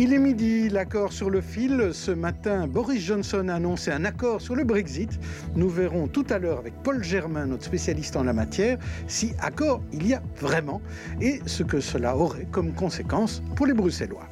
Il 0.00 0.12
est 0.12 0.18
midi, 0.20 0.68
l'accord 0.68 1.12
sur 1.12 1.28
le 1.28 1.40
fil. 1.40 1.90
Ce 1.92 2.12
matin, 2.12 2.68
Boris 2.68 3.02
Johnson 3.02 3.48
a 3.48 3.54
annoncé 3.54 3.90
un 3.90 4.04
accord 4.04 4.40
sur 4.40 4.54
le 4.54 4.62
Brexit. 4.62 5.18
Nous 5.56 5.68
verrons 5.68 6.06
tout 6.06 6.24
à 6.30 6.38
l'heure 6.38 6.60
avec 6.60 6.72
Paul 6.84 7.02
Germain, 7.02 7.46
notre 7.46 7.64
spécialiste 7.64 8.14
en 8.14 8.22
la 8.22 8.32
matière, 8.32 8.78
si 9.08 9.32
accord 9.40 9.82
il 9.92 10.06
y 10.06 10.14
a 10.14 10.22
vraiment 10.36 10.80
et 11.20 11.40
ce 11.46 11.64
que 11.64 11.80
cela 11.80 12.16
aurait 12.16 12.46
comme 12.52 12.74
conséquence 12.74 13.42
pour 13.56 13.66
les 13.66 13.72
Bruxellois. 13.72 14.28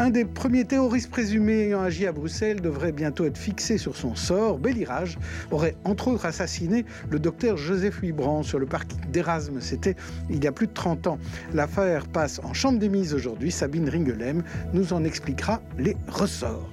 Un 0.00 0.10
des 0.10 0.24
premiers 0.24 0.64
terroristes 0.64 1.08
présumés 1.08 1.66
ayant 1.66 1.82
agi 1.82 2.04
à 2.08 2.10
Bruxelles 2.10 2.60
devrait 2.60 2.90
bientôt 2.90 3.24
être 3.26 3.38
fixé 3.38 3.78
sur 3.78 3.96
son 3.96 4.16
sort. 4.16 4.58
Bellirage 4.58 5.18
aurait 5.52 5.76
entre 5.84 6.08
autres 6.08 6.26
assassiné 6.26 6.84
le 7.10 7.20
docteur 7.20 7.56
Joseph 7.56 8.02
Wibrand 8.02 8.42
sur 8.42 8.58
le 8.58 8.66
parking 8.66 8.98
d'Erasme. 9.12 9.60
C'était 9.60 9.94
il 10.30 10.42
y 10.42 10.48
a 10.48 10.52
plus 10.52 10.66
de 10.66 10.72
30 10.72 11.06
ans. 11.06 11.18
L'affaire 11.54 12.08
passe 12.08 12.40
en 12.42 12.54
chambre 12.54 12.80
des 12.80 12.88
mises 12.88 13.14
aujourd'hui. 13.14 13.52
Sabine 13.52 13.88
Ringelem 13.88 14.42
nous 14.74 14.92
en 14.92 14.95
expliquera 15.04 15.62
les 15.78 15.96
ressorts. 16.08 16.70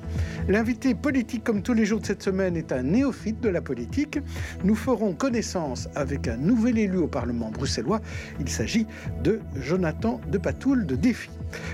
L'invité 0.47 0.93
politique, 0.93 1.43
comme 1.43 1.61
tous 1.61 1.73
les 1.73 1.85
jours 1.85 2.01
de 2.01 2.05
cette 2.05 2.21
semaine, 2.21 2.57
est 2.57 2.71
un 2.71 2.83
néophyte 2.83 3.39
de 3.39 3.49
la 3.49 3.61
politique. 3.61 4.19
Nous 4.63 4.75
ferons 4.75 5.13
connaissance 5.13 5.87
avec 5.95 6.27
un 6.27 6.35
nouvel 6.35 6.77
élu 6.77 6.97
au 6.97 7.07
Parlement 7.07 7.49
bruxellois. 7.49 8.01
Il 8.39 8.49
s'agit 8.49 8.85
de 9.23 9.39
Jonathan 9.55 10.19
de 10.29 10.37
Patoul 10.37 10.85
de 10.85 10.95
Défi. 10.95 11.29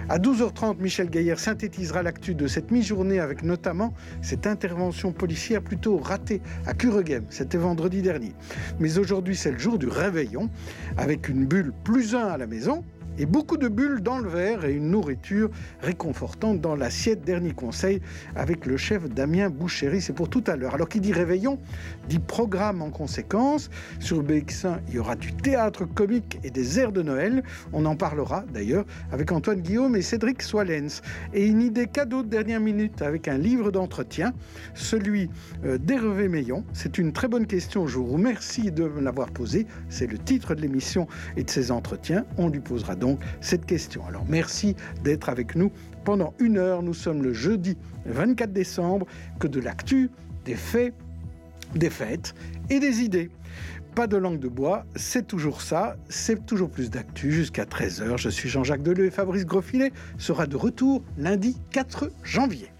À 0.07 0.19
12h30, 0.19 0.77
Michel 0.79 1.09
Gaillard 1.09 1.39
synthétisera 1.39 2.03
l'actu 2.03 2.35
de 2.35 2.47
cette 2.47 2.69
mi-journée 2.69 3.19
avec 3.19 3.43
notamment 3.43 3.93
cette 4.21 4.45
intervention 4.45 5.11
policière 5.11 5.61
plutôt 5.61 5.97
ratée 5.97 6.41
à 6.65 6.73
Cureghem. 6.73 7.25
C'était 7.29 7.57
vendredi 7.57 8.01
dernier. 8.01 8.33
Mais 8.79 8.97
aujourd'hui, 8.97 9.35
c'est 9.35 9.51
le 9.51 9.59
jour 9.59 9.79
du 9.79 9.87
réveillon 9.87 10.49
avec 10.97 11.29
une 11.29 11.45
bulle 11.45 11.73
plus 11.83 12.13
un 12.13 12.27
à 12.27 12.37
la 12.37 12.45
maison 12.45 12.83
et 13.19 13.25
beaucoup 13.25 13.57
de 13.57 13.67
bulles 13.67 14.01
dans 14.01 14.17
le 14.17 14.29
verre 14.29 14.65
et 14.65 14.73
une 14.73 14.89
nourriture 14.89 15.49
réconfortante 15.81 16.61
dans 16.61 16.75
l'assiette. 16.75 17.23
Dernier 17.25 17.51
conseil 17.51 18.01
avec 18.35 18.65
le 18.65 18.77
chef 18.77 19.09
Damien 19.09 19.49
Bouchéry, 19.49 20.01
c'est 20.01 20.13
pour 20.13 20.29
tout 20.29 20.43
à 20.47 20.55
l'heure. 20.55 20.73
Alors 20.73 20.87
qui 20.87 21.01
dit 21.01 21.11
réveillon, 21.11 21.59
dit 22.07 22.19
programme 22.19 22.81
en 22.81 22.89
conséquence. 22.89 23.69
Sur 23.99 24.23
BX1, 24.23 24.79
il 24.87 24.95
y 24.95 24.99
aura 24.99 25.15
du 25.15 25.33
théâtre 25.33 25.85
comique 25.85 26.39
et 26.43 26.49
des 26.49 26.79
airs 26.79 26.93
de 26.93 27.01
Noël. 27.01 27.43
On 27.73 27.85
en 27.85 27.95
parlera 27.97 28.45
d'ailleurs 28.53 28.85
avec 29.11 29.31
Antoine 29.31 29.59
Guillaume 29.59 29.95
et 29.97 30.01
Cédric 30.01 30.41
Soilens. 30.41 31.01
Et 31.33 31.45
une 31.45 31.61
idée 31.61 31.87
cadeau 31.87 32.23
de 32.23 32.29
dernière 32.29 32.61
minute 32.61 33.01
avec 33.01 33.27
un 33.27 33.37
livre 33.37 33.71
d'entretien, 33.71 34.33
celui 34.75 35.29
euh, 35.65 35.77
d'Hervé 35.77 36.29
Meillon. 36.29 36.63
C'est 36.71 36.97
une 36.97 37.11
très 37.11 37.27
bonne 37.27 37.47
question, 37.47 37.85
je 37.85 37.97
vous 37.97 38.07
remercie 38.07 38.71
de 38.71 38.85
l'avoir 38.85 39.29
posée. 39.31 39.67
C'est 39.89 40.07
le 40.07 40.17
titre 40.17 40.55
de 40.55 40.61
l'émission 40.61 41.07
et 41.35 41.43
de 41.43 41.49
ses 41.49 41.71
entretiens. 41.71 42.25
On 42.37 42.47
lui 42.47 42.59
posera 42.61 42.95
donc 42.95 43.08
cette 43.41 43.65
question. 43.65 44.05
Alors 44.05 44.25
merci 44.27 44.75
d'être 45.03 45.29
avec 45.29 45.55
nous 45.55 45.71
pendant 46.03 46.33
une 46.39 46.57
heure. 46.57 46.83
Nous 46.83 46.93
sommes 46.93 47.23
le 47.23 47.33
jeudi 47.33 47.77
24 48.05 48.51
décembre, 48.51 49.05
que 49.39 49.47
de 49.47 49.59
l'actu, 49.59 50.09
des 50.45 50.55
faits, 50.55 50.93
des 51.75 51.89
fêtes 51.89 52.33
et 52.69 52.79
des 52.79 53.01
idées. 53.01 53.29
Pas 53.95 54.07
de 54.07 54.17
langue 54.17 54.39
de 54.39 54.47
bois, 54.47 54.85
c'est 54.95 55.27
toujours 55.27 55.61
ça, 55.61 55.97
c'est 56.09 56.45
toujours 56.45 56.69
plus 56.69 56.89
d'actu 56.89 57.31
jusqu'à 57.31 57.65
13h. 57.65 58.17
Je 58.17 58.29
suis 58.29 58.47
Jean-Jacques 58.47 58.83
Deleu 58.83 59.05
et 59.05 59.11
Fabrice 59.11 59.45
Grosfilet 59.45 59.91
sera 60.17 60.45
de 60.45 60.55
retour 60.55 61.03
lundi 61.17 61.57
4 61.71 62.11
janvier. 62.23 62.71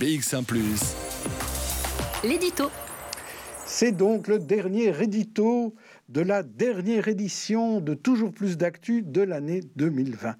BX1⁇ 0.00 0.44
L'édito. 2.24 2.70
C'est 3.66 3.92
donc 3.92 4.28
le 4.28 4.38
dernier 4.38 4.94
édito 5.02 5.74
de 6.08 6.20
la 6.20 6.42
dernière 6.42 7.08
édition 7.08 7.80
de 7.80 7.94
Toujours 7.94 8.32
plus 8.32 8.56
d'actu 8.56 9.02
de 9.02 9.22
l'année 9.22 9.60
2020. 9.76 10.36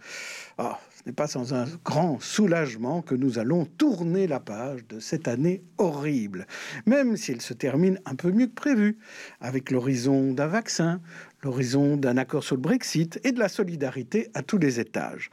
Ah, 0.59 0.79
ce 0.95 1.03
n'est 1.07 1.15
pas 1.15 1.27
sans 1.27 1.55
un 1.55 1.67
grand 1.85 2.21
soulagement 2.21 3.03
que 3.03 3.15
nous 3.15 3.39
allons 3.39 3.65
tourner 3.65 4.27
la 4.27 4.39
page 4.39 4.87
de 4.87 5.01
cette 5.01 5.27
année 5.27 5.65
horrible, 5.79 6.47
même 6.87 7.17
si 7.17 7.33
elle 7.33 7.41
se 7.41 7.55
termine 7.55 8.01
un 8.05 8.15
peu 8.15 8.31
mieux 8.31 8.47
que 8.47 8.55
prévu, 8.55 8.99
avec 9.41 9.71
l'horizon 9.71 10.33
d'un 10.33 10.47
vaccin, 10.47 11.01
l'horizon 11.43 11.97
d'un 11.97 12.17
accord 12.17 12.45
sur 12.45 12.57
le 12.57 12.63
Brexit 12.63 13.21
et 13.25 13.33
de 13.33 13.41
la 13.41 13.49
solidarité 13.49 14.31
à 14.35 14.43
tous 14.43 14.59
les 14.59 14.79
étages. 14.79 15.31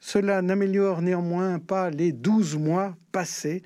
Cela 0.00 0.40
n'améliore 0.40 1.02
néanmoins 1.02 1.58
pas 1.58 1.90
les 1.90 2.12
12 2.12 2.56
mois 2.56 2.96
passés 3.12 3.62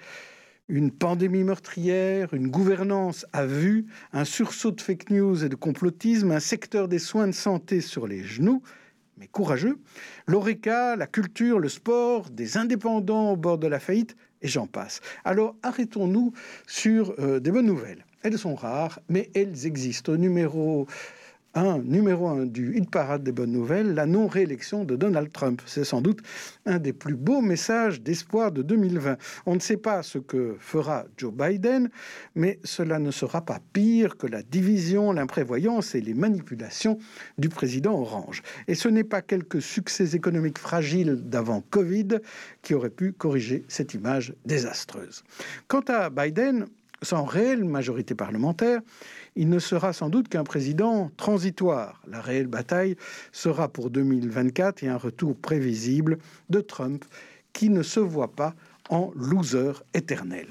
une 0.68 0.90
pandémie 0.90 1.44
meurtrière, 1.44 2.32
une 2.32 2.48
gouvernance 2.48 3.26
à 3.32 3.44
vue, 3.44 3.86
un 4.12 4.24
sursaut 4.24 4.70
de 4.70 4.80
fake 4.80 5.10
news 5.10 5.44
et 5.44 5.48
de 5.48 5.56
complotisme, 5.56 6.30
un 6.30 6.40
secteur 6.40 6.88
des 6.88 6.98
soins 6.98 7.26
de 7.26 7.32
santé 7.32 7.80
sur 7.80 8.06
les 8.06 8.24
genoux, 8.24 8.62
mais 9.18 9.28
courageux, 9.28 9.78
l'ORECA, 10.26 10.96
la 10.96 11.06
culture, 11.06 11.58
le 11.58 11.68
sport, 11.68 12.30
des 12.30 12.56
indépendants 12.56 13.32
au 13.32 13.36
bord 13.36 13.58
de 13.58 13.66
la 13.66 13.78
faillite, 13.78 14.16
et 14.42 14.48
j'en 14.48 14.66
passe. 14.66 15.00
Alors 15.24 15.56
arrêtons-nous 15.62 16.32
sur 16.66 17.14
euh, 17.18 17.40
des 17.40 17.50
bonnes 17.50 17.66
nouvelles. 17.66 18.04
Elles 18.22 18.38
sont 18.38 18.54
rares, 18.54 19.00
mais 19.08 19.30
elles 19.34 19.66
existent. 19.66 20.12
Au 20.12 20.16
numéro 20.16 20.86
un 21.54 21.78
numéro 21.78 22.28
un 22.28 22.46
du 22.46 22.76
hit 22.76 22.90
parade 22.90 23.22
des 23.22 23.32
bonnes 23.32 23.52
nouvelles, 23.52 23.94
la 23.94 24.06
non-réélection 24.06 24.84
de 24.84 24.96
Donald 24.96 25.32
Trump. 25.32 25.62
C'est 25.66 25.84
sans 25.84 26.00
doute 26.00 26.20
un 26.66 26.78
des 26.78 26.92
plus 26.92 27.14
beaux 27.14 27.40
messages 27.40 28.02
d'espoir 28.02 28.50
de 28.52 28.62
2020. 28.62 29.16
On 29.46 29.54
ne 29.54 29.60
sait 29.60 29.76
pas 29.76 30.02
ce 30.02 30.18
que 30.18 30.56
fera 30.58 31.04
Joe 31.16 31.32
Biden, 31.32 31.90
mais 32.34 32.58
cela 32.64 32.98
ne 32.98 33.10
sera 33.10 33.44
pas 33.44 33.60
pire 33.72 34.16
que 34.16 34.26
la 34.26 34.42
division, 34.42 35.12
l'imprévoyance 35.12 35.94
et 35.94 36.00
les 36.00 36.14
manipulations 36.14 36.98
du 37.38 37.48
président 37.48 37.94
Orange. 37.94 38.42
Et 38.66 38.74
ce 38.74 38.88
n'est 38.88 39.04
pas 39.04 39.22
quelques 39.22 39.62
succès 39.62 40.16
économiques 40.16 40.58
fragiles 40.58 41.20
d'avant 41.24 41.62
Covid 41.70 42.18
qui 42.62 42.74
auraient 42.74 42.90
pu 42.90 43.12
corriger 43.12 43.64
cette 43.68 43.94
image 43.94 44.34
désastreuse. 44.44 45.22
Quant 45.68 45.84
à 45.88 46.10
Biden, 46.10 46.66
sans 47.02 47.24
réelle 47.24 47.64
majorité 47.64 48.14
parlementaire, 48.14 48.80
il 49.36 49.48
ne 49.48 49.58
sera 49.58 49.92
sans 49.92 50.08
doute 50.08 50.28
qu'un 50.28 50.44
président 50.44 51.10
transitoire. 51.16 52.00
La 52.06 52.20
réelle 52.20 52.46
bataille 52.46 52.96
sera 53.32 53.68
pour 53.68 53.90
2024 53.90 54.82
et 54.82 54.88
un 54.88 54.96
retour 54.96 55.36
prévisible 55.36 56.18
de 56.50 56.60
Trump 56.60 57.04
qui 57.52 57.70
ne 57.70 57.82
se 57.82 58.00
voit 58.00 58.32
pas 58.32 58.54
en 58.90 59.12
loser 59.16 59.72
éternel. 59.94 60.46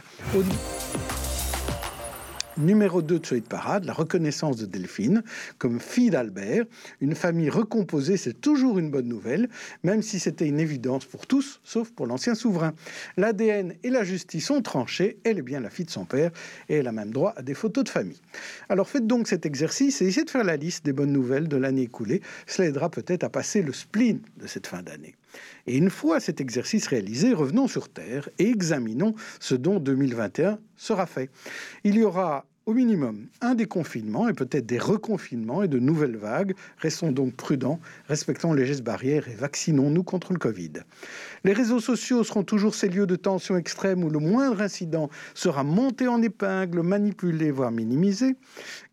Numéro 2.57 3.01
2 3.01 3.17
de 3.17 3.25
ce 3.25 3.35
parade, 3.35 3.85
la 3.85 3.93
reconnaissance 3.93 4.57
de 4.57 4.67
Delphine 4.67 5.23
comme 5.57 5.79
fille 5.79 6.11
d'Albert. 6.11 6.65
Une 7.01 7.15
famille 7.15 7.49
recomposée, 7.49 8.15
c'est 8.15 8.39
toujours 8.39 8.77
une 8.77 8.91
bonne 8.91 9.07
nouvelle, 9.07 9.49
même 9.83 10.03
si 10.03 10.19
c'était 10.19 10.47
une 10.47 10.59
évidence 10.59 11.05
pour 11.05 11.25
tous, 11.25 11.61
sauf 11.63 11.89
pour 11.89 12.05
l'ancien 12.05 12.35
souverain. 12.35 12.73
L'ADN 13.17 13.73
et 13.81 13.89
la 13.89 14.03
justice 14.03 14.51
ont 14.51 14.61
tranché, 14.61 15.17
elle 15.23 15.39
est 15.39 15.43
bien 15.43 15.61
la 15.61 15.71
fille 15.71 15.85
de 15.85 15.89
son 15.89 16.05
père, 16.05 16.29
et 16.69 16.75
elle 16.75 16.87
a 16.87 16.91
même 16.91 17.11
droit 17.11 17.33
à 17.35 17.41
des 17.41 17.55
photos 17.55 17.85
de 17.85 17.89
famille. 17.89 18.21
Alors 18.69 18.87
faites 18.87 19.07
donc 19.07 19.27
cet 19.27 19.47
exercice 19.47 20.03
et 20.03 20.05
essayez 20.05 20.25
de 20.25 20.29
faire 20.29 20.43
la 20.43 20.55
liste 20.55 20.85
des 20.85 20.93
bonnes 20.93 21.11
nouvelles 21.11 21.47
de 21.47 21.57
l'année 21.57 21.83
écoulée. 21.83 22.21
Cela 22.45 22.67
aidera 22.67 22.91
peut-être 22.91 23.23
à 23.23 23.29
passer 23.29 23.63
le 23.63 23.73
spleen 23.73 24.19
de 24.37 24.45
cette 24.45 24.67
fin 24.67 24.83
d'année. 24.83 25.15
Et 25.67 25.77
une 25.77 25.89
fois 25.89 26.19
cet 26.19 26.41
exercice 26.41 26.87
réalisé, 26.87 27.33
revenons 27.33 27.67
sur 27.67 27.89
Terre 27.89 28.29
et 28.39 28.49
examinons 28.49 29.15
ce 29.39 29.55
dont 29.55 29.79
2021 29.79 30.59
sera 30.77 31.05
fait. 31.05 31.29
Il 31.83 31.95
y 31.95 32.03
aura 32.03 32.45
au 32.65 32.73
minimum 32.73 33.27
un 33.41 33.55
déconfinement 33.55 34.29
et 34.29 34.33
peut-être 34.33 34.65
des 34.65 34.79
reconfinements 34.79 35.63
et 35.63 35.67
de 35.67 35.79
nouvelles 35.79 36.17
vagues. 36.17 36.55
Restons 36.77 37.11
donc 37.11 37.33
prudents, 37.35 37.79
respectons 38.07 38.53
les 38.53 38.65
gestes 38.65 38.83
barrières 38.83 39.27
et 39.27 39.35
vaccinons-nous 39.35 40.03
contre 40.03 40.33
le 40.33 40.39
Covid. 40.39 40.73
Les 41.43 41.53
réseaux 41.53 41.79
sociaux 41.79 42.23
seront 42.23 42.43
toujours 42.43 42.75
ces 42.75 42.89
lieux 42.89 43.07
de 43.07 43.15
tension 43.15 43.57
extrême 43.57 44.03
où 44.03 44.09
le 44.09 44.19
moindre 44.19 44.61
incident 44.61 45.09
sera 45.33 45.63
monté 45.63 46.07
en 46.07 46.21
épingle, 46.21 46.81
manipulé, 46.81 47.51
voire 47.51 47.71
minimisé. 47.71 48.35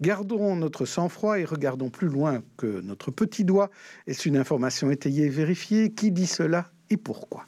Gardons 0.00 0.56
notre 0.56 0.84
sang-froid 0.84 1.38
et 1.38 1.44
regardons 1.44 1.90
plus 1.90 2.08
loin 2.08 2.42
que 2.56 2.80
notre 2.80 3.10
petit 3.10 3.44
doigt. 3.44 3.70
Est-ce 4.06 4.28
une 4.28 4.36
information 4.36 4.90
étayée 4.90 5.26
et 5.26 5.30
vérifiée? 5.30 5.92
Qui 5.92 6.10
dit 6.10 6.26
cela 6.26 6.70
et 6.90 6.96
pourquoi? 6.96 7.46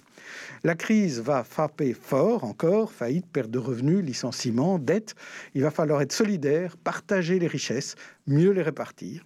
La 0.65 0.75
crise 0.77 1.21
va 1.21 1.43
frapper 1.43 1.93
fort 1.93 2.45
encore, 2.45 2.93
faillite, 2.93 3.27
perte 3.27 3.51
de 3.51 3.59
revenus, 3.59 4.05
licenciements, 4.05 4.79
dettes. 4.79 5.15
Il 5.55 5.63
va 5.63 5.71
falloir 5.71 6.01
être 6.03 6.13
solidaire, 6.13 6.77
partager 6.77 7.39
les 7.41 7.49
richesses, 7.49 7.97
mieux 8.29 8.51
les 8.51 8.63
répartir. 8.63 9.25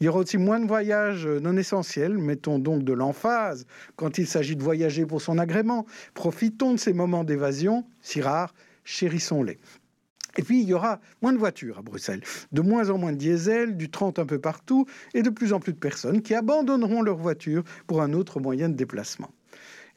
Il 0.00 0.06
y 0.06 0.08
aura 0.08 0.20
aussi 0.20 0.38
moins 0.38 0.60
de 0.60 0.68
voyages 0.68 1.26
non 1.26 1.56
essentiels. 1.56 2.18
Mettons 2.18 2.60
donc 2.60 2.84
de 2.84 2.92
l'emphase 2.92 3.66
quand 3.96 4.18
il 4.18 4.28
s'agit 4.28 4.54
de 4.54 4.62
voyager 4.62 5.06
pour 5.06 5.20
son 5.20 5.38
agrément. 5.38 5.86
Profitons 6.14 6.72
de 6.74 6.78
ces 6.78 6.92
moments 6.92 7.24
d'évasion, 7.24 7.84
si 8.00 8.20
rares, 8.20 8.54
chérissons-les. 8.84 9.58
Et 10.38 10.42
puis, 10.42 10.60
il 10.60 10.68
y 10.68 10.74
aura 10.74 11.00
moins 11.22 11.32
de 11.32 11.38
voitures 11.38 11.78
à 11.78 11.82
Bruxelles, 11.82 12.22
de 12.52 12.60
moins 12.60 12.90
en 12.90 12.98
moins 12.98 13.12
de 13.12 13.16
diesel, 13.16 13.76
du 13.76 13.90
30 13.90 14.18
un 14.18 14.26
peu 14.26 14.38
partout, 14.38 14.86
et 15.14 15.22
de 15.22 15.30
plus 15.30 15.52
en 15.52 15.60
plus 15.60 15.72
de 15.72 15.78
personnes 15.78 16.20
qui 16.20 16.34
abandonneront 16.34 17.02
leur 17.02 17.16
voiture 17.16 17.64
pour 17.86 18.02
un 18.02 18.12
autre 18.12 18.38
moyen 18.38 18.68
de 18.68 18.74
déplacement. 18.74 19.30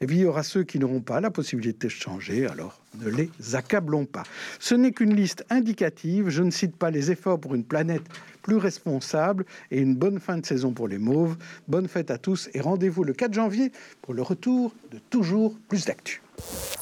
Et 0.02 0.06
puis 0.06 0.16
il 0.16 0.22
y 0.22 0.24
aura 0.24 0.42
ceux 0.42 0.62
qui 0.62 0.78
n'auront 0.78 1.02
pas 1.02 1.20
la 1.20 1.30
possibilité 1.30 1.88
de 1.88 1.92
changer, 1.92 2.46
alors 2.46 2.80
ne 3.02 3.10
les 3.10 3.30
accablons 3.52 4.06
pas. 4.06 4.22
Ce 4.58 4.74
n'est 4.74 4.92
qu'une 4.92 5.14
liste 5.14 5.44
indicative, 5.50 6.30
je 6.30 6.42
ne 6.42 6.50
cite 6.50 6.74
pas 6.74 6.90
les 6.90 7.10
efforts 7.10 7.38
pour 7.38 7.54
une 7.54 7.64
planète 7.64 8.04
plus 8.40 8.56
responsable 8.56 9.44
et 9.70 9.78
une 9.78 9.94
bonne 9.94 10.18
fin 10.18 10.38
de 10.38 10.46
saison 10.46 10.72
pour 10.72 10.88
les 10.88 10.96
mauves. 10.96 11.36
Bonne 11.68 11.86
fête 11.86 12.10
à 12.10 12.16
tous 12.16 12.48
et 12.54 12.62
rendez-vous 12.62 13.04
le 13.04 13.12
4 13.12 13.34
janvier 13.34 13.72
pour 14.00 14.14
le 14.14 14.22
retour 14.22 14.72
de 14.90 14.98
Toujours 15.10 15.58
plus 15.68 15.84
d'actu. 15.84 16.22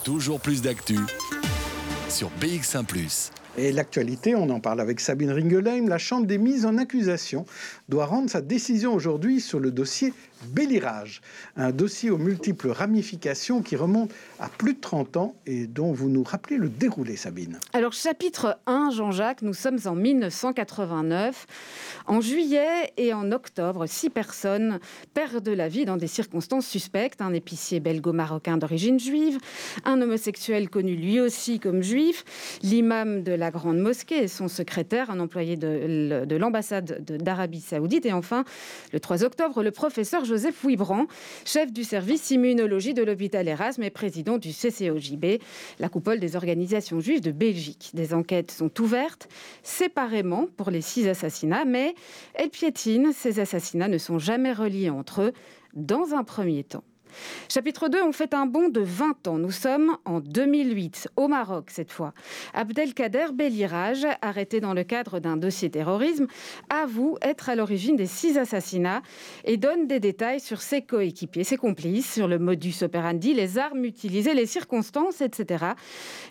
Toujours 0.05 0.39
plus 0.39 0.63
d'actu 0.63 0.99
sur 2.09 2.31
BX1⁇ 2.41 2.87
et 3.59 3.73
l'actualité, 3.73 4.37
on 4.37 4.51
en 4.51 4.61
parle 4.61 4.81
avec 4.81 5.01
Sabine 5.01 5.33
Ringelheim, 5.33 5.89
la 5.89 5.99
Chambre 5.99 6.29
des 6.29 6.39
mises 6.39 6.65
en 6.65 6.79
accusation 6.79 7.45
doit 7.89 8.07
rendre 8.07 8.31
sa 8.31 8.41
décision 8.41 8.95
aujourd'hui 8.95 9.41
sur 9.41 9.59
le 9.59 9.73
dossier 9.73 10.15
Bélirage, 10.47 11.21
un 11.57 11.73
dossier 11.73 12.11
aux 12.11 12.19
multiples 12.19 12.69
ramifications 12.69 13.63
qui 13.63 13.77
remonte 13.77 14.13
à 14.39 14.49
plus 14.49 14.75
de 14.75 14.81
30 14.81 15.17
ans 15.17 15.35
et 15.47 15.67
dont 15.67 15.93
vous 15.93 16.09
nous 16.09 16.23
rappelez 16.23 16.57
le 16.57 16.69
déroulé, 16.69 17.17
Sabine. 17.17 17.59
Alors, 17.73 17.93
chapitre 17.93 18.59
1, 18.67 18.91
Jean-Jacques, 18.91 19.43
nous 19.43 19.55
sommes 19.55 19.79
en 19.87 19.95
1989. 19.95 21.47
En 22.07 22.21
juillet 22.21 22.93
et 22.97 23.13
en 23.13 23.33
octobre, 23.33 23.87
six 23.87 24.11
personnes 24.11 24.79
perdent 25.15 25.49
la 25.49 25.69
vie 25.69 25.85
dans 25.85 25.97
des 25.97 26.07
circonstances 26.07 26.67
suspectes. 26.67 27.21
Un 27.21 27.33
épicier 27.33 27.81
belgo-marocain 27.81 28.59
d'origine 28.59 29.01
juive, 29.01 29.39
un 29.85 30.01
homosexuel 30.01 30.71
connu 30.71 30.95
lui 30.95 31.21
aussi 31.21 31.59
comme 31.59 31.83
juif, 31.83 32.25
l'imam 32.63 33.23
de 33.23 33.33
la 33.33 33.51
Grande 33.51 33.79
Mosquée 33.79 34.23
et 34.23 34.29
son 34.29 34.49
secrétaire, 34.49 35.11
un 35.11 35.21
employé 35.21 35.57
de, 35.57 36.25
de 36.25 36.37
l'ambassade 36.37 37.05
d'Arabie 37.05 37.61
Saoudite. 37.61 38.07
Et 38.07 38.13
enfin, 38.13 38.45
le 38.93 39.01
3 39.01 39.25
octobre, 39.25 39.63
le 39.63 39.71
professeur 39.71 40.25
Joseph 40.29 40.63
Wibran, 40.63 41.07
chef 41.47 41.73
du 41.73 41.85
service 41.85 42.31
immunologie 42.31 42.93
de 42.93 43.03
l'hôpital 43.03 43.49
Erasme 43.49 43.83
et 43.83 43.91
président 43.91 44.37
du 44.37 44.51
CCOJB, 44.51 45.41
la 45.79 45.89
coupole 45.89 46.21
des 46.21 46.37
organisations 46.37 47.01
juives 47.01 47.23
de 47.23 47.33
Belgique. 47.33 47.91
Des 47.95 48.13
enquêtes 48.13 48.51
sont 48.51 48.71
ouvertes 48.81 49.29
séparément 49.63 50.47
pour 50.59 50.71
les 50.71 50.83
six 50.83 51.09
assassinats, 51.09 51.65
mais 51.65 51.95
elles 52.35 52.51
piétinent. 52.51 53.13
Ces 53.13 53.41
assassinats 53.41 53.89
ne 53.89 53.99
sont 53.99 54.19
jamais 54.19 54.53
reliés 54.53 54.91
entre 54.91 55.23
eux 55.23 55.33
dans 55.75 56.13
un 56.13 56.25
premier 56.25 56.63
temps. 56.63 56.85
Chapitre 57.49 57.89
2, 57.89 58.03
on 58.03 58.13
fait 58.13 58.35
un 58.35 58.47
bond 58.47 58.69
de 58.69 58.81
20 58.81 59.29
ans. 59.29 59.39
Nous 59.39 59.51
sommes 59.51 59.97
en 60.05 60.21
2008, 60.21 61.09
au 61.17 61.29
Maroc 61.29 61.71
cette 61.71 61.93
fois. 61.93 62.13
Abdelkader 62.55 63.27
Belirage, 63.33 64.07
arrêté 64.23 64.61
dans 64.61 64.75
le 64.75 64.85
cadre 64.85 65.21
d'un 65.21 65.37
dossier 65.37 65.71
terrorisme, 65.71 66.27
avoue 66.71 67.17
être 67.23 67.49
à 67.49 67.55
l'origine 67.55 67.97
des 67.97 68.07
six 68.07 68.39
assassinats 68.39 69.03
et 69.45 69.57
donne 69.57 69.87
des 69.87 70.01
détails 70.01 70.41
sur 70.41 70.61
ses 70.61 70.83
coéquipiers, 70.83 71.45
ses 71.45 71.57
complices, 71.57 72.13
sur 72.13 72.29
le 72.29 72.39
modus 72.39 72.83
operandi, 72.83 73.35
les 73.35 73.59
armes 73.59 73.85
utilisées, 73.85 74.35
les 74.35 74.47
circonstances, 74.47 75.21
etc. 75.21 75.67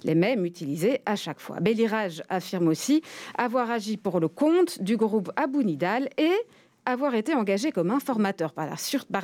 Les 0.03 0.15
mêmes 0.15 0.45
utilisés 0.45 1.01
à 1.05 1.15
chaque 1.15 1.39
fois. 1.39 1.59
Belirage 1.59 2.23
affirme 2.29 2.67
aussi 2.67 3.01
avoir 3.37 3.71
agi 3.71 3.97
pour 3.97 4.19
le 4.19 4.27
compte 4.27 4.81
du 4.81 4.97
groupe 4.97 5.31
Abou 5.35 5.63
Nidal 5.63 6.09
et 6.17 6.33
avoir 6.87 7.15
été 7.15 7.33
engagé 7.33 7.71
comme 7.71 7.91
informateur 7.91 8.53
par 8.53 8.65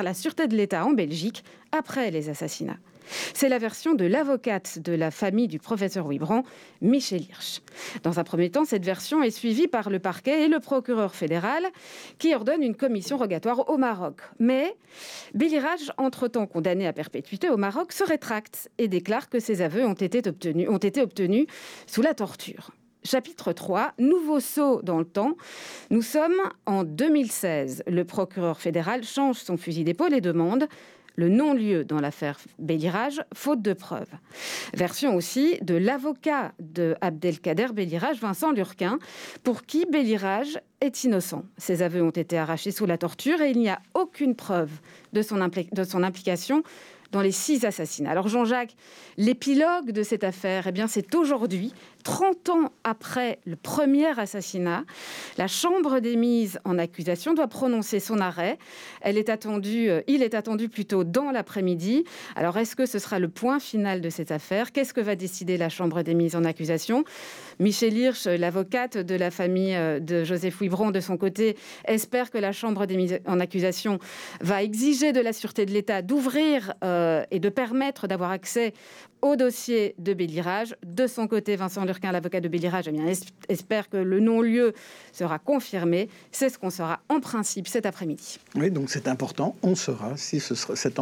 la, 0.04 0.14
Sûreté 0.14 0.48
de 0.48 0.56
l'État 0.56 0.86
en 0.86 0.92
Belgique 0.92 1.44
après 1.72 2.12
les 2.12 2.30
assassinats. 2.30 2.78
C'est 3.34 3.50
la 3.50 3.58
version 3.58 3.94
de 3.94 4.06
l'avocate 4.06 4.80
de 4.80 4.94
la 4.94 5.12
famille 5.12 5.48
du 5.48 5.60
professeur 5.60 6.06
Wibran, 6.06 6.44
Michel 6.82 7.22
Hirsch. 7.22 7.62
Dans 8.04 8.20
un 8.20 8.24
premier 8.24 8.50
temps, 8.50 8.66
cette 8.66 8.84
version 8.84 9.24
est 9.24 9.32
suivie 9.32 9.68
par 9.68 9.90
le 9.90 10.00
parquet 10.00 10.44
et 10.44 10.48
le 10.48 10.60
procureur 10.60 11.16
fédéral 11.16 11.66
qui 12.18 12.34
ordonnent 12.34 12.64
une 12.64 12.76
commission 12.76 13.18
rogatoire 13.18 13.70
au 13.70 13.78
Maroc. 13.78 14.22
Mais 14.40 14.76
Bélirage, 15.34 15.92
entre-temps 15.98 16.48
condamné 16.48 16.88
à 16.88 16.94
perpétuité 16.94 17.50
au 17.50 17.58
Maroc, 17.58 17.92
se 17.92 18.04
rétracte 18.04 18.70
et 18.78 18.88
déclare 18.88 19.30
que 19.30 19.40
ses 19.40 19.62
aveux 19.62 19.86
ont 19.86 19.94
été 19.94 21.02
obtenus 21.02 21.48
sous 21.88 22.02
la 22.02 22.14
torture. 22.14 22.72
Chapitre 23.06 23.52
3, 23.52 23.94
nouveau 24.00 24.40
saut 24.40 24.82
dans 24.82 24.98
le 24.98 25.06
temps. 25.06 25.36
Nous 25.90 26.02
sommes 26.02 26.40
en 26.66 26.86
2016. 26.86 27.84
Le 27.88 28.06
procureur 28.06 28.62
fédéral 28.62 29.04
change 29.04 29.38
son 29.38 29.58
fusil 29.58 29.84
d'épaule 29.84 30.14
et 30.14 30.22
demande 30.22 30.68
le 31.16 31.30
non-lieu 31.30 31.84
dans 31.84 32.00
l'affaire 32.00 32.40
Bélirage, 32.60 33.22
faute 33.34 33.62
de 33.62 33.74
preuves. 33.74 34.10
Version 34.74 35.16
aussi 35.16 35.58
de 35.62 35.76
l'avocat 35.76 36.54
de 36.60 36.96
Abdelkader 37.02 37.68
Bélirage, 37.74 38.20
Vincent 38.20 38.52
Lurquin, 38.52 39.00
pour 39.44 39.64
qui 39.64 39.86
Bélirage 39.86 40.60
est 40.82 41.04
innocent. 41.04 41.44
Ses 41.58 41.82
aveux 41.82 42.02
ont 42.02 42.10
été 42.10 42.38
arrachés 42.38 42.72
sous 42.72 42.86
la 42.86 42.98
torture 42.98 43.42
et 43.42 43.52
il 43.52 43.60
n'y 43.60 43.70
a 43.70 43.80
aucune 43.94 44.36
preuve 44.36 44.72
de 45.12 45.22
son, 45.22 45.38
de 45.38 45.84
son 45.84 46.04
implication 46.04 46.64
dans 47.14 47.22
les 47.22 47.32
six 47.32 47.64
assassinats. 47.64 48.12
Alors 48.12 48.28
Jean-Jacques, 48.28 48.76
l'épilogue 49.18 49.92
de 49.92 50.04
cette 50.04 50.24
affaire, 50.24 50.66
eh 50.68 50.72
bien 50.72 50.88
c'est 50.88 51.16
aujourd'hui, 51.16 51.74
30 52.04 52.50
ans 52.50 52.72
après 52.84 53.40
le 53.46 53.56
premier 53.56 54.20
assassinat, 54.20 54.84
la 55.38 55.48
Chambre 55.48 56.00
des 56.00 56.18
mises 56.18 56.60
en 56.66 56.78
accusation 56.78 57.34
doit 57.34 57.48
prononcer 57.48 58.00
son 58.00 58.20
arrêt. 58.20 58.58
Elle 59.02 59.18
est 59.18 59.30
attendue, 59.30 59.90
euh, 59.90 60.02
il 60.08 60.22
est 60.24 60.34
attendu 60.34 60.68
plutôt 60.68 61.04
dans 61.04 61.32
l'après-midi. 61.32 62.04
Alors 62.36 62.58
est-ce 62.58 62.76
que 62.76 62.86
ce 62.86 63.00
sera 63.00 63.20
le 63.20 63.30
point 63.30 63.60
final 63.60 64.02
de 64.02 64.10
cette 64.10 64.32
affaire? 64.32 64.72
Qu'est-ce 64.72 64.94
que 64.94 65.00
va 65.00 65.16
décider 65.16 65.56
la 65.56 65.70
Chambre 65.70 66.02
des 66.02 66.16
mises 66.16 66.36
en 66.36 66.44
accusation? 66.44 67.06
Michel 67.60 67.96
Hirsch, 67.96 68.26
l'avocate 68.26 68.98
de 68.98 69.16
la 69.16 69.30
famille 69.30 69.76
euh, 69.76 70.00
de 70.00 70.24
Joseph 70.24 70.60
Wibron, 70.60 70.90
de 70.90 71.00
son 71.00 71.18
côté, 71.18 71.56
espère 71.86 72.32
que 72.32 72.40
la 72.40 72.52
Chambre 72.52 72.88
des 72.88 72.98
mises 72.98 73.20
en 73.28 73.40
accusation 73.40 74.00
va 74.42 74.64
exiger 74.64 75.14
de 75.14 75.22
la 75.22 75.32
Sûreté 75.32 75.68
de 75.68 75.72
l'État 75.72 76.02
d'ouvrir 76.02 76.74
euh, 76.84 77.03
et 77.32 77.40
de 77.40 77.50
permettre 77.50 78.08
d'avoir 78.08 78.32
accès 78.32 78.74
au 79.24 79.38
dossier 79.38 79.96
de 79.98 80.14
Bélirage. 80.14 80.76
De 80.86 81.08
son 81.08 81.28
côté, 81.28 81.56
Vincent 81.56 81.86
Lurquin, 81.86 82.12
l'avocat 82.12 82.42
de 82.42 82.50
Bélirage, 82.50 82.90
eh 82.90 83.52
espère 83.52 83.90
que 83.90 83.98
le 83.98 84.20
non-lieu 84.20 84.74
sera 85.14 85.40
confirmé. 85.40 86.10
C'est 86.32 86.50
ce 86.50 86.60
qu'on 86.60 86.70
saura 86.70 87.00
en 87.08 87.22
principe 87.22 87.68
cet 87.68 87.86
après-midi. 87.86 88.38
Oui, 88.56 88.70
donc 88.70 88.90
c'est 88.90 89.08
important. 89.08 89.56
On 89.64 89.76
saura 89.76 90.18
si 90.18 90.42
ce 90.42 90.56
sera 90.56 90.76
cet 90.76 91.00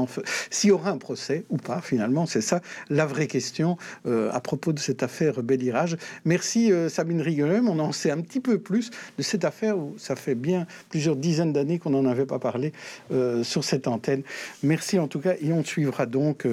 s'il 0.51 0.69
y 0.69 0.71
aura 0.71 0.91
un 0.91 0.97
procès 0.97 1.45
ou 1.49 1.57
pas. 1.57 1.81
Finalement, 1.81 2.27
c'est 2.27 2.41
ça 2.41 2.61
la 2.89 3.07
vraie 3.07 3.27
question 3.27 3.77
euh, 4.05 4.29
à 4.31 4.39
propos 4.39 4.71
de 4.71 4.79
cette 4.79 5.01
affaire 5.01 5.41
Bélirage. 5.41 5.97
Merci 6.23 6.71
euh, 6.71 6.89
Sabine 6.89 7.21
Rigelum. 7.21 7.67
On 7.67 7.79
en 7.79 7.91
sait 7.91 8.11
un 8.11 8.21
petit 8.21 8.39
peu 8.39 8.59
plus 8.59 8.91
de 9.17 9.23
cette 9.23 9.45
affaire 9.45 9.77
où 9.77 9.95
ça 9.97 10.15
fait 10.15 10.35
bien 10.35 10.67
plusieurs 10.89 11.15
dizaines 11.15 11.53
d'années 11.53 11.79
qu'on 11.79 11.89
n'en 11.89 12.05
avait 12.05 12.27
pas 12.27 12.39
parlé 12.39 12.71
euh, 13.11 13.43
sur 13.43 13.63
cette 13.63 13.87
antenne. 13.87 14.21
Merci 14.61 14.99
en 14.99 15.07
tout 15.07 15.19
cas 15.19 15.33
et 15.41 15.51
on 15.51 15.63
suivra 15.63 16.05
donc 16.05 16.45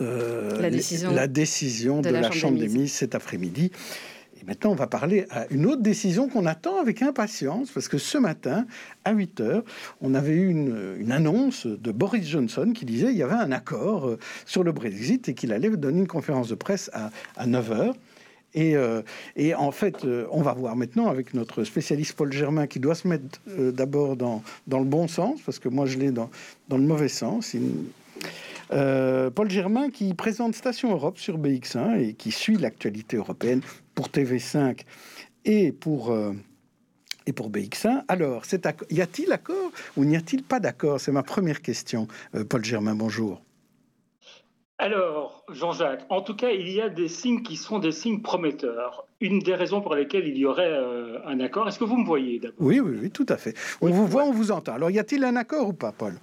euh, 0.00 0.60
la 0.60 0.70
décision, 0.70 1.12
la 1.12 1.26
décision 1.26 2.00
de, 2.00 2.10
la, 2.10 2.30
Chambre, 2.30 2.58
des 2.58 2.68
mises 2.68 2.92
cet 2.92 3.14
après-midi. 3.14 3.70
Et 4.40 4.44
maintenant, 4.44 4.72
on 4.72 4.74
va 4.74 4.86
parler 4.86 5.26
à 5.30 5.46
une 5.50 5.66
autre 5.66 5.82
décision 5.82 6.28
qu'on 6.28 6.46
attend 6.46 6.78
avec 6.80 7.02
impatience, 7.02 7.70
parce 7.70 7.86
que 7.86 7.98
ce 7.98 8.18
matin, 8.18 8.66
à 9.04 9.12
8 9.12 9.40
heures, 9.40 9.64
on 10.00 10.14
avait 10.14 10.34
eu 10.34 10.50
une, 10.50 11.12
annonce 11.12 11.66
de 11.66 11.92
Boris 11.92 12.26
Johnson 12.26 12.72
qui 12.74 12.84
disait 12.84 13.08
qu'il 13.08 13.18
y 13.18 13.22
avait 13.22 13.34
un 13.34 13.52
accord 13.52 14.08
euh, 14.08 14.18
sur 14.46 14.64
le 14.64 14.72
Brexit 14.72 15.28
et 15.28 15.34
qu'il 15.34 15.52
allait 15.52 15.70
donner 15.70 16.00
une 16.00 16.08
conférence 16.08 16.48
de 16.48 16.56
presse 16.56 16.90
à, 16.92 17.10
à 17.36 17.46
9 17.46 17.72
heures. 17.72 17.94
Et, 18.56 18.76
euh, 18.76 19.02
et, 19.36 19.54
en 19.54 19.72
fait, 19.72 20.06
on 20.30 20.40
va 20.40 20.52
voir 20.52 20.76
maintenant 20.76 21.08
avec 21.08 21.34
notre 21.34 21.64
spécialiste 21.64 22.14
Paul 22.14 22.32
Germain 22.32 22.68
qui 22.68 22.78
doit 22.78 22.94
se 22.94 23.08
mettre 23.08 23.40
d'abord 23.48 24.16
dans, 24.16 24.44
dans, 24.68 24.78
le 24.78 24.84
bon 24.84 25.08
sens, 25.08 25.40
parce 25.44 25.58
que 25.58 25.68
moi 25.68 25.86
je 25.86 25.98
l'ai 25.98 26.12
dans, 26.12 26.30
dans, 26.68 26.78
le 26.78 26.84
mauvais 26.84 27.08
sens. 27.08 27.56
Euh, 28.74 29.30
Paul 29.30 29.50
Germain 29.50 29.90
qui 29.90 30.14
présente 30.14 30.54
Station 30.54 30.90
Europe 30.90 31.18
sur 31.18 31.38
BX1 31.38 32.00
et 32.00 32.14
qui 32.14 32.32
suit 32.32 32.56
l'actualité 32.56 33.16
européenne 33.16 33.60
pour 33.94 34.08
TV5 34.08 34.80
et 35.44 35.70
pour, 35.70 36.10
euh, 36.10 36.32
et 37.26 37.32
pour 37.32 37.50
BX1. 37.50 38.02
Alors, 38.08 38.42
y 38.90 39.00
a-t-il 39.00 39.32
accord 39.32 39.70
ou 39.96 40.04
n'y 40.04 40.16
a-t-il 40.16 40.42
pas 40.42 40.58
d'accord? 40.58 41.00
C'est 41.00 41.12
ma 41.12 41.22
première 41.22 41.62
question. 41.62 42.08
Euh, 42.34 42.44
Paul 42.44 42.64
Germain, 42.64 42.96
bonjour. 42.96 43.42
Alors, 44.78 45.44
Jean-Jacques, 45.52 46.04
en 46.08 46.20
tout 46.20 46.34
cas, 46.34 46.50
il 46.50 46.68
y 46.68 46.80
a 46.80 46.88
des 46.88 47.06
signes 47.06 47.44
qui 47.44 47.54
sont 47.54 47.78
des 47.78 47.92
signes 47.92 48.22
prometteurs. 48.22 49.06
Une 49.20 49.38
des 49.38 49.54
raisons 49.54 49.80
pour 49.80 49.94
lesquelles 49.94 50.26
il 50.26 50.36
y 50.36 50.44
aurait 50.44 50.76
un 51.24 51.38
accord, 51.38 51.68
est-ce 51.68 51.78
que 51.78 51.84
vous 51.84 51.96
me 51.96 52.04
voyez 52.04 52.40
d'abord? 52.40 52.56
Oui, 52.58 52.80
oui, 52.80 52.98
oui, 53.02 53.10
tout 53.12 53.26
à 53.28 53.36
fait. 53.36 53.54
On 53.80 53.90
vous 53.90 54.08
voit, 54.08 54.24
on 54.24 54.32
vous 54.32 54.50
entend. 54.50 54.74
Alors, 54.74 54.90
y 54.90 54.98
a-t-il 54.98 55.22
un 55.22 55.36
accord 55.36 55.68
ou 55.68 55.74
pas, 55.74 55.92
Paul? 55.92 56.14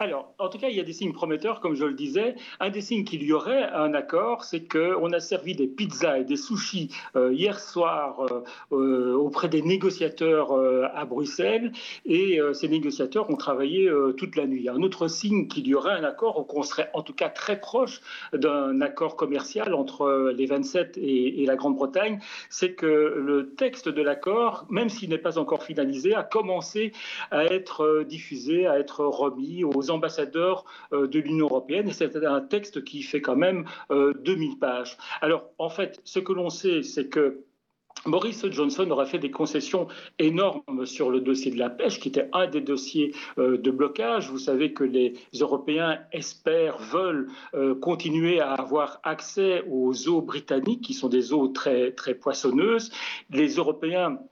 Alors, 0.00 0.32
en 0.38 0.48
tout 0.48 0.58
cas, 0.58 0.68
il 0.68 0.76
y 0.76 0.80
a 0.80 0.84
des 0.84 0.92
signes 0.92 1.12
prometteurs, 1.12 1.58
comme 1.58 1.74
je 1.74 1.84
le 1.84 1.94
disais. 1.94 2.36
Un 2.60 2.70
des 2.70 2.82
signes 2.82 3.04
qu'il 3.04 3.24
y 3.24 3.32
aurait 3.32 3.64
un 3.64 3.94
accord, 3.94 4.44
c'est 4.44 4.60
qu'on 4.60 5.12
a 5.12 5.18
servi 5.18 5.56
des 5.56 5.66
pizzas 5.66 6.20
et 6.20 6.24
des 6.24 6.36
sushis 6.36 6.94
euh, 7.16 7.32
hier 7.34 7.58
soir 7.58 8.20
euh, 8.20 8.44
euh, 8.70 9.14
auprès 9.16 9.48
des 9.48 9.60
négociateurs 9.60 10.52
à 10.94 11.04
Bruxelles, 11.04 11.72
et 12.06 12.38
ces 12.52 12.68
négociateurs 12.68 13.28
ont 13.30 13.36
travaillé 13.36 13.90
toute 14.16 14.36
la 14.36 14.46
nuit. 14.46 14.68
Un 14.68 14.82
autre 14.82 15.08
signe 15.08 15.48
qu'il 15.48 15.66
y 15.66 15.74
aurait 15.74 15.94
un 15.94 16.04
accord, 16.04 16.38
ou 16.38 16.44
qu'on 16.44 16.62
serait 16.62 16.90
en 16.94 17.02
tout 17.02 17.12
cas 17.12 17.28
très 17.28 17.58
proche 17.58 18.00
d'un 18.32 18.80
accord 18.80 19.16
commercial 19.16 19.74
entre 19.74 20.32
les 20.36 20.46
27 20.46 20.96
et, 20.98 21.42
et 21.42 21.46
la 21.46 21.56
Grande-Bretagne, 21.56 22.20
c'est 22.50 22.72
que 22.72 22.86
le 22.86 23.54
texte 23.56 23.88
de 23.88 24.02
l'accord, 24.02 24.64
même 24.70 24.88
s'il 24.88 25.10
n'est 25.10 25.18
pas 25.18 25.38
encore 25.38 25.64
finalisé, 25.64 26.14
a 26.14 26.22
commencé 26.22 26.92
à 27.30 27.44
être 27.44 28.04
diffusé, 28.08 28.66
à 28.66 28.78
être 28.78 29.04
remis 29.04 29.64
aux 29.64 29.87
ambassadeurs 29.90 30.64
de 30.92 31.18
l'Union 31.18 31.46
européenne. 31.46 31.88
Et 31.88 31.92
c'est 31.92 32.16
un 32.16 32.40
texte 32.40 32.84
qui 32.84 33.02
fait 33.02 33.20
quand 33.20 33.36
même 33.36 33.64
2000 33.90 34.58
pages. 34.58 34.96
Alors, 35.20 35.50
en 35.58 35.68
fait, 35.68 36.00
ce 36.04 36.18
que 36.18 36.32
l'on 36.32 36.50
sait, 36.50 36.82
c'est 36.82 37.08
que 37.08 37.44
Boris 38.06 38.44
Johnson 38.50 38.88
aura 38.90 39.06
fait 39.06 39.18
des 39.18 39.30
concessions 39.30 39.88
énormes 40.18 40.86
sur 40.86 41.10
le 41.10 41.20
dossier 41.20 41.50
de 41.50 41.58
la 41.58 41.70
pêche, 41.70 41.98
qui 41.98 42.08
était 42.08 42.28
un 42.32 42.46
des 42.46 42.60
dossiers 42.60 43.14
euh, 43.38 43.58
de 43.58 43.70
blocage. 43.70 44.30
Vous 44.30 44.38
savez 44.38 44.72
que 44.72 44.84
les 44.84 45.14
Européens 45.40 45.98
espèrent, 46.12 46.78
veulent 46.78 47.28
euh, 47.54 47.74
continuer 47.74 48.40
à 48.40 48.52
avoir 48.52 49.00
accès 49.02 49.64
aux 49.68 50.08
eaux 50.08 50.22
britanniques, 50.22 50.82
qui 50.82 50.94
sont 50.94 51.08
des 51.08 51.32
eaux 51.32 51.48
très, 51.48 51.92
très 51.92 52.14
poissonneuses. 52.14 52.90
Les 53.30 53.54
Européens 53.56 54.12
euh, 54.12 54.27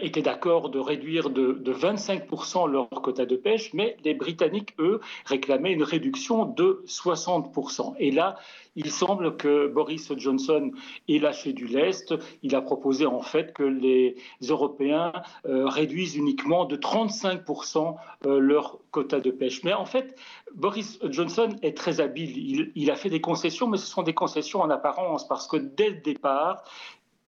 étaient 0.00 0.22
d'accord 0.22 0.70
de 0.70 0.78
réduire 0.78 1.30
de, 1.30 1.60
25% 1.72 2.70
leur 2.70 2.88
quota 2.88 3.26
de 3.26 3.36
pêche, 3.36 3.72
mais 3.74 3.96
les 4.04 4.14
Britanniques, 4.14 4.74
eux, 4.78 5.00
réclamaient 5.24 5.72
une 5.72 5.82
réduction 5.82 6.44
de 6.44 6.84
60%. 6.86 7.94
Et 7.98 8.10
là, 8.10 8.36
il 8.76 8.90
semble 8.90 9.36
que 9.36 9.68
Boris 9.68 10.12
Johnson 10.16 10.72
ait 11.08 11.18
lâché 11.18 11.52
du 11.52 11.66
lest. 11.66 12.14
Il 12.42 12.54
a 12.54 12.60
proposé 12.60 13.06
en 13.06 13.20
fait 13.20 13.52
que 13.52 13.62
les 13.62 14.16
Européens 14.48 15.12
euh, 15.46 15.66
réduisent 15.66 16.16
uniquement 16.16 16.64
de 16.64 16.76
35% 16.76 17.96
euh, 18.26 18.38
leur 18.38 18.78
quota 18.90 19.20
de 19.20 19.30
pêche. 19.30 19.62
Mais 19.64 19.72
en 19.72 19.84
fait, 19.84 20.16
Boris 20.54 20.98
Johnson 21.04 21.56
est 21.62 21.76
très 21.76 22.00
habile. 22.00 22.36
Il, 22.36 22.72
il 22.74 22.90
a 22.90 22.96
fait 22.96 23.10
des 23.10 23.20
concessions, 23.20 23.68
mais 23.68 23.78
ce 23.78 23.86
sont 23.86 24.02
des 24.02 24.14
concessions 24.14 24.60
en 24.60 24.70
apparence, 24.70 25.26
parce 25.26 25.46
que 25.46 25.56
dès 25.56 25.90
le 25.90 26.00
départ, 26.00 26.64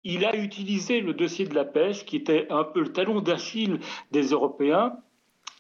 il 0.04 0.26
a 0.26 0.36
utilisé 0.36 1.02
le 1.02 1.14
dossier 1.14 1.46
de 1.46 1.54
la 1.54 1.66
pêche, 1.66 2.06
qui 2.06 2.16
était 2.16 2.48
un 2.50 2.64
peu 2.64 2.82
le 2.82 2.92
talon 2.92 3.22
d'Achille 3.22 3.80
des 4.12 4.24
Européens, 4.30 4.98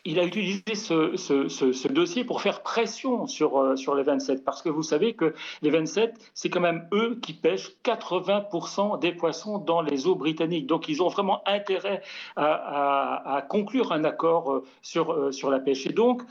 il 0.05 0.20
a 0.20 0.25
utilisé 0.25 0.75
ce, 0.75 1.88
dossier 1.88 2.24
pour 2.24 2.41
faire 2.41 2.63
pression 2.63 3.27
sur, 3.27 3.58
euh, 3.58 3.75
sur 3.75 3.96
les 3.96 4.03
27, 4.03 4.43
parce 4.43 4.62
que 4.62 4.70
vous 4.70 4.84
savez 4.84 5.13
que 5.13 5.34
les 5.62 5.70
27, 5.70 6.15
c'est 6.34 6.50
quand 6.50 6.60
même 6.60 6.88
eux 6.91 7.20
qui 7.22 7.34
pêchent 7.34 7.72
80% 7.84 9.00
des 9.00 9.12
poissons 9.12 9.60
dans 9.60 9.81
les 9.81 10.08
eaux 10.08 10.15
britanniques. 10.15 10.65
Donc 10.65 10.89
ils 10.89 11.03
ont 11.03 11.10
vraiment 11.10 11.41
intérêt 11.48 12.01
à, 12.36 13.46
conclure 13.50 13.91
un 13.91 14.03
accord 14.03 14.51
euh, 14.51 14.65
sur, 14.81 15.12
euh, 15.12 15.31
sur 15.31 15.50
la 15.50 15.60
pêche. 15.60 15.86
Et 15.86 15.93
donc 15.93 16.24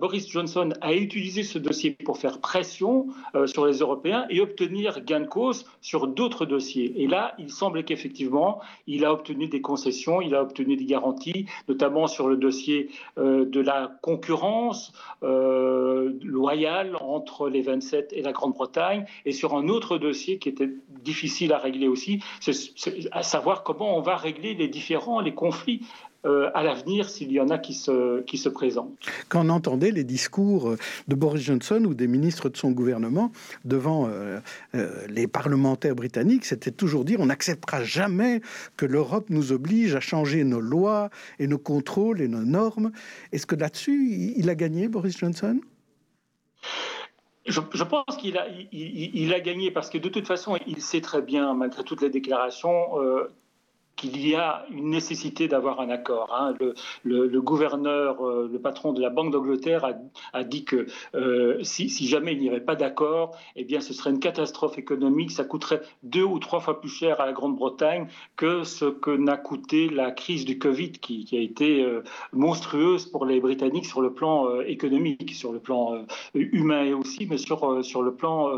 Boris 0.00 0.28
Johnson 0.28 0.70
a 0.80 0.94
utilisé 0.94 1.42
ce 1.42 1.58
dossier 1.58 1.96
pour 2.04 2.18
faire 2.18 2.40
pression 2.40 3.06
sur 3.46 3.66
les 3.66 3.78
Européens 3.78 4.26
et 4.30 4.40
obtenir 4.40 5.00
gain 5.00 5.20
de 5.20 5.26
cause 5.26 5.66
sur 5.80 6.06
d'autres 6.06 6.46
dossiers. 6.46 7.02
Et 7.02 7.06
là, 7.06 7.34
il 7.38 7.50
semble 7.50 7.84
qu'effectivement, 7.84 8.60
il 8.86 9.04
a 9.04 9.12
obtenu 9.12 9.48
des 9.48 9.60
concessions, 9.60 10.20
il 10.20 10.34
a 10.34 10.42
obtenu 10.42 10.76
des 10.76 10.84
garanties, 10.84 11.46
notamment 11.68 12.06
sur 12.06 12.28
le 12.28 12.36
dossier 12.36 12.90
de 13.16 13.60
la 13.60 13.98
concurrence 14.02 14.92
euh, 15.22 16.12
loyale 16.22 16.96
entre 17.00 17.48
les 17.48 17.62
27 17.62 18.12
et 18.12 18.22
la 18.22 18.32
Grande-Bretagne, 18.32 19.06
et 19.24 19.32
sur 19.32 19.54
un 19.54 19.68
autre 19.68 19.98
dossier 19.98 20.38
qui 20.38 20.48
était 20.48 20.70
difficile 21.02 21.52
à 21.52 21.58
régler 21.58 21.88
aussi, 21.88 22.22
c'est 22.40 22.54
à 23.12 23.22
savoir 23.22 23.62
comment 23.62 23.96
on 23.96 24.00
va 24.00 24.16
régler 24.16 24.54
les 24.54 24.68
différents, 24.68 25.20
les 25.20 25.34
conflits 25.34 25.86
euh, 26.26 26.50
à 26.54 26.64
l'avenir 26.64 27.08
s'il 27.08 27.30
y 27.30 27.40
en 27.40 27.50
a 27.50 27.58
qui 27.58 27.72
se, 27.72 28.20
qui 28.22 28.36
se 28.36 28.48
présentent. 28.48 28.92
Quand 29.28 29.46
on 29.46 29.48
entendait 29.48 29.92
les 29.92 30.02
discours 30.02 30.74
de 31.06 31.14
Boris 31.14 31.42
Johnson 31.42 31.84
ou 31.86 31.94
des 31.94 32.08
ministres 32.08 32.48
de 32.48 32.56
son 32.56 32.72
gouvernement 32.72 33.30
devant 33.64 34.08
euh, 34.08 34.40
euh, 34.74 35.06
les 35.08 35.28
parlementaires 35.28 35.94
britanniques, 35.94 36.44
c'était 36.44 36.72
toujours 36.72 37.04
dire 37.04 37.20
on 37.20 37.26
n'acceptera 37.26 37.84
jamais 37.84 38.40
que 38.76 38.86
l'Europe 38.86 39.26
nous 39.30 39.52
oblige 39.52 39.94
à 39.94 40.00
changer 40.00 40.42
nos 40.42 40.60
lois 40.60 41.10
et 41.38 41.46
nos 41.46 41.58
contrôles 41.58 42.20
et 42.20 42.28
nos 42.28 42.44
normes. 42.44 42.90
Est-ce 43.30 43.46
que 43.46 43.54
là-dessus, 43.54 44.34
il 44.36 44.50
a 44.50 44.56
gagné, 44.56 44.88
Boris 44.88 45.16
Johnson? 45.16 45.60
Je, 47.46 47.84
pense 47.84 48.16
qu'il 48.16 48.36
a, 48.36 48.48
il, 48.72 49.32
a 49.32 49.38
gagné 49.38 49.70
parce 49.70 49.90
que 49.90 49.98
de 49.98 50.08
toute 50.08 50.26
façon, 50.26 50.58
il 50.66 50.82
sait 50.82 51.00
très 51.00 51.22
bien, 51.22 51.54
malgré 51.54 51.84
toutes 51.84 52.02
les 52.02 52.10
déclarations, 52.10 52.98
qu'il 53.96 54.26
y 54.26 54.34
a 54.34 54.66
une 54.70 54.90
nécessité 54.90 55.48
d'avoir 55.48 55.80
un 55.80 55.88
accord. 55.88 56.34
Hein. 56.38 56.54
Le, 57.02 57.40
gouverneur, 57.40 58.24
euh, 58.24 58.48
le 58.52 58.58
patron 58.58 58.92
de 58.92 59.00
la 59.00 59.10
Banque 59.10 59.32
d'Angleterre 59.32 59.90
a, 60.32 60.44
dit 60.44 60.64
que 60.64 60.86
euh, 61.14 61.62
si, 61.62 61.88
jamais 62.06 62.32
il 62.32 62.40
n'y 62.40 62.48
avait 62.48 62.60
pas 62.60 62.76
d'accord, 62.76 63.36
eh 63.56 63.64
bien 63.64 63.80
ce 63.80 63.94
serait 63.94 64.10
une 64.10 64.20
catastrophe 64.20 64.78
économique, 64.78 65.30
ça 65.30 65.44
coûterait 65.44 65.80
deux 66.02 66.22
ou 66.22 66.38
trois 66.38 66.60
fois 66.60 66.80
plus 66.80 66.90
cher 66.90 67.20
à 67.20 67.26
la 67.26 67.32
Grande-Bretagne 67.32 68.06
que 68.36 68.64
ce 68.64 68.84
que 68.84 69.10
n'a 69.10 69.38
coûté 69.38 69.88
la 69.88 70.10
crise 70.10 70.44
du 70.44 70.58
Covid 70.58 70.92
qui, 70.92 71.26
a 71.32 71.40
été 71.40 71.82
euh, 71.82 72.02
monstrueuse 72.32 73.06
pour 73.06 73.24
les 73.24 73.40
Britanniques 73.40 73.86
sur 73.86 74.02
le 74.02 74.12
plan 74.12 74.60
économique, 74.60 75.34
sur 75.34 75.52
le 75.52 75.58
plan 75.58 76.04
humain 76.34 76.94
aussi, 76.94 77.26
mais 77.26 77.38
sur, 77.38 77.84
sur 77.84 78.02
le 78.02 78.14
plan 78.14 78.50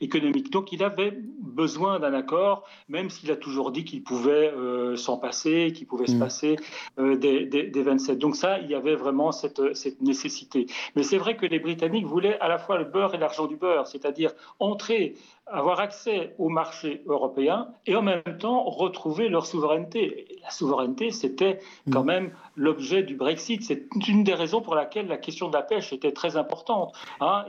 économique. 0.00 0.50
Donc 0.50 0.72
il 0.72 0.84
avait 0.84 1.12
besoin 1.40 1.98
d'un 1.98 2.14
accord, 2.14 2.64
même 2.88 3.10
s'il 3.10 3.30
a 3.30 3.36
toujours 3.36 3.72
dit 3.72 3.84
qu'il 3.84 4.02
pouvait 4.02 4.52
euh, 4.84 4.96
s'en 4.96 5.16
passer, 5.16 5.72
qui 5.74 5.84
pouvait 5.84 6.06
se 6.06 6.16
mm. 6.16 6.18
passer 6.18 6.56
euh, 6.98 7.16
des, 7.16 7.44
des, 7.44 7.82
27. 7.82 8.18
Donc 8.18 8.36
ça, 8.36 8.58
il 8.58 8.70
y 8.70 8.74
avait 8.74 8.94
vraiment 8.94 9.32
cette, 9.32 9.74
cette 9.74 10.00
nécessité. 10.00 10.66
Mais 10.96 11.02
c'est 11.02 11.18
vrai 11.18 11.36
que 11.36 11.46
les 11.46 11.58
Britanniques 11.58 12.06
voulaient 12.06 12.38
à 12.40 12.48
la 12.48 12.58
fois 12.58 12.78
le 12.78 12.84
beurre 12.84 13.14
et 13.14 13.18
l'argent 13.18 13.46
du 13.46 13.56
beurre, 13.56 13.86
c'est-à-dire 13.86 14.32
entrer 14.58 15.16
avoir 15.46 15.80
accès 15.80 16.34
au 16.38 16.48
marché 16.48 17.02
européen 17.06 17.68
et 17.86 17.94
en 17.96 18.02
même 18.02 18.22
temps 18.38 18.64
retrouver 18.64 19.28
leur 19.28 19.44
souveraineté. 19.44 20.38
la 20.42 20.50
souveraineté, 20.50 21.10
c'était 21.10 21.60
quand 21.92 22.02
mm. 22.02 22.06
même 22.06 22.32
l'objet 22.56 23.02
du 23.02 23.14
Brexit. 23.14 23.62
C'est 23.62 23.86
une 24.08 24.24
des 24.24 24.34
raisons 24.34 24.62
pour 24.62 24.74
laquelle 24.74 25.06
la 25.06 25.18
question 25.18 25.48
de 25.48 25.54
la 25.54 25.62
pêche 25.62 25.92
était 25.92 26.12
très 26.12 26.36
importante. 26.36 26.94
Hein. 27.20 27.44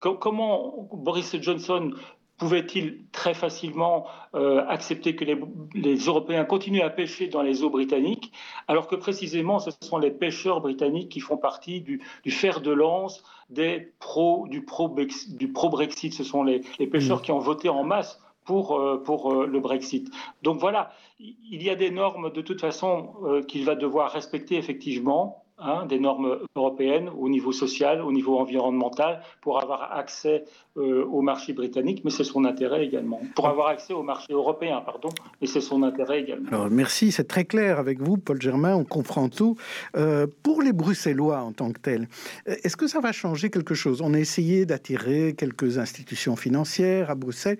comment 0.00 0.88
Boris 0.92 1.34
Johnson 1.40 1.92
pouvait-il 2.38 3.04
très 3.12 3.34
facilement 3.34 4.06
euh, 4.34 4.64
accepter 4.68 5.16
que 5.16 5.24
les, 5.24 5.96
Européens 6.06 6.44
continuent 6.44 6.82
à 6.82 6.90
pêcher 6.90 7.26
dans 7.26 7.42
les 7.42 7.62
eaux 7.62 7.70
britanniques, 7.70 8.32
alors 8.68 8.86
que 8.86 8.96
précisément 8.96 9.58
ce 9.58 9.70
sont 9.80 9.98
les 9.98 10.12
pêcheurs 10.12 10.60
britanniques 10.60 11.10
qui 11.10 11.20
font 11.20 11.36
partie 11.36 11.80
du, 11.80 12.00
fer 12.30 12.60
de 12.60 12.70
lance 12.70 13.22
des 13.50 13.92
pro, 13.98 14.46
du 14.48 14.62
pro-Brexit. 14.62 16.14
ce 16.14 16.24
sont 16.24 16.44
les, 16.44 16.60
pêcheurs 16.90 17.18
mmh. 17.18 17.22
qui 17.22 17.32
ont 17.32 17.40
voté 17.40 17.68
en 17.68 17.82
masse 17.82 18.20
pour, 18.44 18.78
euh, 18.78 19.02
pour 19.02 19.32
euh, 19.32 19.46
le 19.46 19.60
Brexit. 19.60 20.08
Donc 20.42 20.58
voilà, 20.60 20.92
il 21.18 21.62
y 21.62 21.70
a 21.70 21.74
des 21.74 21.90
normes 21.90 22.32
de 22.32 22.40
toute 22.40 22.60
façon 22.60 23.42
qu'il 23.48 23.64
va 23.64 23.74
devoir 23.74 24.12
respecter 24.12 24.56
effectivement. 24.56 25.44
Hein, 25.60 25.86
des 25.86 25.98
normes 25.98 26.38
européennes 26.54 27.10
au 27.18 27.28
niveau 27.28 27.50
social, 27.50 28.00
au 28.00 28.12
niveau 28.12 28.38
environnemental, 28.38 29.22
pour 29.40 29.60
avoir 29.60 29.92
accès 29.92 30.44
euh, 30.76 31.04
au 31.06 31.20
marché 31.20 31.52
britannique, 31.52 32.02
mais 32.04 32.12
c'est 32.12 32.22
son 32.22 32.44
intérêt 32.44 32.84
également. 32.84 33.20
Pour 33.34 33.48
avoir 33.48 33.66
accès 33.66 33.92
au 33.92 34.04
marché 34.04 34.32
européen, 34.32 34.80
pardon, 34.86 35.08
mais 35.40 35.48
c'est 35.48 35.60
son 35.60 35.82
intérêt 35.82 36.20
également. 36.20 36.48
Alors, 36.52 36.70
merci, 36.70 37.10
c'est 37.10 37.26
très 37.26 37.44
clair 37.44 37.80
avec 37.80 38.00
vous, 38.00 38.18
Paul 38.18 38.40
Germain, 38.40 38.76
on 38.76 38.84
comprend 38.84 39.28
tout. 39.28 39.56
Euh, 39.96 40.28
pour 40.44 40.62
les 40.62 40.72
Bruxellois 40.72 41.40
en 41.40 41.50
tant 41.50 41.72
que 41.72 41.80
tels, 41.80 42.06
euh, 42.46 42.54
est-ce 42.62 42.76
que 42.76 42.86
ça 42.86 43.00
va 43.00 43.10
changer 43.10 43.50
quelque 43.50 43.74
chose? 43.74 44.00
On 44.00 44.14
a 44.14 44.18
essayé 44.20 44.64
d'attirer 44.64 45.34
quelques 45.36 45.78
institutions 45.78 46.36
financières 46.36 47.10
à 47.10 47.16
Bruxelles, 47.16 47.58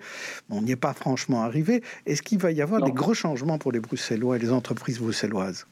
on 0.49 0.61
n'y 0.61 0.71
est 0.71 0.77
pas 0.77 0.93
franchement 0.93 1.41
arrivé. 1.41 1.83
Est-ce 2.05 2.21
qu'il 2.21 2.39
va 2.39 2.53
y 2.53 2.61
avoir 2.61 2.81
des 2.81 2.93
gros 2.93 3.13
changements 3.13 3.57
pour 3.57 3.73
les 3.73 3.81
Bruxellois 3.81 4.37
et 4.37 4.39
les 4.39 4.53
entreprises 4.53 4.99
bruxelloises? 4.99 5.65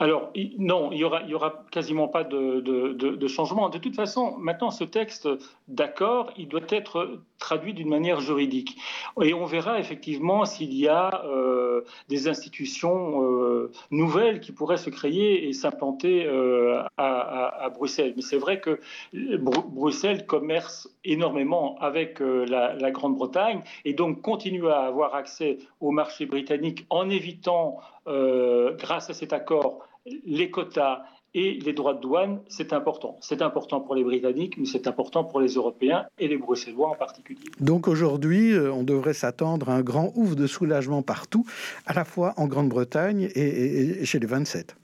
Alors, 0.00 0.32
non, 0.56 0.90
il 0.92 0.96
n'y 0.96 1.04
aura, 1.04 1.22
aura 1.30 1.62
quasiment 1.70 2.08
pas 2.08 2.24
de, 2.24 3.28
changement. 3.28 3.68
De 3.68 3.76
toute 3.76 3.94
façon, 3.94 4.34
maintenant, 4.38 4.70
ce 4.70 4.82
texte 4.82 5.28
d'accord, 5.68 6.32
il 6.38 6.48
doit 6.48 6.62
être 6.70 7.20
traduit 7.38 7.74
d'une 7.74 7.90
manière 7.90 8.20
juridique. 8.20 8.78
Et 9.22 9.34
on 9.34 9.44
verra 9.44 9.78
effectivement 9.78 10.46
s'il 10.46 10.72
y 10.72 10.88
a 10.88 11.22
euh, 11.26 11.82
des 12.08 12.28
institutions 12.28 13.22
euh, 13.24 13.72
nouvelles 13.90 14.40
qui 14.40 14.52
pourraient 14.52 14.78
se 14.78 14.88
créer 14.88 15.48
et 15.48 15.52
s'implanter 15.52 16.26
euh, 16.26 16.82
à, 16.96 17.70
Bruxelles. 17.74 18.14
Mais 18.16 18.22
c'est 18.22 18.38
vrai 18.38 18.58
que 18.60 18.80
Bruxelles 19.12 20.24
commerce 20.26 20.88
énormément 21.04 21.76
avec 21.78 22.20
la 22.20 22.90
Grande-Bretagne 22.90 23.62
et 23.84 23.92
donc 23.92 24.22
continue 24.22 24.68
à 24.68 24.80
avoir 24.80 25.14
accès 25.14 25.58
au 25.80 25.90
marché 25.90 26.24
britannique 26.24 26.86
en 26.88 27.10
évitant, 27.10 27.80
grâce 28.06 29.08
à 29.08 29.14
cet 29.14 29.32
accord, 29.32 29.86
les 30.06 30.50
quotas 30.50 31.02
et 31.34 31.58
les 31.64 31.72
droits 31.72 31.94
de 31.94 32.00
douane, 32.00 32.40
c'est 32.48 32.72
important. 32.72 33.16
C'est 33.20 33.40
important 33.42 33.80
pour 33.80 33.94
les 33.94 34.02
Britanniques, 34.02 34.56
mais 34.58 34.66
c'est 34.66 34.86
important 34.86 35.24
pour 35.24 35.40
les 35.40 35.54
Européens 35.54 36.06
et 36.18 36.26
les 36.26 36.36
Bruxellois 36.36 36.88
en 36.88 36.96
particulier. 36.96 37.44
Donc 37.60 37.86
aujourd'hui, 37.86 38.52
euh, 38.52 38.72
on 38.72 38.82
devrait 38.82 39.14
s'attendre 39.14 39.68
à 39.68 39.74
un 39.74 39.82
grand 39.82 40.12
ouf 40.16 40.34
de 40.34 40.46
soulagement 40.46 41.02
partout, 41.02 41.44
à 41.86 41.94
la 41.94 42.04
fois 42.04 42.34
en 42.36 42.46
Grande-Bretagne 42.46 43.30
et, 43.34 44.04
chez 44.04 44.18
les 44.18 44.26
27. 44.26 44.76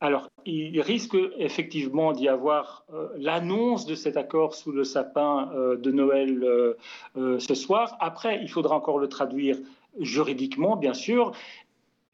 Alors, 0.00 0.28
il 0.44 0.80
risque 0.82 1.16
effectivement 1.38 2.12
d'y 2.12 2.28
avoir 2.28 2.84
euh, 2.92 3.08
l'annonce 3.16 3.86
de 3.86 3.94
cet 3.94 4.16
accord 4.16 4.54
sous 4.54 4.70
le 4.70 4.84
sapin 4.84 5.50
euh, 5.54 5.76
de 5.76 5.90
Noël 5.90 6.44
ce 7.16 7.54
soir. 7.54 7.96
Après, 7.98 8.38
il 8.40 8.48
faudra 8.48 8.76
encore 8.76 8.98
le 8.98 9.08
traduire 9.08 9.56
juridiquement, 9.98 10.76
bien 10.76 10.94
sûr, 10.94 11.32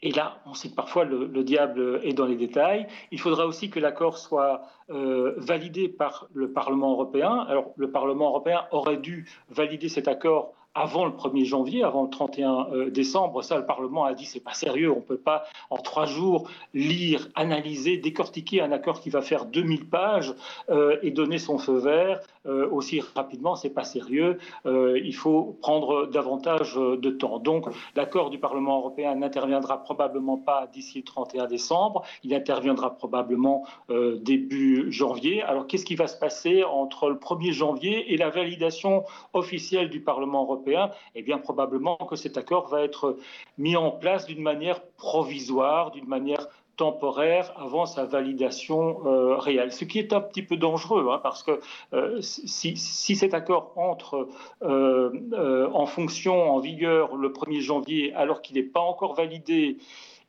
Et 0.03 0.11
là, 0.11 0.39
on 0.47 0.55
sait 0.55 0.69
que 0.69 0.75
parfois 0.75 1.05
le, 1.05 1.45
diable 1.45 2.01
est 2.03 2.13
dans 2.13 2.27
les 2.27 2.35
détails. 2.37 2.89
Il 3.13 3.21
faudra 3.21 3.47
aussi 3.47 3.71
que 3.71 3.79
l'accord 3.79 4.19
soit 4.19 4.63
euh, 4.91 5.35
validé 5.37 5.89
par 5.89 6.27
le 6.33 6.53
Parlement 6.53 6.93
européen. 6.93 7.47
Alors, 7.49 7.73
le 7.77 7.91
Parlement 7.91 8.29
européen 8.29 8.65
aurait 8.73 8.97
dû 8.97 9.31
valider 9.49 9.89
cet 9.89 10.09
accord 10.09 10.55
avant 10.75 11.05
le 11.05 11.13
1er 11.13 11.45
janvier, 11.45 11.83
avant 11.83 12.05
le 12.05 12.11
31 12.11 12.69
euh, 12.73 12.91
décembre. 12.91 13.43
Ça, 13.43 13.59
le 13.59 13.67
Parlement 13.67 14.05
a 14.05 14.15
dit 14.15 14.25
c'est 14.25 14.41
pas 14.41 14.55
sérieux, 14.55 14.91
on 14.91 14.97
ne 14.97 15.01
peut 15.01 15.19
pas 15.19 15.45
en 15.71 15.77
trois 15.77 16.07
jours 16.07 16.49
lire, 16.73 17.29
analyser, 17.35 17.99
décortiquer 17.99 18.63
un 18.63 18.73
accord 18.73 19.01
qui 19.01 19.11
va 19.11 19.23
faire 19.23 19.45
2000 19.45 19.89
pages 19.89 20.35
euh, 20.71 20.99
et 21.03 21.11
donner 21.11 21.39
son 21.39 21.59
feu 21.59 21.79
vert 21.79 22.21
euh, 22.47 22.69
aussi 22.71 23.01
rapidement, 23.15 23.55
c'est 23.55 23.71
pas 23.71 23.85
sérieux. 23.85 24.39
il 24.65 25.15
faut 25.15 25.57
prendre 25.61 26.07
davantage 26.07 26.75
de 26.75 27.11
temps. 27.11 27.39
Donc, 27.39 27.67
l'accord 27.95 28.31
du 28.31 28.39
Parlement 28.39 28.79
européen 28.79 29.15
n'interviendra 29.15 29.83
probablement 29.83 30.39
pas 30.39 30.67
d'ici 30.73 30.99
le 30.99 31.05
31 31.05 31.47
décembre. 31.47 32.03
Il 32.25 32.35
interviendra 32.35 32.97
probablement 32.97 33.65
début 33.89 34.91
janvier. 34.91 35.43
Alors, 35.43 35.67
qu'est-ce 35.67 35.85
qui 35.85 35.95
va 35.95 36.07
se 36.07 36.19
passer 36.19 36.65
entre 36.65 37.11
le 37.11 37.17
1er 37.17 37.53
janvier 37.53 38.13
et 38.13 38.17
la 38.17 38.31
validation 38.31 39.05
officielle 39.33 39.91
du 39.91 40.01
Parlement 40.01 40.43
européen? 40.43 40.62
Et 40.69 40.89
eh 41.17 41.23
bien 41.23 41.39
probablement 41.39 41.97
que 41.97 42.17
cet 42.17 42.37
accord 42.37 42.69
va 42.69 42.83
être 42.83 43.17
mis 43.59 43.77
en 43.77 43.91
place 43.91 44.27
d'une 44.27 44.43
manière 44.43 44.83
provisoire, 44.97 45.91
d'une 45.91 46.07
manière 46.07 46.49
temporaire 46.77 47.53
avant 47.57 47.87
sa 47.87 48.05
validation 48.05 49.07
euh, 49.07 49.37
réelle. 49.37 49.73
Ce 49.73 49.85
qui 49.85 49.99
est 49.99 50.13
un 50.13 50.21
petit 50.21 50.43
peu 50.43 50.57
dangereux, 50.57 51.09
hein, 51.11 51.21
parce 51.23 51.43
que 51.43 51.61
euh, 51.93 52.19
si, 52.21 52.77
cet 53.17 53.35
accord 53.35 53.73
entre 53.77 54.29
euh, 54.63 55.69
en 55.73 55.87
fonction, 55.87 56.51
en 56.51 56.59
vigueur 56.59 57.17
le 57.17 57.29
1er 57.29 57.61
janvier, 57.61 58.15
alors 58.15 58.43
qu'il 58.43 58.57
n'est 58.57 58.63
pas 58.63 58.81
encore 58.81 59.15
validé, 59.15 59.77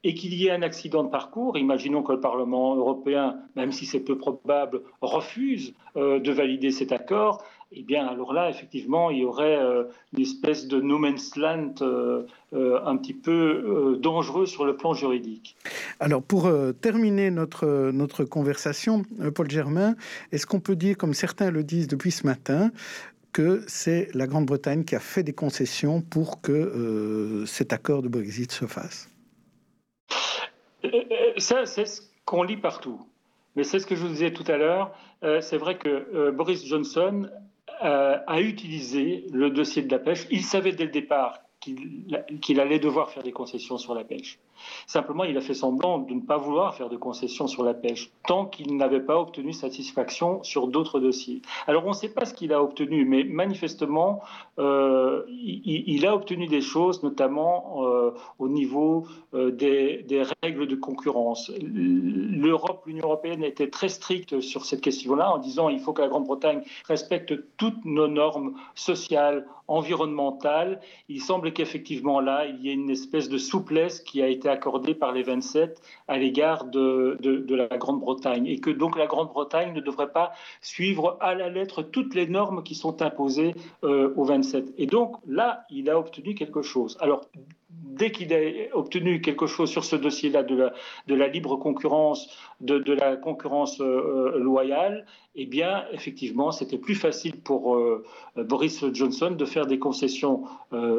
et 0.05 0.13
qu'il 0.15 0.33
y 0.33 0.47
ait 0.47 0.51
un 0.51 0.63
accident 0.63 1.03
de 1.03 1.09
parcours, 1.09 1.57
imaginons 1.57 2.03
que 2.03 2.11
le 2.11 2.19
Parlement 2.19 2.75
européen, 2.75 3.37
même 3.55 3.71
si 3.71 3.85
c'est 3.85 4.01
peu 4.01 4.17
probable, 4.17 4.81
refuse 5.01 5.73
de 5.95 6.31
valider 6.31 6.71
cet 6.71 6.91
accord, 6.91 7.41
eh 7.75 7.81
bien, 7.81 8.05
alors 8.05 8.33
là, 8.33 8.49
effectivement, 8.49 9.09
il 9.09 9.19
y 9.19 9.25
aurait 9.25 9.57
euh, 9.57 9.85
une 10.15 10.21
espèce 10.21 10.67
de 10.67 10.79
no 10.79 10.99
man's 10.99 11.35
land 11.35 11.73
euh, 11.81 12.23
euh, 12.53 12.79
un 12.85 12.97
petit 12.97 13.13
peu 13.13 13.97
dangereux 13.99 14.45
sur 14.45 14.65
le 14.65 14.75
plan 14.75 14.93
juridique. 14.93 15.55
Alors, 15.99 16.21
pour 16.21 16.51
terminer 16.81 17.31
notre, 17.31 17.91
notre 17.91 18.23
conversation, 18.25 19.03
Paul 19.33 19.49
Germain, 19.49 19.95
est-ce 20.31 20.45
qu'on 20.45 20.59
peut 20.59 20.75
dire, 20.75 20.97
comme 20.97 21.13
certains 21.13 21.49
le 21.49 21.63
disent 21.63 21.87
depuis 21.87 22.11
ce 22.11 22.27
matin, 22.27 22.71
que 23.31 23.63
c'est 23.67 24.09
la 24.13 24.27
Grande-Bretagne 24.27 24.83
qui 24.83 24.95
a 24.95 24.99
fait 24.99 25.23
des 25.23 25.33
concessions 25.33 26.01
pour 26.01 26.41
que 26.41 27.43
cet 27.47 27.73
accord 27.73 28.03
de 28.03 28.07
Brexit 28.07 28.51
se 28.51 28.65
fasse? 28.65 29.09
Ça, 31.37 31.65
c'est 31.65 31.85
ce 31.85 32.01
qu'on 32.25 32.43
lit 32.43 32.57
partout. 32.57 33.01
Mais 33.55 33.63
c'est 33.63 33.79
ce 33.79 33.87
que 33.87 33.95
je 33.95 34.01
vous 34.01 34.09
disais 34.09 34.31
tout 34.31 34.45
à 34.47 34.57
l'heure. 34.57 34.95
c'est 35.41 35.57
vrai 35.57 35.77
que 35.77 36.29
Boris 36.31 36.65
Johnson 36.65 37.29
euh, 37.83 38.17
a 38.27 38.41
utilisé 38.41 39.25
le 39.31 39.49
dossier 39.49 39.81
de 39.81 39.91
la 39.91 39.99
pêche. 39.99 40.25
Il 40.29 40.43
savait 40.43 40.71
dès 40.71 40.85
le 40.85 40.91
départ 40.91 41.39
qu'il 41.59 42.59
allait 42.59 42.79
devoir 42.79 43.09
faire 43.09 43.23
des 43.23 43.31
concessions 43.31 43.77
sur 43.77 43.93
la 43.93 44.03
pêche. 44.03 44.37
Simplement, 44.87 45.23
il 45.23 45.37
a 45.37 45.41
fait 45.41 45.53
semblant 45.53 45.99
de 45.99 46.13
ne 46.13 46.21
pas 46.21 46.37
vouloir 46.37 46.75
faire 46.75 46.89
de 46.89 46.97
concessions 46.97 47.47
sur 47.47 47.63
la 47.63 47.73
pêche, 47.73 48.11
tant 48.27 48.45
qu'il 48.45 48.77
n'avait 48.77 49.01
pas 49.01 49.19
obtenu 49.19 49.53
satisfaction 49.53 50.43
sur 50.43 50.67
d'autres 50.67 50.99
dossiers. 50.99 51.41
Alors, 51.67 51.85
on 51.85 51.89
ne 51.89 51.93
sait 51.93 52.13
pas 52.13 52.25
ce 52.25 52.33
qu'il 52.33 52.53
a 52.53 52.61
obtenu, 52.61 53.05
mais 53.05 53.23
manifestement, 53.23 54.21
euh, 54.59 55.23
il, 55.29 56.05
a 56.05 56.15
obtenu 56.15 56.47
des 56.47 56.61
choses, 56.61 57.03
notamment 57.03 57.85
euh, 57.85 58.11
au 58.39 58.47
niveau 58.47 59.07
euh, 59.33 59.51
des, 59.51 60.05
règles 60.43 60.67
de 60.67 60.75
concurrence. 60.75 61.51
L'Europe, 61.59 62.83
l'Union 62.85 63.05
européenne 63.05 63.43
était 63.43 63.69
très 63.69 63.89
stricte 63.89 64.41
sur 64.41 64.65
cette 64.65 64.81
question-là, 64.81 65.31
en 65.31 65.37
disant 65.37 65.69
il 65.69 65.79
faut 65.79 65.93
que 65.93 66.01
la 66.01 66.07
Grande-Bretagne 66.07 66.61
respecte 66.87 67.33
toutes 67.57 67.83
nos 67.85 68.07
normes 68.07 68.53
sociales, 68.75 69.47
environnementales. 69.67 70.81
Il 71.09 71.21
semble 71.21 71.53
qu'effectivement 71.53 72.19
là, 72.19 72.45
il 72.45 72.61
y 72.61 72.69
ait 72.69 72.73
une 72.73 72.89
espèce 72.89 73.29
de 73.29 73.37
souplesse 73.37 74.01
qui 74.01 74.21
a 74.21 74.27
été 74.27 74.49
accordée 74.53 74.93
par 74.93 75.11
les 75.11 75.23
27 75.23 75.81
à 76.07 76.17
l'égard 76.17 76.65
de, 76.65 77.17
la 77.49 77.77
Grande-Bretagne 77.77 78.47
et 78.47 78.59
que 78.59 78.69
donc 78.69 78.97
la 78.97 79.07
Grande-Bretagne 79.07 79.73
ne 79.73 79.81
devrait 79.81 80.11
pas 80.11 80.31
suivre 80.61 81.17
à 81.19 81.35
la 81.35 81.49
lettre 81.49 81.83
toutes 81.83 82.15
les 82.15 82.27
normes 82.27 82.63
qui 82.63 82.75
sont 82.75 83.01
imposées 83.01 83.55
euh, 83.83 84.13
aux 84.15 84.23
27. 84.23 84.73
Et 84.77 84.85
donc 84.85 85.17
là, 85.27 85.65
il 85.69 85.89
a 85.89 85.99
obtenu 85.99 86.35
quelque 86.35 86.61
chose. 86.61 86.97
Alors, 87.01 87.21
dès 87.69 88.11
qu'il 88.11 88.33
a 88.33 88.39
obtenu 88.75 89.21
quelque 89.21 89.47
chose 89.47 89.69
sur 89.69 89.83
ce 89.83 89.95
dossier-là 89.95 90.43
de 90.43 90.71
la, 91.07 91.27
libre 91.27 91.57
concurrence, 91.57 92.29
de, 92.61 92.93
la 92.93 93.17
concurrence 93.17 93.81
euh, 93.81 94.39
loyale, 94.39 95.05
eh 95.35 95.45
bien, 95.45 95.83
effectivement, 95.91 96.51
c'était 96.51 96.77
plus 96.77 96.95
facile 96.95 97.41
pour 97.41 97.75
euh, 97.75 98.05
Boris 98.37 98.85
Johnson 98.93 99.31
de 99.31 99.45
faire 99.45 99.65
des 99.65 99.79
concessions 99.79 100.43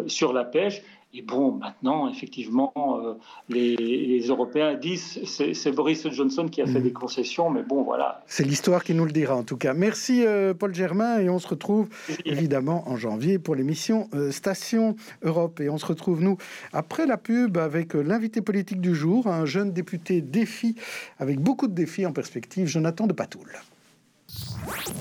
sur 0.07 0.33
la 0.33 0.45
pêche. 0.45 0.83
Et 1.17 1.23
bon, 1.23 1.53
maintenant, 1.53 2.09
effectivement, 2.09 2.73
euh, 2.77 3.15
les, 3.49 4.27
Européens 4.27 4.75
disent 4.75 5.21
c'est 5.25 5.71
Boris 5.71 6.09
Johnson 6.11 6.49
qui 6.49 6.61
a 6.61 6.67
fait 6.67 6.81
mhm. 6.81 6.83
des 6.83 6.93
concessions, 6.93 7.51
mais 7.51 7.63
bon, 7.63 7.85
voilà. 7.85 8.25
C'est 8.27 8.43
l'histoire 8.43 8.83
qui 8.83 8.95
nous 8.95 9.05
le 9.05 9.13
dira, 9.13 9.37
en 9.37 9.45
tout 9.45 9.57
cas. 9.57 9.75
Merci, 9.75 10.27
euh, 10.27 10.55
Paul 10.55 10.75
Germain, 10.75 11.21
et 11.21 11.31
on 11.31 11.39
se 11.39 11.47
retrouve 11.47 11.89
évidemment 12.25 12.89
en 12.89 12.97
janvier 12.97 13.39
pour 13.39 13.55
l'émission 13.55 14.09
euh, 14.13 14.33
Station 14.33 14.97
Europe. 15.23 15.61
Et 15.61 15.71
on 15.71 15.79
se 15.79 15.87
retrouve, 15.87 16.21
nous, 16.21 16.37
après 16.73 17.07
la 17.07 17.17
pub, 17.17 17.59
avec 17.59 17.95
l'invité 17.95 18.41
politique 18.41 18.81
du 18.81 18.97
jour, 18.97 19.29
un 19.29 19.45
jeune 19.45 19.73
député 19.73 20.21
défi, 20.21 20.75
avec 21.21 21.39
beaucoup 21.39 21.69
de 21.69 21.75
défis 21.75 22.07
en 22.07 22.13
perspective, 22.13 22.67
Jonathan 22.67 23.07
de 23.07 23.13
Patoul. 23.13 23.53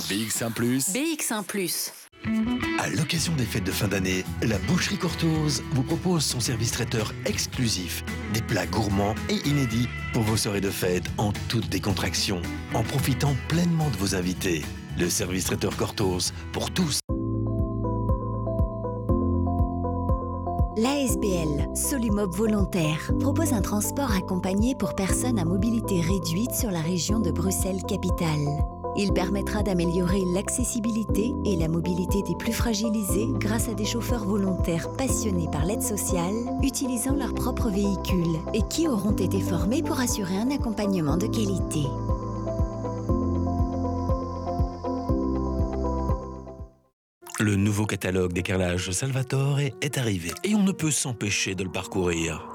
BX1⁇ 0.09 0.53
BX1⁇ 0.93 1.43
à 2.79 2.89
l'occasion 2.89 3.33
des 3.35 3.45
fêtes 3.45 3.63
de 3.63 3.71
fin 3.71 3.87
d'année, 3.87 4.25
la 4.41 4.57
Boucherie 4.59 4.97
Cortose 4.97 5.63
vous 5.71 5.83
propose 5.83 6.23
son 6.23 6.39
service 6.39 6.71
traiteur 6.71 7.13
exclusif. 7.25 8.03
Des 8.33 8.41
plats 8.41 8.65
gourmands 8.65 9.15
et 9.29 9.47
inédits 9.47 9.87
pour 10.11 10.23
vos 10.23 10.37
soirées 10.37 10.61
de 10.61 10.69
fête 10.69 11.05
en 11.17 11.31
toute 11.47 11.69
décontraction, 11.69 12.41
en 12.73 12.83
profitant 12.83 13.35
pleinement 13.47 13.89
de 13.89 13.97
vos 13.97 14.15
invités. 14.15 14.63
Le 14.99 15.09
service 15.09 15.45
traiteur 15.45 15.77
Cortose 15.77 16.33
pour 16.51 16.71
tous. 16.71 17.02
L'ASBL, 21.73 21.77
Solumob 21.77 22.35
Volontaire, 22.35 23.11
propose 23.19 23.53
un 23.53 23.61
transport 23.61 24.11
accompagné 24.11 24.75
pour 24.75 24.95
personnes 24.95 25.39
à 25.39 25.45
mobilité 25.45 26.01
réduite 26.01 26.53
sur 26.53 26.71
la 26.71 26.81
région 26.81 27.19
de 27.19 27.31
Bruxelles-Capitale. 27.31 28.63
Il 28.95 29.11
permettra 29.11 29.63
d'améliorer 29.63 30.21
l'accessibilité 30.33 31.33
et 31.45 31.55
la 31.55 31.67
mobilité 31.67 32.21
des 32.21 32.35
plus 32.35 32.53
fragilisés 32.53 33.27
grâce 33.39 33.69
à 33.69 33.73
des 33.73 33.85
chauffeurs 33.85 34.25
volontaires 34.25 34.91
passionnés 34.93 35.49
par 35.51 35.65
l'aide 35.65 35.81
sociale, 35.81 36.35
utilisant 36.61 37.15
leur 37.15 37.33
propre 37.33 37.69
véhicule 37.69 38.37
et 38.53 38.61
qui 38.69 38.87
auront 38.87 39.15
été 39.15 39.39
formés 39.39 39.81
pour 39.81 39.99
assurer 39.99 40.37
un 40.37 40.51
accompagnement 40.51 41.17
de 41.17 41.27
qualité. 41.27 41.87
Le 47.43 47.57
nouveau 47.57 47.85
catalogue 47.85 48.31
des 48.31 48.41
carrelages 48.41 48.91
Salvatore 48.91 49.59
est 49.59 49.97
arrivé 49.97 50.31
et 50.45 50.55
on 50.55 50.63
ne 50.63 50.71
peut 50.71 50.91
s'empêcher 50.91 51.55
de 51.55 51.65
le 51.65 51.69
parcourir. 51.69 52.47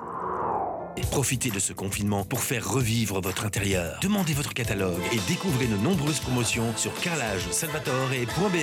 Profitez 1.11 1.51
de 1.51 1.59
ce 1.59 1.75
confinement 1.75 2.25
pour 2.25 2.41
faire 2.41 2.67
revivre 2.67 3.21
votre 3.21 3.45
intérieur. 3.45 3.99
Demandez 4.01 4.33
votre 4.33 4.55
catalogue 4.55 5.03
et 5.13 5.19
découvrez 5.29 5.67
nos 5.67 5.77
nombreuses 5.77 6.21
promotions 6.21 6.75
sur 6.79 6.95
carrelagesalvatore.be. 7.03 8.57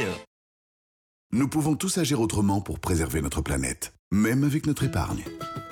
Nous 1.32 1.48
pouvons 1.48 1.76
tous 1.76 2.00
agir 2.00 2.20
autrement 2.20 2.60
pour 2.60 2.80
préserver 2.80 3.22
notre 3.22 3.42
planète, 3.42 3.94
même 4.12 4.44
avec 4.44 4.66
notre 4.66 4.86
épargne. 4.86 5.24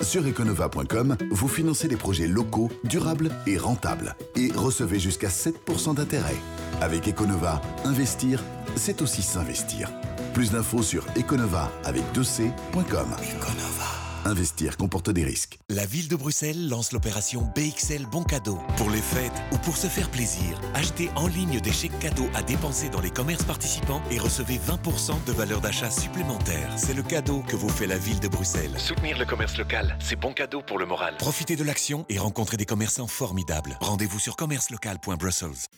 Sur 0.02 0.24
econova.com, 0.24 1.16
vous 1.32 1.48
financez 1.48 1.88
des 1.88 1.96
projets 1.96 2.28
locaux, 2.28 2.70
durables 2.84 3.32
et 3.48 3.58
rentables 3.58 4.14
et 4.36 4.52
recevez 4.52 5.00
jusqu'à 5.00 5.30
7% 5.30 5.96
d'intérêt. 5.96 6.36
Avec 6.80 7.08
Econova, 7.08 7.60
investir, 7.84 8.44
c'est 8.76 9.02
aussi 9.02 9.22
s'investir. 9.22 9.90
Plus 10.34 10.50
d'infos 10.50 10.82
sur 10.82 11.06
econova 11.16 11.70
avec 11.84 12.02
2c.com. 12.12 12.82
Econova. 12.82 13.86
Investir 14.24 14.76
comporte 14.76 15.10
des 15.10 15.22
risques. 15.22 15.60
La 15.68 15.86
ville 15.86 16.08
de 16.08 16.16
Bruxelles 16.16 16.68
lance 16.68 16.90
l'opération 16.90 17.48
BXL 17.54 18.06
Bon 18.10 18.24
Cadeau. 18.24 18.58
Pour 18.76 18.90
les 18.90 19.00
fêtes 19.00 19.32
ou 19.52 19.58
pour 19.58 19.76
se 19.76 19.86
faire 19.86 20.10
plaisir, 20.10 20.60
achetez 20.74 21.08
en 21.14 21.28
ligne 21.28 21.60
des 21.60 21.70
chèques 21.70 21.96
cadeaux 22.00 22.26
à 22.34 22.42
dépenser 22.42 22.88
dans 22.88 23.00
les 23.00 23.10
commerces 23.10 23.44
participants 23.44 24.02
et 24.10 24.18
recevez 24.18 24.56
20% 24.58 25.24
de 25.24 25.32
valeur 25.32 25.60
d'achat 25.60 25.90
supplémentaire. 25.90 26.68
C'est 26.74 26.94
le 26.94 27.04
cadeau 27.04 27.44
que 27.46 27.54
vous 27.54 27.68
fait 27.68 27.86
la 27.86 27.98
ville 27.98 28.18
de 28.18 28.26
Bruxelles. 28.26 28.74
Soutenir 28.78 29.16
le 29.16 29.26
commerce 29.26 29.56
local, 29.56 29.96
c'est 30.00 30.16
bon 30.16 30.32
cadeau 30.32 30.62
pour 30.62 30.80
le 30.80 30.86
moral. 30.86 31.14
Profitez 31.18 31.54
de 31.54 31.62
l'action 31.62 32.06
et 32.08 32.18
rencontrez 32.18 32.56
des 32.56 32.66
commerçants 32.66 33.06
formidables. 33.06 33.78
Rendez-vous 33.80 34.18
sur 34.18 34.34
commercelocal.brussels. 34.34 35.68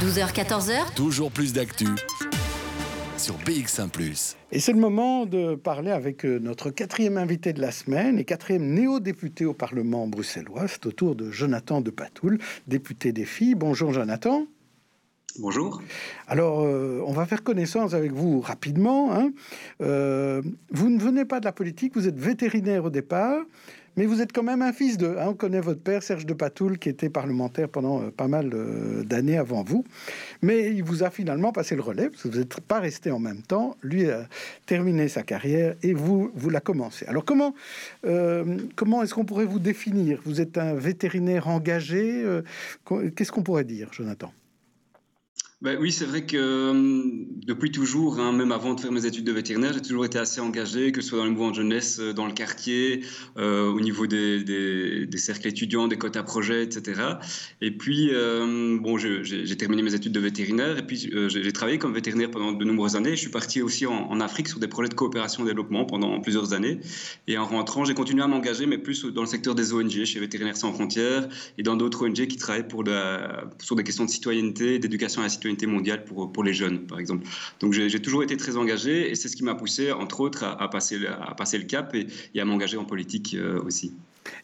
12h-14h. 0.00 0.94
Toujours 0.94 1.30
plus 1.30 1.52
d'actu 1.52 1.88
sur 3.20 3.36
BX1⁇ 3.36 3.90
Et 4.50 4.60
c'est 4.60 4.72
le 4.72 4.78
moment 4.78 5.26
de 5.26 5.54
parler 5.54 5.90
avec 5.90 6.24
euh, 6.24 6.38
notre 6.38 6.70
quatrième 6.70 7.18
invité 7.18 7.52
de 7.52 7.60
la 7.60 7.70
semaine 7.70 8.18
et 8.18 8.24
quatrième 8.24 8.72
néo-député 8.72 9.44
au 9.44 9.52
Parlement 9.52 10.06
bruxellois. 10.06 10.66
C'est 10.68 10.86
au 10.86 10.92
tour 10.92 11.14
de 11.14 11.30
Jonathan 11.30 11.82
de 11.82 11.90
Patoul, 11.90 12.38
député 12.66 13.12
des 13.12 13.26
filles. 13.26 13.54
Bonjour 13.56 13.92
Jonathan. 13.92 14.46
Bonjour. 15.38 15.82
Alors, 16.28 16.62
euh, 16.62 17.04
on 17.06 17.12
va 17.12 17.26
faire 17.26 17.42
connaissance 17.42 17.92
avec 17.92 18.12
vous 18.12 18.40
rapidement. 18.40 19.12
Hein. 19.12 19.32
Euh, 19.82 20.40
vous 20.70 20.88
ne 20.88 20.98
venez 20.98 21.26
pas 21.26 21.40
de 21.40 21.44
la 21.44 21.52
politique, 21.52 21.94
vous 21.96 22.08
êtes 22.08 22.18
vétérinaire 22.18 22.86
au 22.86 22.90
départ. 22.90 23.42
Mais 23.96 24.06
vous 24.06 24.20
êtes 24.20 24.32
quand 24.32 24.42
même 24.42 24.62
un 24.62 24.72
fils 24.72 24.98
de. 24.98 25.16
Hein, 25.18 25.26
on 25.28 25.34
connaît 25.34 25.60
votre 25.60 25.80
père, 25.80 26.02
Serge 26.02 26.26
de 26.26 26.34
Patoul, 26.34 26.78
qui 26.78 26.88
était 26.88 27.10
parlementaire 27.10 27.68
pendant 27.68 28.02
euh, 28.02 28.10
pas 28.10 28.28
mal 28.28 28.50
euh, 28.52 29.02
d'années 29.02 29.36
avant 29.36 29.62
vous. 29.62 29.84
Mais 30.42 30.72
il 30.72 30.82
vous 30.82 31.02
a 31.02 31.10
finalement 31.10 31.52
passé 31.52 31.74
le 31.74 31.82
relais, 31.82 32.08
parce 32.08 32.22
que 32.22 32.28
vous 32.28 32.38
n'êtes 32.38 32.60
pas 32.60 32.80
resté 32.80 33.10
en 33.10 33.18
même 33.18 33.42
temps. 33.42 33.76
Lui 33.82 34.10
a 34.10 34.26
terminé 34.66 35.08
sa 35.08 35.22
carrière 35.22 35.74
et 35.82 35.92
vous, 35.92 36.30
vous 36.34 36.50
la 36.50 36.60
commencé. 36.60 37.06
Alors, 37.06 37.24
comment, 37.24 37.54
euh, 38.06 38.58
comment 38.76 39.02
est-ce 39.02 39.14
qu'on 39.14 39.24
pourrait 39.24 39.44
vous 39.44 39.58
définir? 39.58 40.20
Vous 40.24 40.40
êtes 40.40 40.58
un 40.58 40.74
vétérinaire 40.74 41.48
engagé 41.48 42.24
Qu'est-ce 43.16 43.32
qu'on 43.32 43.42
pourrait 43.42 43.64
dire, 43.64 43.88
Jonathan? 43.92 44.32
Ben 45.62 45.76
oui, 45.78 45.92
c'est 45.92 46.06
vrai 46.06 46.24
que 46.24 46.38
euh, 46.38 47.30
depuis 47.46 47.70
toujours, 47.70 48.18
hein, 48.18 48.32
même 48.32 48.50
avant 48.50 48.72
de 48.72 48.80
faire 48.80 48.92
mes 48.92 49.04
études 49.04 49.24
de 49.24 49.32
vétérinaire, 49.32 49.74
j'ai 49.74 49.82
toujours 49.82 50.06
été 50.06 50.18
assez 50.18 50.40
engagé, 50.40 50.90
que 50.90 51.02
ce 51.02 51.10
soit 51.10 51.18
dans 51.18 51.26
le 51.26 51.32
mouvement 51.32 51.50
de 51.50 51.56
jeunesse, 51.56 51.98
euh, 52.00 52.14
dans 52.14 52.24
le 52.24 52.32
quartier, 52.32 53.04
euh, 53.36 53.66
au 53.66 53.78
niveau 53.78 54.06
des, 54.06 54.42
des, 54.42 55.18
cercles 55.18 55.48
étudiants, 55.48 55.86
des 55.86 55.98
quotas 55.98 56.22
projets, 56.22 56.62
etc. 56.62 57.02
Et 57.60 57.72
puis, 57.72 58.08
euh, 58.10 58.78
bon, 58.80 58.96
j'ai 58.96 59.56
terminé 59.58 59.82
mes 59.82 59.94
études 59.94 60.12
de 60.12 60.20
vétérinaire 60.20 60.78
et 60.78 60.86
puis 60.86 60.96
j'ai 61.28 61.52
travaillé 61.52 61.76
comme 61.76 61.92
vétérinaire 61.92 62.30
pendant 62.30 62.52
de 62.52 62.64
nombreuses 62.64 62.96
années. 62.96 63.10
Je 63.10 63.20
suis 63.20 63.30
parti 63.30 63.60
aussi 63.60 63.84
en, 63.84 64.20
Afrique 64.20 64.48
sur 64.48 64.60
des 64.60 64.68
projets 64.68 64.88
de 64.88 64.94
coopération 64.94 65.44
et 65.44 65.46
développement 65.46 65.84
pendant 65.84 66.20
plusieurs 66.20 66.54
années. 66.54 66.80
Et 67.26 67.36
en 67.36 67.44
rentrant, 67.44 67.84
j'ai 67.84 67.94
continué 67.94 68.22
à 68.22 68.28
m'engager, 68.28 68.64
mais 68.64 68.78
plus 68.78 69.04
dans 69.04 69.22
le 69.22 69.26
secteur 69.26 69.54
des 69.54 69.74
ONG, 69.74 70.04
chez 70.04 70.20
Vétérinaires 70.20 70.56
sans 70.56 70.72
frontières 70.72 71.28
et 71.58 71.62
dans 71.62 71.76
d'autres 71.76 72.06
ONG 72.06 72.26
qui 72.26 72.36
travaillent 72.36 72.68
pour 72.68 72.84
sur 73.58 73.76
des 73.76 73.84
questions 73.84 74.06
de 74.06 74.10
citoyenneté, 74.10 74.78
d'éducation 74.78 75.20
à 75.20 75.24
la 75.24 75.28
citoyenneté 75.28 75.49
mondiale 75.66 76.04
pour, 76.04 76.32
pour 76.32 76.44
les 76.44 76.54
jeunes, 76.54 76.86
par 76.86 76.98
exemple. 76.98 77.26
Donc 77.60 77.72
j'ai 77.72 78.00
toujours 78.00 78.22
été 78.22 78.36
très 78.36 78.56
engagé 78.56 79.10
et 79.10 79.14
c'est 79.14 79.28
ce 79.28 79.36
qui 79.36 79.44
m'a 79.44 79.54
poussé, 79.54 79.92
entre 79.92 80.20
autres, 80.20 80.44
à, 80.44 80.68
passer, 80.68 81.06
à 81.06 81.34
passer 81.34 81.58
le 81.58 81.64
cap 81.64 81.94
et, 81.94 82.06
et 82.34 82.40
à 82.40 82.44
m'engager 82.44 82.76
en 82.76 82.84
politique 82.84 83.34
euh, 83.34 83.62
aussi. 83.62 83.92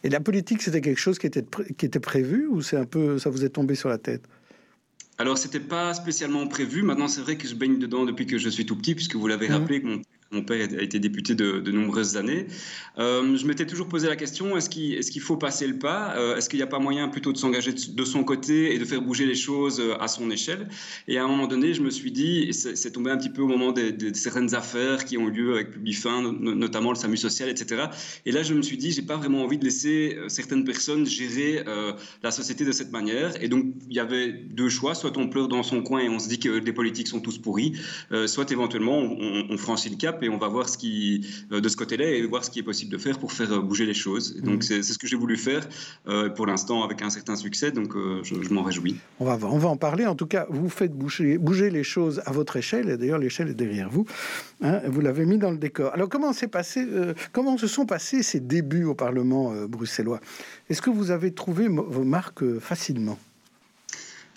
Et 0.03 0.09
la 0.09 0.19
politique, 0.19 0.61
c'était 0.61 0.81
quelque 0.81 0.99
chose 0.99 1.19
qui 1.19 1.27
était, 1.27 1.45
qui 1.77 1.85
était 1.85 1.99
prévu 1.99 2.47
ou 2.47 2.61
c'est 2.61 2.77
un 2.77 2.85
peu 2.85 3.19
ça 3.19 3.29
vous 3.29 3.45
est 3.45 3.49
tombé 3.49 3.75
sur 3.75 3.89
la 3.89 3.97
tête? 3.97 4.23
Alors, 5.19 5.37
c'était 5.37 5.59
pas 5.59 5.93
spécialement 5.95 6.45
prévu. 6.47 6.83
Maintenant, 6.83 7.07
c'est 7.07 7.21
vrai 7.21 7.37
que 7.37 7.47
je 7.47 7.55
baigne 7.55 7.79
dedans 7.79 8.05
depuis 8.05 8.27
que 8.27 8.37
je 8.37 8.49
suis 8.49 8.65
tout 8.67 8.75
petit, 8.75 8.93
puisque 8.93 9.15
vous 9.15 9.27
l'avez 9.27 9.49
mmh. 9.49 9.53
rappelé, 9.53 9.81
que 9.81 9.87
mon 9.87 10.01
mon 10.31 10.41
père 10.43 10.67
a 10.77 10.81
été 10.81 10.99
député 10.99 11.35
de, 11.35 11.71
nombreuses 11.71 12.17
années. 12.17 12.47
Euh, 12.97 13.37
je 13.37 13.45
m'étais 13.45 13.65
toujours 13.65 13.87
posé 13.87 14.07
la 14.07 14.15
question 14.15 14.57
est-ce 14.57 14.69
qu'il 14.69 15.21
faut 15.21 15.37
passer 15.37 15.67
le 15.67 15.77
pas? 15.77 16.15
Euh, 16.17 16.35
Est-ce 16.35 16.49
qu'il 16.49 16.57
n'y 16.57 16.63
a 16.63 16.67
pas 16.67 16.79
moyen 16.79 17.07
plutôt 17.07 17.31
de 17.31 17.37
s'engager 17.37 17.71
de 17.71 18.03
son 18.03 18.23
côté 18.23 18.73
et 18.73 18.79
de 18.79 18.85
faire 18.85 19.01
bouger 19.01 19.25
les 19.25 19.35
choses 19.35 19.79
euh, 19.79 19.95
à 19.99 20.07
son 20.07 20.29
échelle? 20.29 20.67
Et 21.07 21.17
à 21.17 21.23
un 21.23 21.27
moment 21.27 21.47
donné, 21.47 21.73
je 21.73 21.81
me 21.81 21.89
suis 21.89 22.11
dit, 22.11 22.49
c'est 22.51 22.91
tombé 22.91 23.11
un 23.11 23.17
petit 23.17 23.29
peu 23.29 23.41
au 23.41 23.47
moment 23.47 23.71
de, 23.71 23.89
de, 23.91 24.13
certaines 24.13 24.53
affaires 24.55 25.05
qui 25.05 25.17
ont 25.17 25.27
lieu 25.27 25.53
avec 25.53 25.71
Publifin, 25.71 26.33
notamment 26.39 26.89
le 26.89 26.97
SAMU 26.97 27.17
social, 27.17 27.49
etc. 27.49 27.85
Et 28.25 28.31
là, 28.31 28.43
je 28.43 28.53
me 28.53 28.61
suis 28.61 28.77
dit, 28.77 28.91
j'ai 28.91 29.01
pas 29.01 29.15
vraiment 29.15 29.43
envie 29.43 29.57
de 29.57 29.63
laisser 29.63 30.17
certaines 30.27 30.63
personnes 30.63 31.05
gérer 31.05 31.63
la 32.23 32.31
société 32.31 32.65
de 32.65 32.71
cette 32.71 32.91
manière. 32.91 33.41
Et 33.41 33.47
donc, 33.47 33.65
il 33.89 33.95
y 33.95 33.99
avait 33.99 34.31
deux 34.31 34.69
choix 34.69 34.95
soit 34.95 35.17
on 35.17 35.27
pleure 35.27 35.47
dans 35.47 35.63
son 35.63 35.83
coin 35.83 35.99
et 35.99 36.09
on 36.09 36.19
se 36.19 36.27
dit 36.27 36.39
que 36.39 36.49
les 36.49 36.73
politiques 36.73 37.07
sont 37.07 37.19
tous 37.19 37.37
pourris, 37.37 37.73
soit 38.25 38.51
éventuellement 38.51 38.99
on 38.99 39.57
franchit 39.57 39.89
le 39.89 39.95
cap 39.95 40.16
et 40.23 40.29
on 40.29 40.37
va 40.37 40.47
voir 40.47 40.69
ce 40.69 40.77
qui, 40.77 41.25
euh, 41.51 41.61
de 41.61 41.69
ce 41.69 41.75
côté-là 41.75 42.05
et 42.05 42.25
voir 42.25 42.43
ce 42.43 42.51
qui 42.51 42.59
est 42.59 42.63
possible 42.63 42.91
de 42.91 42.97
faire 42.97 43.19
pour 43.19 43.31
faire 43.31 43.51
euh, 43.51 43.59
bouger 43.59 43.85
les 43.85 43.93
choses. 43.93 44.35
Et 44.37 44.41
donc, 44.41 44.59
mmh. 44.59 44.61
c'est 44.61 44.83
ce 44.83 44.97
que 44.97 45.07
j'ai 45.07 45.17
voulu 45.17 45.37
faire 45.37 45.67
euh, 46.07 46.29
pour 46.29 46.45
l'instant 46.45 46.83
avec 46.83 47.01
un 47.01 47.09
certain 47.09 47.35
succès, 47.35 47.71
donc 47.71 47.93
je, 48.23 48.41
je 48.41 48.53
m'en 48.53 48.63
réjouis. 48.63 48.97
On 49.19 49.25
va, 49.25 49.37
on 49.47 49.57
va 49.57 49.69
en 49.69 49.77
parler. 49.77 50.05
En 50.05 50.15
tout 50.15 50.27
cas, 50.27 50.45
vous 50.49 50.69
faites 50.69 50.93
bouger, 50.93 51.37
bouger 51.37 51.69
les 51.69 51.83
choses 51.83 52.21
à 52.25 52.31
votre 52.31 52.55
échelle, 52.57 52.89
et 52.89 52.97
d'ailleurs, 52.97 53.19
l'échelle 53.19 53.49
est 53.49 53.53
derrière 53.53 53.89
vous. 53.89 54.05
Hein, 54.61 54.81
vous 54.87 55.01
l'avez 55.01 55.25
mis 55.25 55.37
dans 55.37 55.51
le 55.51 55.57
décor. 55.57 55.93
Alors, 55.93 56.09
comment, 56.09 56.33
passé, 56.51 56.85
euh, 56.87 57.13
comment 57.31 57.57
se 57.57 57.67
sont 57.67 57.85
passés 57.85 58.23
ces 58.23 58.39
débuts 58.39 58.85
au 58.85 58.95
Parlement 58.95 59.53
euh, 59.53 59.67
bruxellois? 59.67 60.19
Est-ce 60.69 60.81
que 60.81 60.89
vous 60.89 61.11
avez 61.11 61.31
trouvé 61.31 61.67
vos 61.67 62.03
marques 62.03 62.59
facilement? 62.59 63.19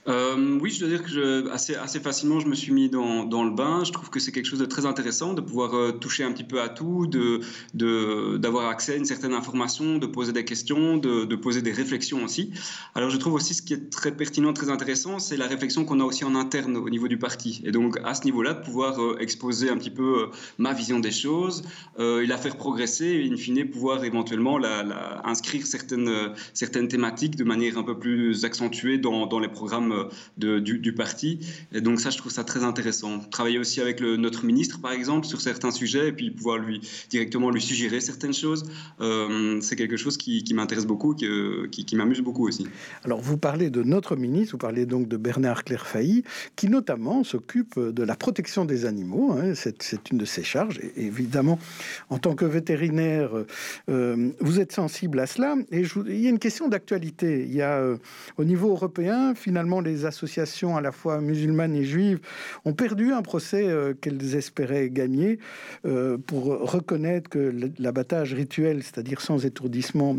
Euh, 0.08 0.58
oui, 0.60 0.70
je 0.70 0.80
dois 0.80 0.88
dire 0.88 1.02
que 1.02 1.50
assez, 1.50 2.00
facilement, 2.00 2.40
je 2.40 2.46
me 2.46 2.54
suis 2.54 2.72
mis 2.72 2.88
dans, 2.88 3.44
le 3.44 3.50
bain. 3.50 3.84
Je 3.84 3.92
trouve 3.92 4.08
que 4.08 4.18
c'est 4.18 4.32
quelque 4.32 4.46
chose 4.46 4.58
de 4.58 4.64
très 4.64 4.86
intéressant 4.86 5.34
de 5.34 5.42
pouvoir 5.42 5.74
euh, 5.74 5.92
toucher 5.92 6.24
un 6.24 6.32
petit 6.32 6.44
peu 6.44 6.60
à 6.62 6.68
tout, 6.68 7.06
de, 7.06 7.40
de, 7.74 8.38
d'avoir 8.38 8.68
accès 8.68 8.94
à 8.94 8.96
une 8.96 9.04
certaine 9.04 9.34
information, 9.34 9.98
de 9.98 10.06
poser 10.06 10.32
des 10.32 10.44
questions, 10.44 10.96
de, 10.96 11.36
poser 11.36 11.60
des 11.60 11.72
réflexions 11.72 12.24
aussi. 12.24 12.50
Alors, 12.94 13.10
je 13.10 13.16
trouve 13.18 13.34
aussi 13.34 13.54
ce 13.54 13.62
qui 13.62 13.74
est 13.74 13.90
très 13.90 14.12
pertinent, 14.12 14.52
très 14.52 14.70
intéressant, 14.70 15.18
c'est 15.18 15.36
la 15.36 15.46
réflexion 15.46 15.84
qu'on 15.84 16.00
a 16.00 16.04
aussi 16.04 16.24
en 16.24 16.34
interne 16.34 16.76
au 16.76 16.88
niveau 16.88 17.08
du 17.08 17.18
parti. 17.18 17.60
Et 17.64 17.70
donc, 17.70 17.98
à 18.02 18.14
ce 18.14 18.24
niveau-là, 18.24 18.54
de 18.54 18.64
pouvoir 18.64 19.00
euh, 19.02 19.16
exposer 19.20 19.68
un 19.68 19.76
petit 19.76 19.90
peu 19.90 20.28
ma 20.58 20.72
vision 20.72 21.00
des 21.00 21.10
choses 21.10 21.62
la 21.98 22.38
faire 22.38 22.56
progresser 22.56 23.06
et, 23.06 23.30
in 23.30 23.36
fine, 23.36 23.68
pouvoir 23.68 24.04
éventuellement 24.04 24.58
la, 24.58 25.20
inscrire 25.24 25.66
certaines, 25.66 26.32
certaines 26.54 26.88
thématiques 26.88 27.36
de 27.36 27.44
manière 27.44 27.76
un 27.76 27.82
peu 27.82 27.98
plus 27.98 28.44
accentuée 28.44 28.98
dans 28.98 29.38
les 29.38 29.48
programmes 29.48 29.89
de, 30.38 30.58
du, 30.58 30.92
parti. 30.94 31.38
Et 31.72 31.80
donc 31.80 32.00
ça, 32.00 32.10
je 32.10 32.18
trouve 32.18 32.32
ça 32.32 32.44
très 32.44 32.64
intéressant. 32.64 33.18
Travailler 33.30 33.58
aussi 33.58 33.80
avec 33.80 34.00
notre 34.00 34.44
ministre, 34.44 34.80
par 34.80 34.92
exemple, 34.92 35.26
sur 35.26 35.40
certains 35.40 35.70
sujets, 35.70 36.08
et 36.08 36.12
puis 36.12 36.30
pouvoir 36.30 36.58
lui 36.58 36.80
directement 37.10 37.50
lui 37.50 37.60
suggérer 37.60 38.00
certaines 38.00 38.34
choses, 38.34 38.64
euh, 39.00 39.60
c'est 39.60 39.76
quelque 39.76 39.96
chose 39.96 40.16
qui, 40.16 40.44
m'intéresse 40.54 40.86
beaucoup, 40.86 41.14
qui, 41.14 41.26
qui, 41.70 41.96
m'amuse 41.96 42.20
beaucoup 42.20 42.46
aussi. 42.46 42.66
Alors 43.04 43.20
vous 43.20 43.36
parlez 43.36 43.70
de 43.70 43.82
notre 43.82 44.16
ministre, 44.16 44.52
vous 44.52 44.58
parlez 44.58 44.86
donc 44.86 45.08
de 45.08 45.16
Bernard 45.16 45.64
Clairfailly, 45.64 46.24
qui 46.56 46.68
notamment 46.68 47.24
s'occupe 47.24 47.78
de 47.78 48.02
la 48.02 48.16
protection 48.16 48.64
des 48.64 48.84
animaux. 48.84 49.32
Hein, 49.32 49.54
c'est 49.54 50.10
une 50.10 50.18
de 50.18 50.24
ses 50.24 50.42
charges. 50.42 50.78
Et 50.96 51.06
évidemment, 51.06 51.58
en 52.08 52.18
tant 52.18 52.34
que 52.34 52.44
vétérinaire, 52.44 53.30
euh, 53.88 54.30
vous 54.40 54.60
êtes 54.60 54.72
sensible 54.72 55.20
à 55.20 55.26
cela. 55.26 55.56
Et 55.70 55.84
je, 55.84 56.00
il 56.06 56.20
y 56.20 56.26
a 56.26 56.30
une 56.30 56.38
question 56.38 56.68
d'actualité. 56.68 57.44
Il 57.46 57.54
y 57.54 57.62
a 57.62 57.78
euh, 57.78 57.96
au 58.36 58.44
niveau 58.44 58.70
européen, 58.70 59.34
finalement, 59.34 59.79
les 59.80 60.04
associations 60.04 60.76
à 60.76 60.80
la 60.80 60.92
fois 60.92 61.20
musulmanes 61.20 61.74
et 61.74 61.84
juives 61.84 62.20
ont 62.64 62.72
perdu 62.72 63.12
un 63.12 63.22
procès 63.22 63.68
euh, 63.68 63.94
qu'elles 63.94 64.34
espéraient 64.34 64.90
gagner 64.90 65.38
euh, 65.86 66.18
pour 66.18 66.44
reconnaître 66.44 67.28
que 67.30 67.52
l'abattage 67.78 68.34
rituel, 68.34 68.82
c'est-à-dire 68.82 69.20
sans 69.20 69.44
étourdissement, 69.44 70.16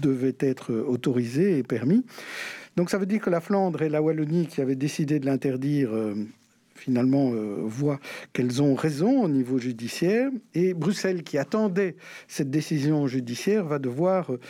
devait 0.00 0.36
être 0.40 0.72
autorisé 0.72 1.58
et 1.58 1.62
permis. 1.62 2.04
Donc 2.76 2.88
ça 2.88 2.98
veut 2.98 3.06
dire 3.06 3.20
que 3.20 3.30
la 3.30 3.40
Flandre 3.40 3.82
et 3.82 3.88
la 3.88 4.00
Wallonie, 4.00 4.46
qui 4.46 4.60
avaient 4.60 4.76
décidé 4.76 5.18
de 5.18 5.26
l'interdire, 5.26 5.90
euh, 5.92 6.14
finalement 6.82 7.32
euh, 7.32 7.60
voient 7.62 8.00
qu'elles 8.32 8.60
ont 8.60 8.74
raison 8.74 9.22
au 9.22 9.28
niveau 9.28 9.58
judiciaire 9.58 10.30
et 10.54 10.74
Bruxelles 10.74 11.22
qui 11.22 11.38
attendait 11.38 11.96
cette 12.26 12.50
décision 12.50 13.06
judiciaire 13.06 13.64
va 13.64 13.78
devoir 13.78 14.32
euh, 14.32 14.40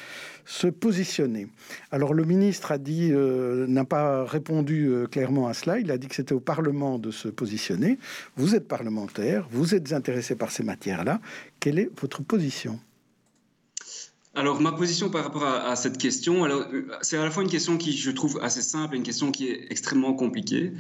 se 0.44 0.66
positionner. 0.66 1.46
Alors 1.90 2.14
le 2.14 2.24
ministre 2.24 2.72
a 2.72 2.78
dit 2.78 3.10
euh, 3.12 3.66
n'a 3.66 3.84
pas 3.84 4.24
répondu 4.24 4.86
euh, 4.86 5.06
clairement 5.06 5.46
à 5.48 5.54
cela, 5.54 5.78
il 5.78 5.90
a 5.90 5.98
dit 5.98 6.08
que 6.08 6.14
c'était 6.14 6.32
au 6.32 6.40
Parlement 6.40 6.98
de 6.98 7.10
se 7.10 7.28
positionner. 7.28 7.98
Vous 8.36 8.54
êtes 8.54 8.66
parlementaire, 8.66 9.46
vous 9.50 9.74
êtes 9.74 9.92
intéressé 9.92 10.34
par 10.34 10.50
ces 10.50 10.62
matières-là, 10.62 11.20
quelle 11.60 11.78
est 11.78 11.90
votre 12.00 12.22
position? 12.22 12.78
Alors, 14.34 14.62
ma 14.62 14.72
position 14.72 15.10
par 15.10 15.24
rapport 15.24 15.44
à, 15.44 15.76
cette 15.76 15.98
question, 15.98 16.46
euh, 16.46 16.86
c'est 17.02 17.18
à 17.18 17.24
la 17.24 17.30
fois 17.30 17.42
une 17.42 17.50
question 17.50 17.76
qui, 17.76 17.92
je 17.92 18.10
trouve, 18.10 18.38
assez 18.40 18.62
simple 18.62 18.94
et 18.94 18.96
une 18.96 19.02
question 19.02 19.30
qui 19.30 19.48
est 19.48 19.66
extrêmement 19.68 20.14
compliquée. 20.14 20.72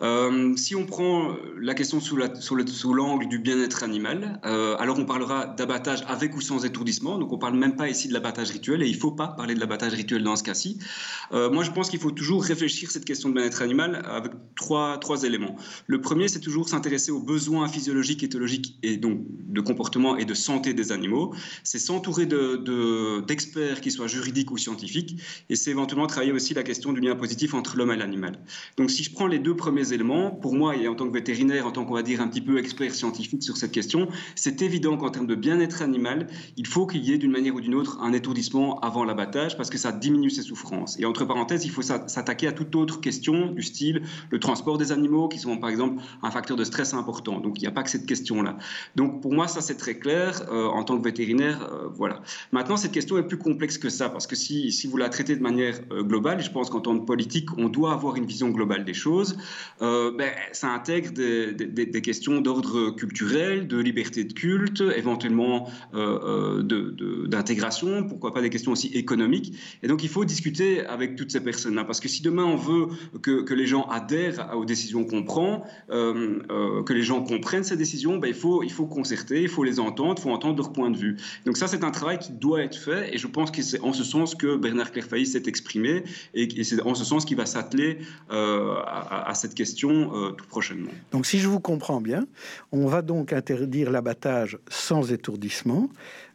Euh, 0.00 0.54
si 0.56 0.76
on 0.76 0.86
prend 0.86 1.34
la 1.60 1.74
question 1.74 1.98
sous 2.00 2.94
l'angle 2.94 3.26
du 3.26 3.40
bien-être 3.40 3.82
animal, 3.82 4.38
euh, 4.44 4.76
alors 4.78 4.96
on 5.00 5.06
parlera 5.06 5.46
d'abattage 5.46 6.04
avec 6.06 6.36
ou 6.36 6.40
sans 6.40 6.64
étourdissement. 6.64 7.18
Donc, 7.18 7.32
on 7.32 7.38
parle 7.38 7.56
même 7.56 7.74
pas 7.74 7.88
ici 7.88 8.06
de 8.06 8.12
l'abattage 8.12 8.52
rituel 8.52 8.80
et 8.80 8.86
il 8.86 8.96
faut 8.96 9.10
pas 9.10 9.26
parler 9.26 9.56
de 9.56 9.60
l'abattage 9.60 9.94
rituel 9.94 10.22
dans 10.22 10.36
ce 10.36 10.44
cas-ci. 10.44 10.78
Moi, 11.32 11.64
je 11.64 11.70
pense 11.72 11.90
qu'il 11.90 12.00
faut 12.00 12.10
toujours 12.12 12.44
réfléchir 12.44 12.92
cette 12.92 13.04
question 13.04 13.28
de 13.28 13.34
bien-être 13.34 13.62
animal 13.62 14.04
avec 14.08 14.32
trois, 14.54 14.98
éléments. 15.24 15.56
Le 15.86 16.00
premier, 16.00 16.28
c'est 16.28 16.40
toujours 16.40 16.68
s'intéresser 16.68 17.10
aux 17.10 17.20
besoins 17.20 17.66
physiologiques, 17.68 18.22
éthologiques 18.22 18.78
et 18.82 18.96
donc 18.96 19.18
de 19.28 19.60
comportement 19.60 20.16
et 20.16 20.24
de 20.24 20.34
santé 20.34 20.74
des 20.74 20.92
animaux. 20.92 21.34
C'est 21.64 21.78
s'entourer 21.80 22.26
de 22.26 22.99
d'experts, 23.26 23.80
qu'ils 23.80 23.92
soient 23.92 24.06
juridiques 24.06 24.50
ou 24.50 24.58
scientifiques, 24.58 25.16
et 25.48 25.56
c'est 25.56 25.70
éventuellement 25.70 26.06
travailler 26.06 26.32
aussi 26.32 26.54
la 26.54 26.62
question 26.62 26.92
du 26.92 27.00
lien 27.00 27.14
positif 27.14 27.54
entre 27.54 27.76
l'homme 27.76 27.92
et 27.92 27.96
l'animal. 27.96 28.38
Donc 28.76 28.90
si 28.90 29.02
je 29.02 29.12
prends 29.12 29.26
les 29.26 29.38
deux 29.38 29.56
premiers 29.56 29.92
éléments, 29.92 30.30
pour 30.30 30.54
moi, 30.54 30.76
et 30.76 30.88
en 30.88 30.94
tant 30.94 31.06
que 31.06 31.12
vétérinaire, 31.12 31.66
en 31.66 31.72
tant 31.72 31.84
qu'on 31.84 31.94
va 31.94 32.02
dire 32.02 32.20
un 32.20 32.28
petit 32.28 32.40
peu 32.40 32.58
expert 32.58 32.94
scientifique 32.94 33.42
sur 33.42 33.56
cette 33.56 33.72
question, 33.72 34.08
c'est 34.34 34.62
évident 34.62 34.96
qu'en 34.96 35.10
termes 35.10 35.26
de 35.26 35.34
bien-être 35.34 35.82
animal, 35.82 36.26
il 36.56 36.66
faut 36.66 36.86
qu'il 36.86 37.04
y 37.04 37.12
ait 37.12 37.18
d'une 37.18 37.30
manière 37.30 37.54
ou 37.54 37.60
d'une 37.60 37.74
autre 37.74 37.98
un 38.00 38.12
étourdissement 38.12 38.78
avant 38.80 39.04
l'abattage, 39.04 39.56
parce 39.56 39.70
que 39.70 39.78
ça 39.78 39.92
diminue 39.92 40.30
ses 40.30 40.42
souffrances. 40.42 40.98
Et 40.98 41.04
entre 41.04 41.24
parenthèses, 41.24 41.64
il 41.64 41.70
faut 41.70 41.82
s'attaquer 41.82 42.46
à 42.46 42.52
toute 42.52 42.74
autre 42.76 43.00
question 43.00 43.52
du 43.52 43.62
style 43.62 44.02
le 44.30 44.38
transport 44.38 44.78
des 44.78 44.92
animaux, 44.92 45.28
qui 45.28 45.38
sont 45.38 45.58
par 45.58 45.70
exemple 45.70 46.02
un 46.22 46.30
facteur 46.30 46.56
de 46.56 46.64
stress 46.64 46.94
important. 46.94 47.40
Donc 47.40 47.58
il 47.58 47.62
n'y 47.62 47.68
a 47.68 47.72
pas 47.72 47.82
que 47.82 47.90
cette 47.90 48.06
question-là. 48.06 48.56
Donc 48.96 49.20
pour 49.20 49.32
moi, 49.32 49.48
ça 49.48 49.60
c'est 49.60 49.76
très 49.76 49.98
clair. 49.98 50.42
Euh, 50.50 50.66
en 50.66 50.84
tant 50.84 50.98
que 50.98 51.04
vétérinaire, 51.04 51.68
euh, 51.72 51.88
voilà. 51.92 52.22
Maintenant, 52.52 52.76
cette 52.90 52.96
question 52.96 53.18
est 53.18 53.22
plus 53.22 53.38
complexe 53.38 53.78
que 53.78 53.88
ça, 53.88 54.08
parce 54.08 54.26
que 54.26 54.34
si, 54.34 54.72
si 54.72 54.88
vous 54.88 54.96
la 54.96 55.08
traitez 55.08 55.36
de 55.36 55.42
manière 55.42 55.78
euh, 55.92 56.02
globale, 56.02 56.42
je 56.42 56.50
pense 56.50 56.70
qu'en 56.70 56.80
tant 56.80 56.98
que 56.98 57.04
politique, 57.04 57.56
on 57.56 57.68
doit 57.68 57.92
avoir 57.92 58.16
une 58.16 58.26
vision 58.26 58.48
globale 58.48 58.84
des 58.84 58.94
choses. 58.94 59.38
Ben, 59.80 60.30
ça 60.52 60.68
intègre 60.72 61.12
des, 61.12 62.02
questions 62.02 62.40
d'ordre 62.40 62.90
culturel, 62.90 63.68
de 63.68 63.78
liberté 63.78 64.24
de 64.24 64.32
culte, 64.32 64.82
éventuellement 64.96 65.70
d'intégration, 67.28 68.04
pourquoi 68.04 68.32
pas 68.34 68.42
des 68.42 68.50
questions 68.50 68.72
aussi 68.72 68.88
économiques. 68.88 69.54
Et 69.82 69.88
donc 69.88 70.02
il 70.02 70.08
faut 70.08 70.24
discuter 70.24 70.84
avec 70.86 71.16
toutes 71.16 71.30
ces 71.30 71.40
personnes-là, 71.40 71.84
parce 71.84 72.00
que 72.00 72.08
si 72.08 72.22
demain 72.22 72.44
on 72.44 72.56
veut 72.56 72.88
que, 73.22 73.42
que 73.42 73.54
les 73.54 73.66
gens 73.66 73.84
adhèrent 73.84 74.50
aux 74.56 74.64
décisions 74.64 75.04
qu'on 75.04 75.22
prend, 75.22 75.64
que 75.88 76.92
les 76.92 77.02
gens 77.02 77.22
comprennent 77.22 77.64
ces 77.64 77.76
décisions, 77.76 78.18
ben, 78.18 78.28
il, 78.28 78.34
faut, 78.34 78.62
il 78.62 78.72
faut 78.72 78.86
concerter, 78.86 79.42
il 79.42 79.48
faut 79.48 79.64
les 79.64 79.80
entendre, 79.80 80.16
il 80.18 80.22
faut 80.22 80.30
entendre 80.30 80.56
leur 80.56 80.72
point 80.72 80.90
de 80.90 80.96
vue. 80.96 81.16
Donc 81.46 81.56
ça, 81.56 81.66
c'est 81.66 81.84
un 81.84 81.90
travail 81.90 82.18
qui 82.18 82.32
doit 82.32 82.62
être 82.62 82.79
fait 82.80 83.14
et 83.14 83.18
je 83.18 83.26
pense 83.26 83.50
que 83.50 83.62
c'est 83.62 83.80
en 83.80 83.92
ce 83.92 84.04
sens 84.04 84.34
que 84.34 84.56
Bernard 84.56 84.92
Clairfailly 84.92 85.26
s'est 85.26 85.44
exprimé 85.46 86.04
et, 86.34 86.64
c'est 86.64 86.80
en 86.82 86.94
ce 86.94 87.04
sens 87.04 87.24
qu'il 87.24 87.36
va 87.36 87.46
s'atteler 87.46 87.98
euh, 88.30 88.76
à, 88.84 89.32
cette 89.34 89.54
question 89.54 90.14
euh, 90.14 90.30
tout 90.30 90.46
prochainement. 90.46 90.90
Donc 91.12 91.26
si 91.26 91.38
je 91.38 91.48
vous 91.48 91.60
comprends 91.60 92.00
bien, 92.00 92.26
on 92.72 92.86
va 92.86 93.02
donc 93.02 93.32
interdire 93.32 93.90
l'abattage 93.90 94.58
sans 94.68 95.12
étourdissement, 95.12 95.88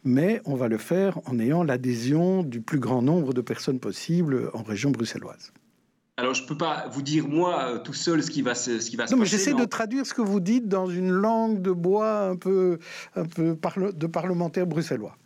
mais 0.03 0.41
on 0.45 0.55
va 0.55 0.67
le 0.67 0.77
faire 0.77 1.19
en 1.25 1.39
ayant 1.39 1.63
l'adhésion 1.63 2.43
du 2.43 2.61
plus 2.61 2.79
grand 2.79 3.01
nombre 3.01 3.33
de 3.33 3.41
personnes 3.41 3.79
possible 3.79 4.49
en 4.53 4.63
région 4.63 4.91
bruxelloise. 4.91 5.51
Alors, 6.17 6.33
je 6.33 6.43
ne 6.43 6.47
peux 6.47 6.57
pas 6.57 6.85
vous 6.89 7.01
dire, 7.01 7.27
moi, 7.27 7.65
euh, 7.65 7.79
tout 7.79 7.93
seul, 7.93 8.23
ce 8.23 8.31
qui 8.31 8.41
va 8.41 8.55
se, 8.55 8.79
ce 8.79 8.89
qui 8.89 8.95
va 8.95 9.05
non, 9.11 9.17
mais 9.17 9.25
J'essaie 9.25 9.53
de 9.53 9.65
traduire 9.65 10.05
ce 10.05 10.13
que 10.13 10.21
vous 10.21 10.39
dites 10.39 10.67
dans 10.69 10.87
une 10.87 11.11
langue 11.11 11.61
de 11.61 11.71
bois 11.71 12.21
un 12.21 12.37
peu, 12.37 12.79
un 13.15 13.25
peu 13.25 13.57
de 13.93 14.07
parlementaire 14.07 14.65
bruxellois. 14.65 15.17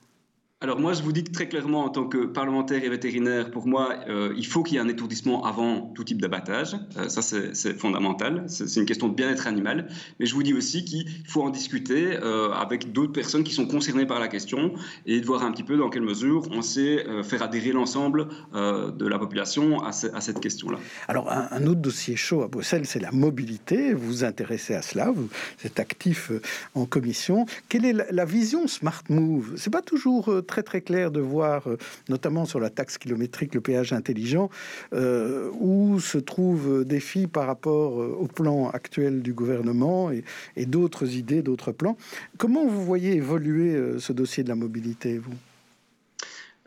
Alors 0.61 0.77
moi, 0.77 0.91
je 0.91 1.01
vous 1.03 1.13
dis 1.13 1.23
très 1.23 1.47
clairement, 1.47 1.85
en 1.85 1.89
tant 1.89 2.05
que 2.05 2.25
parlementaire 2.25 2.83
et 2.83 2.89
vétérinaire, 2.89 3.49
pour 3.49 3.65
moi, 3.65 3.95
euh, 4.09 4.33
il 4.35 4.45
faut 4.45 4.61
qu'il 4.61 4.75
y 4.75 4.77
ait 4.77 4.81
un 4.81 4.89
étourdissement 4.89 5.45
avant 5.45 5.83
tout 5.95 6.03
type 6.03 6.19
d'abattage. 6.19 6.75
Euh, 6.97 7.07
ça, 7.07 7.21
c'est 7.21 7.73
fondamental. 7.79 8.43
C'est 8.47 8.75
une 8.75 8.85
question 8.85 9.07
de 9.07 9.13
bien-être 9.13 9.47
animal. 9.47 9.87
Mais 10.19 10.25
je 10.25 10.35
vous 10.35 10.43
dis 10.43 10.53
aussi 10.53 10.83
qu'il 10.83 11.05
faut 11.25 11.43
en 11.43 11.49
discuter 11.49 12.17
euh, 12.21 12.51
avec 12.51 12.91
d'autres 12.91 13.13
personnes 13.13 13.45
qui 13.45 13.53
sont 13.53 13.67
concernées 13.67 14.05
par 14.05 14.19
la 14.19 14.27
question 14.27 14.73
et 15.05 15.21
de 15.21 15.25
voir 15.25 15.43
un 15.43 15.51
petit 15.53 15.63
peu 15.63 15.77
dans 15.77 15.89
quelle 15.89 16.01
mesure 16.01 16.49
on 16.51 16.61
sait 16.61 17.05
faire 17.23 17.41
adhérer 17.41 17.71
l'ensemble 17.71 18.27
de 18.53 19.07
la 19.07 19.17
population 19.17 19.81
à, 19.81 19.93
cette 19.93 20.41
question-là. 20.41 20.77
Alors, 21.07 21.31
un, 21.31 21.65
autre 21.67 21.79
dossier 21.79 22.17
chaud 22.17 22.41
à 22.41 22.49
Bruxelles, 22.49 22.85
c'est 22.85 22.99
la 22.99 23.11
mobilité. 23.11 23.93
Vous 23.93 24.07
vous 24.07 24.23
intéressez 24.25 24.73
à 24.73 24.81
cela, 24.81 25.09
vous 25.09 25.29
êtes 25.63 25.79
actif 25.79 26.31
en 26.75 26.85
commission. 26.85 27.45
Quelle 27.69 27.85
est 27.85 27.93
la, 27.93 28.11
la 28.11 28.25
vision 28.25 28.67
Smart 28.67 29.03
Move? 29.07 29.53
C'est 29.55 29.69
pas 29.69 29.81
toujours 29.81 30.29
très 30.49 30.63
très 30.63 30.81
clair 30.81 31.11
de 31.11 31.21
voir, 31.21 31.67
euh, 31.67 31.77
notamment 32.09 32.45
sur 32.45 32.59
la 32.59 32.69
taxe 32.69 32.97
kilométrique, 32.97 33.53
le 33.53 33.61
péage 33.61 33.93
intelligent, 33.93 34.49
euh, 34.93 35.49
où 35.59 35.99
se 35.99 36.17
trouvent 36.17 36.83
défis 36.83 37.27
par 37.27 37.45
rapport 37.45 38.01
euh, 38.01 38.17
au 38.19 38.27
plan 38.27 38.69
actuel 38.69 39.21
du 39.21 39.33
gouvernement 39.33 40.11
et, 40.11 40.23
et 40.57 40.65
d'autres 40.65 41.15
idées, 41.15 41.41
d'autres 41.43 41.71
plans. 41.71 41.97
Comment 42.37 42.65
vous 42.65 42.83
voyez 42.83 43.13
évoluer 43.13 43.69
ce 43.99 44.11
dossier 44.11 44.43
de 44.43 44.49
la 44.49 44.55
mobilité, 44.55 45.19
vous? 45.19 45.37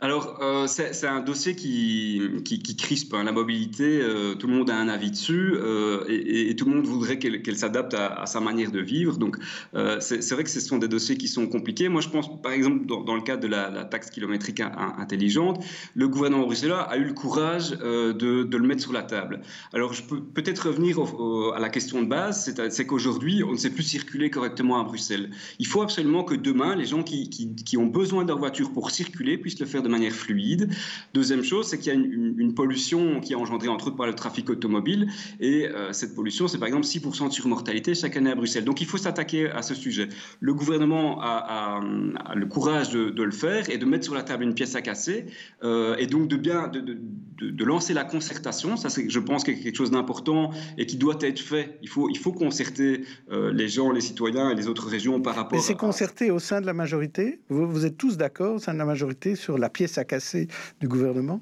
Alors, 0.03 0.39
euh, 0.41 0.67
c'est 0.67 1.07
un 1.07 1.21
dossier 1.21 1.55
qui, 1.55 2.21
qui, 2.43 2.75
crispe 2.75 3.13
hein. 3.13 3.23
la 3.23 3.31
mobilité. 3.31 4.01
Euh, 4.01 4.35
tout 4.35 4.47
le 4.47 4.53
monde 4.53 4.69
a 4.69 4.75
un 4.75 4.89
avis 4.89 5.11
dessus 5.11 5.53
euh, 5.55 6.03
et, 6.09 6.53
tout 6.57 6.65
le 6.65 6.75
monde 6.75 6.85
voudrait 6.85 7.17
qu'elle 7.19 7.55
s'adapte 7.55 7.93
à, 7.93 8.25
sa 8.25 8.41
manière 8.41 8.69
de 8.69 8.81
vivre. 8.81 9.17
Donc, 9.17 9.37
c'est 10.01 10.31
vrai 10.31 10.43
que 10.43 10.49
ce 10.49 10.59
sont 10.59 10.77
des 10.77 10.89
dossiers 10.89 11.15
qui 11.15 11.29
sont 11.29 11.47
compliqués. 11.47 11.87
Moi, 11.87 12.01
je 12.01 12.09
pense, 12.09 12.29
par 12.41 12.51
exemple, 12.51 12.85
dans, 12.85 13.15
le 13.15 13.21
cadre 13.21 13.43
de 13.43 13.47
la, 13.47 13.85
taxe 13.85 14.09
kilométrique 14.09 14.59
intelligente, 14.59 15.63
le 15.95 16.09
gouvernement 16.09 16.43
bruxellois 16.43 16.81
a 16.81 16.97
eu 16.97 17.05
le 17.05 17.13
courage 17.13 17.69
de, 17.69 18.57
le 18.57 18.67
mettre 18.67 18.81
sur 18.81 18.91
la 18.91 19.03
table. 19.03 19.39
Alors, 19.71 19.93
je 19.93 20.03
peux 20.03 20.21
peut-être 20.21 20.67
revenir 20.67 20.99
à 21.55 21.59
la 21.61 21.69
question 21.69 22.01
de 22.01 22.07
base, 22.07 22.53
c'est 22.69 22.85
qu'aujourd'hui, 22.85 23.41
on 23.41 23.53
ne 23.53 23.57
sait 23.57 23.69
plus 23.69 23.83
circuler 23.83 24.29
correctement 24.29 24.81
à 24.81 24.83
Bruxelles. 24.83 25.31
Il 25.59 25.67
faut 25.67 25.81
absolument 25.81 26.25
que 26.25 26.35
demain, 26.35 26.75
les 26.75 26.85
gens 26.85 27.03
qui, 27.03 27.29
qui 27.29 27.77
ont 27.77 27.87
besoin 27.87 28.23
de 28.23 28.27
leur 28.27 28.39
voiture 28.39 28.73
pour 28.73 28.91
circuler 28.91 29.37
puissent 29.37 29.61
le 29.61 29.65
faire 29.65 29.81
de 29.81 29.92
fluide. 30.09 30.69
Deuxième 31.13 31.43
chose, 31.43 31.67
c'est 31.67 31.77
qu'il 31.77 31.87
y 31.87 31.95
a 31.95 31.99
une, 31.99 32.53
pollution 32.53 33.19
qui 33.19 33.33
est 33.33 33.35
engendrée 33.35 33.67
entre 33.67 33.87
autres 33.87 33.95
par 33.95 34.05
le 34.05 34.13
trafic 34.13 34.49
automobile. 34.49 35.07
Et 35.39 35.67
euh, 35.67 35.91
cette 35.91 36.13
pollution, 36.13 36.47
c'est 36.47 36.59
par 36.59 36.67
exemple 36.67 36.85
6% 36.85 37.29
de 37.29 37.33
surmortalité 37.33 37.95
chaque 37.95 38.15
année 38.15 38.31
à 38.31 38.35
Bruxelles. 38.35 38.63
Donc 38.63 38.79
il 38.81 38.87
faut 38.87 38.97
s'attaquer 38.97 39.49
à 39.49 39.61
ce 39.61 39.73
sujet. 39.73 40.09
Le 40.39 40.53
gouvernement 40.53 41.19
a, 41.21 41.79
le 42.35 42.45
courage 42.45 42.91
de, 42.91 43.23
le 43.23 43.31
faire 43.31 43.69
et 43.69 43.77
de 43.77 43.85
mettre 43.85 44.03
sur 44.03 44.13
la 44.13 44.23
table 44.23 44.43
une 44.43 44.53
pièce 44.53 44.75
à 44.75 44.81
casser 44.81 45.25
euh, 45.63 45.95
et 45.97 46.07
donc 46.07 46.27
de 46.27 46.35
bien 46.35 46.67
de, 46.67 46.79
de, 47.39 47.65
lancer 47.65 47.93
la 47.93 48.03
concertation. 48.03 48.77
Ça, 48.77 48.89
c'est, 48.89 49.09
je 49.09 49.19
pense, 49.19 49.43
quelque 49.43 49.75
chose 49.75 49.91
d'important 49.91 50.51
et 50.77 50.85
qui 50.85 50.97
doit 50.97 51.17
être 51.21 51.39
fait. 51.39 51.79
Il 51.81 51.89
faut, 51.89 52.09
il 52.09 52.17
faut 52.17 52.33
concerter 52.33 53.01
euh, 53.31 53.51
les 53.51 53.67
gens, 53.67 53.91
les 53.91 54.01
citoyens 54.01 54.49
et 54.49 54.55
les 54.55 54.67
autres 54.67 54.87
régions 54.87 55.21
par 55.21 55.35
rapport. 55.35 55.57
Mais 55.57 55.63
c'est 55.63 55.75
concerté 55.75 56.31
au 56.31 56.39
sein 56.39 56.61
de 56.61 56.65
la 56.65 56.73
majorité? 56.73 57.39
Vous 57.49 57.85
êtes 57.85 57.97
tous 57.97 58.17
d'accord 58.17 58.55
au 58.55 58.59
sein 58.59 58.73
de 58.73 58.77
la 58.77 58.85
majorité 58.85 59.35
sur 59.35 59.57
la 59.57 59.69
pièce 59.69 59.82
à 59.97 60.03
casser 60.03 60.47
du 60.79 60.87
gouvernement? 60.87 61.41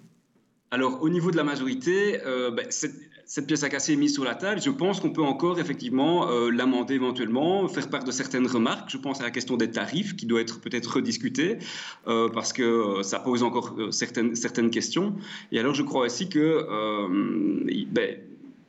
Alors, 0.74 1.02
au 1.02 1.10
niveau 1.10 1.32
de 1.32 1.38
la 1.38 1.44
majorité, 1.44 2.22
euh, 2.26 2.50
ben, 2.50 2.66
cette, 2.70 3.46
pièce 3.46 3.64
à 3.64 3.70
casser 3.70 3.92
est 3.92 3.98
mise 3.98 4.14
sur 4.14 4.24
la 4.24 4.36
table. 4.36 4.62
Je 4.62 4.70
pense 4.70 5.02
qu'on 5.02 5.12
peut 5.12 5.22
encore 5.22 5.60
effectivement 5.60 6.30
euh, 6.30 6.50
l'amender 6.50 6.94
éventuellement, 6.94 7.68
faire 7.68 7.90
part 7.90 8.06
de 8.06 8.12
certaines 8.12 8.48
remarques. 8.48 8.90
Je 8.90 8.98
pense 8.98 9.20
à 9.20 9.24
la 9.24 9.32
question 9.32 9.58
des 9.58 9.70
tarifs 9.70 10.16
qui 10.16 10.26
doit 10.26 10.40
être 10.40 10.62
peut-être 10.62 10.96
rediscutée 10.96 11.58
euh, 12.08 12.30
parce 12.30 12.54
que 12.54 13.02
ça 13.04 13.20
pose 13.20 13.44
encore 13.44 13.76
certaines, 13.92 14.34
certaines 14.36 14.70
questions. 14.70 15.16
Et 15.52 15.60
alors, 15.60 15.74
je 15.74 15.84
crois 15.84 16.06
aussi 16.06 16.30
que 16.30 16.66
ben, 17.92 18.18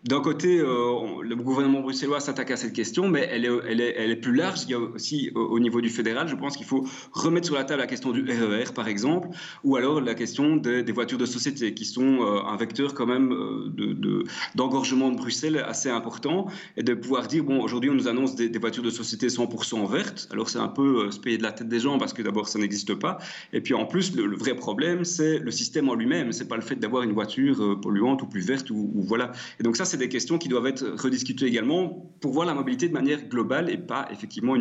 d'un 0.05 0.21
côté, 0.21 0.59
euh, 0.59 1.23
le 1.23 1.37
gouvernement 1.37 1.81
bruxellois 1.81 2.19
s'attaque 2.19 2.51
à 2.51 2.57
cette 2.57 2.73
question, 2.73 3.07
mais 3.09 3.29
elle 3.31 3.45
est, 3.45 4.17
plus 4.17 4.35
large. 4.35 4.63
Il 4.65 4.71
y 4.71 4.75
a 4.75 4.79
aussi 4.79 5.31
au 5.35 5.61
niveau 5.61 5.81
du 5.81 5.91
fédéral, 5.91 6.27
je 6.27 6.35
pense 6.35 6.57
qu'il 6.57 6.67
faut 6.67 6.85
remettre 7.13 7.47
sur 7.47 7.55
la 7.55 7.63
table 7.63 7.81
la 7.81 7.87
question 7.87 8.11
du 8.11 8.23
RER, 8.23 8.65
e 8.65 8.73
par 8.73 8.89
exemple, 8.89 9.29
ou 9.63 9.77
alors 9.77 10.01
la 10.01 10.15
question 10.15 10.57
des, 10.57 10.83
voitures 10.91 11.19
de 11.19 11.27
société, 11.27 11.73
qui 11.73 11.85
sont 11.85 12.23
euh, 12.23 12.43
un 12.45 12.57
vecteur 12.57 12.95
quand 12.95 13.07
même 13.07 13.33
euh, 13.33 14.25
d'engorgement 14.57 15.09
de, 15.11 15.15
de, 15.15 15.21
Bruxelles 15.21 15.65
assez 15.67 15.89
important, 15.89 16.47
et 16.77 16.83
de 16.83 16.95
pouvoir 16.95 17.29
dire, 17.29 17.45
bon, 17.45 17.63
aujourd'hui 17.63 17.89
on 17.89 17.95
nous 17.95 18.09
annonce 18.09 18.35
des, 18.35 18.59
voitures 18.59 18.83
de 18.83 18.91
société 18.91 19.29
100% 19.29 19.89
vertes, 19.89 20.29
alors 20.33 20.51
c'est 20.51 20.59
un 20.59 20.69
peu 20.69 21.13
se 21.13 21.21
payer 21.21 21.39
de 21.39 21.45
la 21.45 21.53
tête 21.53 21.69
des 21.69 21.79
gens, 21.79 21.99
parce 21.99 22.13
que 22.13 22.23
d'abord 22.23 22.49
ça 22.49 22.59
n'existe 22.59 22.95
pas, 22.95 23.19
et 23.53 23.61
puis 23.61 23.75
en 23.75 23.87
plus, 23.87 24.17
le, 24.17 24.37
vrai 24.37 24.57
problème, 24.57 25.05
c'est 25.05 25.39
le 25.39 25.51
système 25.53 25.89
en 25.89 25.95
lui-même, 25.95 26.33
c'est 26.33 26.49
pas 26.49 26.57
le 26.57 26.63
fait 26.63 26.77
d'avoir 26.77 27.05
une 27.05 27.13
voiture 27.13 27.81
polluante 27.81 28.23
ou 28.23 28.27
plus 28.27 28.41
verte, 28.41 28.69
ou, 28.71 28.91
ou 28.95 29.03
voilà. 29.03 29.31
Et 29.61 29.63
donc 29.63 29.77
ça, 29.77 29.85
c'est 29.93 29.99
des 29.99 30.09
questions 30.09 30.39
qui 30.39 30.49
doivent 30.49 30.67
être 30.67 30.87
rediscutées 31.03 31.45
également 31.45 32.11
pour 32.21 32.33
voir 32.33 32.47
la 32.47 32.55
mobilité 32.55 32.89
de 32.89 32.95
manière 32.95 33.23
globale 33.29 33.69
et 33.69 33.77
pas 33.77 34.09
effectivement 34.11 34.57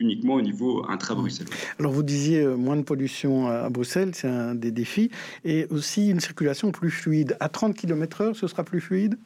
uniquement 0.00 0.34
au 0.34 0.42
niveau 0.42 0.84
intra-bruxellois. 0.88 1.54
Alors 1.78 1.92
vous 1.92 2.02
disiez 2.02 2.40
euh, 2.40 2.56
moins 2.56 2.76
de 2.76 2.82
pollution 2.82 3.46
à 3.46 3.70
Bruxelles, 3.70 4.10
c'est 4.14 4.26
un 4.26 4.56
des 4.56 4.72
défis, 4.72 5.10
et 5.44 5.66
aussi 5.70 6.10
une 6.10 6.18
circulation 6.18 6.72
plus 6.72 6.90
fluide. 6.90 7.36
À 7.38 7.48
30 7.48 7.76
km/h, 7.76 8.34
ce 8.34 8.48
sera 8.48 8.64
plus 8.64 8.80
fluide? 8.80 9.16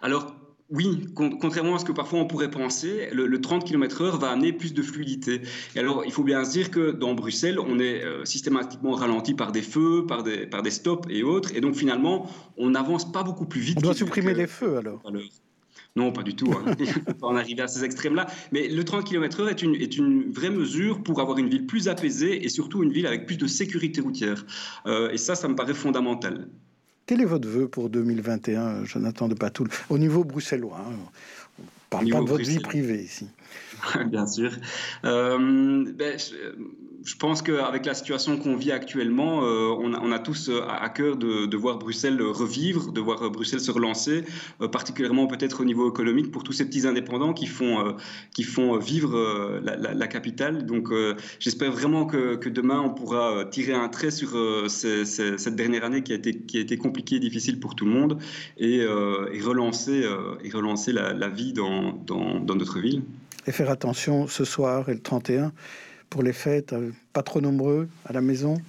Alors 0.00 0.34
oui, 0.72 1.06
contrairement 1.14 1.76
à 1.76 1.78
ce 1.78 1.84
que 1.84 1.92
parfois 1.92 2.18
on 2.18 2.26
pourrait 2.26 2.50
penser, 2.50 3.10
le, 3.12 3.40
30 3.40 3.64
km/h 3.64 4.18
va 4.18 4.30
amener 4.30 4.52
plus 4.52 4.72
de 4.72 4.82
fluidité. 4.82 5.42
Et 5.76 5.78
alors, 5.78 6.04
il 6.06 6.12
faut 6.12 6.24
bien 6.24 6.44
se 6.44 6.52
dire 6.52 6.70
que 6.70 6.92
dans 6.92 7.12
Bruxelles, 7.12 7.58
on 7.60 7.78
est 7.78 8.02
euh, 8.02 8.24
systématiquement 8.24 8.92
ralenti 8.92 9.34
par 9.34 9.52
des 9.52 9.60
feux, 9.60 10.06
par 10.06 10.22
des, 10.22 10.46
par 10.46 10.62
des 10.62 10.70
stops 10.70 11.06
et 11.10 11.22
autres. 11.22 11.54
Et 11.54 11.60
donc, 11.60 11.74
finalement, 11.74 12.26
on 12.56 12.70
n'avance 12.70 13.10
pas 13.12 13.22
beaucoup 13.22 13.44
plus 13.44 13.60
vite. 13.60 13.78
On 13.78 13.82
doit 13.82 13.94
supprimer 13.94 14.32
les 14.32 14.46
feux 14.46 14.78
alors 14.78 15.02
non, 15.94 16.10
pas 16.10 16.22
du 16.22 16.34
tout. 16.34 16.50
Hein. 16.52 16.74
on 17.22 17.36
arriver 17.36 17.60
à 17.60 17.68
ces 17.68 17.84
extrêmes-là. 17.84 18.26
Mais 18.50 18.66
le 18.66 18.82
30 18.82 19.04
km/h 19.04 19.50
est 19.50 19.60
une, 19.60 19.74
est 19.74 19.98
une 19.98 20.32
vraie 20.32 20.48
mesure 20.48 21.02
pour 21.02 21.20
avoir 21.20 21.36
une 21.36 21.50
ville 21.50 21.66
plus 21.66 21.88
apaisée 21.88 22.42
et 22.42 22.48
surtout 22.48 22.82
une 22.82 22.92
ville 22.92 23.06
avec 23.06 23.26
plus 23.26 23.36
de 23.36 23.46
sécurité 23.46 24.00
routière. 24.00 24.46
Euh, 24.86 25.10
et 25.10 25.18
ça, 25.18 25.34
ça 25.34 25.48
me 25.48 25.54
paraît 25.54 25.74
fondamental. 25.74 26.48
Quel 27.06 27.20
est 27.20 27.26
votre 27.26 27.48
vœu 27.48 27.68
pour 27.68 27.90
2021, 27.90 28.84
Jonathan 28.84 29.28
de 29.28 29.34
Patoul? 29.34 29.68
Au 29.90 29.98
niveau 29.98 30.24
bruxellois, 30.24 30.78
hein. 30.78 30.94
on 31.58 31.62
ne 31.62 31.68
parle 31.90 32.08
pas 32.08 32.20
de 32.20 32.28
votre 32.28 32.44
vie 32.44 32.60
privée 32.60 33.02
ici. 33.02 33.26
Bien 34.06 34.26
sûr. 34.26 34.50
Euh, 35.04 35.84
ben, 35.94 36.18
je 37.04 37.16
pense 37.16 37.42
qu'avec 37.42 37.84
la 37.84 37.94
situation 37.94 38.36
qu'on 38.38 38.54
vit 38.54 38.70
actuellement, 38.70 39.44
euh, 39.44 39.74
on, 39.76 40.12
a, 40.12 40.18
tous 40.20 40.48
euh, 40.48 40.62
à 40.68 40.88
cœur 40.88 41.16
de, 41.16 41.56
voir 41.56 41.78
Bruxelles 41.78 42.22
revivre, 42.22 42.92
de 42.92 43.00
voir 43.00 43.28
Bruxelles 43.30 43.60
se 43.60 43.72
relancer, 43.72 44.24
particulièrement 44.70 45.26
peut-être 45.26 45.60
au 45.60 45.64
niveau 45.64 45.90
économique 45.90 46.30
pour 46.30 46.44
tous 46.44 46.52
ces 46.52 46.64
petits 46.64 46.86
indépendants 46.86 47.32
qui 47.32 47.46
font, 47.46 47.96
qui 48.34 48.44
font 48.44 48.78
vivre 48.78 49.60
la, 49.62 50.06
capitale. 50.06 50.66
Donc 50.66 50.90
j'espère 51.38 51.72
vraiment 51.72 52.06
que, 52.06 52.48
demain 52.48 52.80
on 52.80 52.90
pourra 52.90 53.44
tirer 53.46 53.72
un 53.72 53.88
trait 53.88 54.10
sur 54.10 54.30
cette 54.68 55.56
dernière 55.56 55.84
année 55.84 56.02
qui 56.02 56.12
a 56.12 56.16
été, 56.16 56.36
qui 56.36 56.58
a 56.58 56.60
été 56.60 56.76
compliquée 56.76 57.16
et 57.16 57.20
difficile 57.20 57.58
pour 57.58 57.74
tout 57.74 57.84
le 57.84 57.92
monde 57.92 58.18
et, 58.58 58.84
relancer, 58.86 60.04
et 60.44 60.50
relancer 60.50 60.92
la, 60.92 61.28
vie 61.28 61.52
dans, 61.52 61.92
dans, 61.92 62.40
dans 62.40 62.54
notre 62.54 62.78
ville 62.78 63.02
et 63.46 63.52
faire 63.52 63.70
attention 63.70 64.28
ce 64.28 64.44
soir 64.44 64.88
et 64.88 64.94
le 64.94 65.00
31 65.00 65.52
pour 66.12 66.22
les 66.22 66.34
fêtes, 66.34 66.74
euh, 66.74 66.90
pas 67.14 67.22
trop 67.22 67.40
nombreux 67.40 67.88
à 68.04 68.12
la 68.12 68.20
maison 68.20 68.60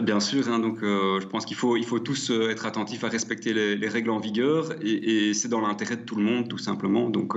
Bien 0.00 0.20
sûr, 0.20 0.48
hein, 0.48 0.58
donc 0.58 0.82
euh, 0.82 1.20
je 1.20 1.26
pense 1.26 1.44
qu'il 1.44 1.56
faut, 1.56 1.76
il 1.76 1.84
faut 1.84 1.98
tous 1.98 2.30
euh, 2.30 2.48
être 2.48 2.64
attentifs 2.64 3.04
à 3.04 3.08
respecter 3.08 3.52
les, 3.52 3.88
règles 3.88 4.08
en 4.08 4.18
vigueur 4.18 4.70
et, 4.82 5.34
c'est 5.34 5.48
dans 5.48 5.60
l'intérêt 5.60 5.96
de 5.96 6.00
tout 6.00 6.16
le 6.16 6.22
monde, 6.22 6.48
tout 6.48 6.56
simplement. 6.56 7.10
Donc 7.10 7.34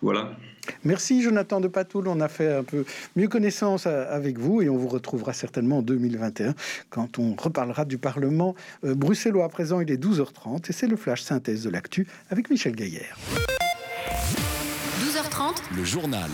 voilà. 0.00 0.34
Merci 0.82 1.20
Jonathan 1.20 1.60
de 1.60 1.68
Patoul, 1.68 2.08
on 2.08 2.20
a 2.20 2.28
fait 2.28 2.50
un 2.50 2.62
peu 2.62 2.86
mieux 3.16 3.28
connaissance 3.28 3.86
avec 3.86 4.38
vous 4.38 4.62
et 4.62 4.70
on 4.70 4.78
vous 4.78 4.88
retrouvera 4.88 5.34
certainement 5.34 5.78
en 5.78 5.82
2021 5.82 6.54
quand 6.88 7.18
on 7.18 7.34
reparlera 7.34 7.84
du 7.84 7.98
Parlement 7.98 8.54
bruxellois. 8.82 9.44
À 9.44 9.48
présent, 9.50 9.80
il 9.80 9.90
est 9.90 10.02
12h30 10.02 10.70
et 10.70 10.72
c'est 10.72 10.86
le 10.86 10.96
flash 10.96 11.20
synthèse 11.20 11.64
de 11.64 11.70
l'actu 11.70 12.06
avec 12.30 12.48
Michel 12.48 12.74
Gaillère. 12.74 13.18
Le 15.74 15.84
journal. 15.84 16.28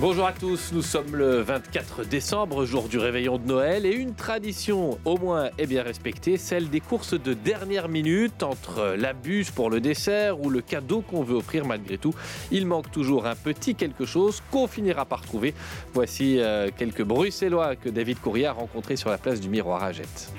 Bonjour 0.00 0.26
à 0.26 0.32
tous, 0.32 0.72
nous 0.72 0.80
sommes 0.80 1.14
le 1.14 1.42
24 1.42 2.04
décembre, 2.04 2.64
jour 2.64 2.88
du 2.88 2.96
réveillon 2.96 3.36
de 3.36 3.46
Noël, 3.46 3.84
et 3.84 3.92
une 3.92 4.14
tradition 4.14 4.98
au 5.04 5.18
moins 5.18 5.50
est 5.58 5.66
bien 5.66 5.82
respectée, 5.82 6.38
celle 6.38 6.70
des 6.70 6.80
courses 6.80 7.20
de 7.20 7.34
dernière 7.34 7.88
minute 7.90 8.42
entre 8.42 8.96
la 8.96 9.12
bûche 9.12 9.50
pour 9.50 9.68
le 9.68 9.80
dessert 9.80 10.40
ou 10.40 10.48
le 10.48 10.62
cadeau 10.62 11.02
qu'on 11.02 11.22
veut 11.22 11.36
offrir 11.36 11.66
malgré 11.66 11.98
tout. 11.98 12.14
Il 12.50 12.66
manque 12.66 12.90
toujours 12.90 13.26
un 13.26 13.36
petit 13.36 13.74
quelque 13.74 14.06
chose 14.06 14.42
qu'on 14.50 14.66
finira 14.68 15.04
par 15.04 15.20
trouver. 15.20 15.52
Voici 15.92 16.38
euh, 16.38 16.70
quelques 16.74 17.02
Bruxellois 17.02 17.76
que 17.76 17.90
David 17.90 18.20
Courrier 18.20 18.46
a 18.46 18.52
rencontrés 18.52 18.96
sur 18.96 19.10
la 19.10 19.18
place 19.18 19.38
du 19.38 19.50
Miroir 19.50 19.84
à 19.84 19.92
Jette. 19.92 20.32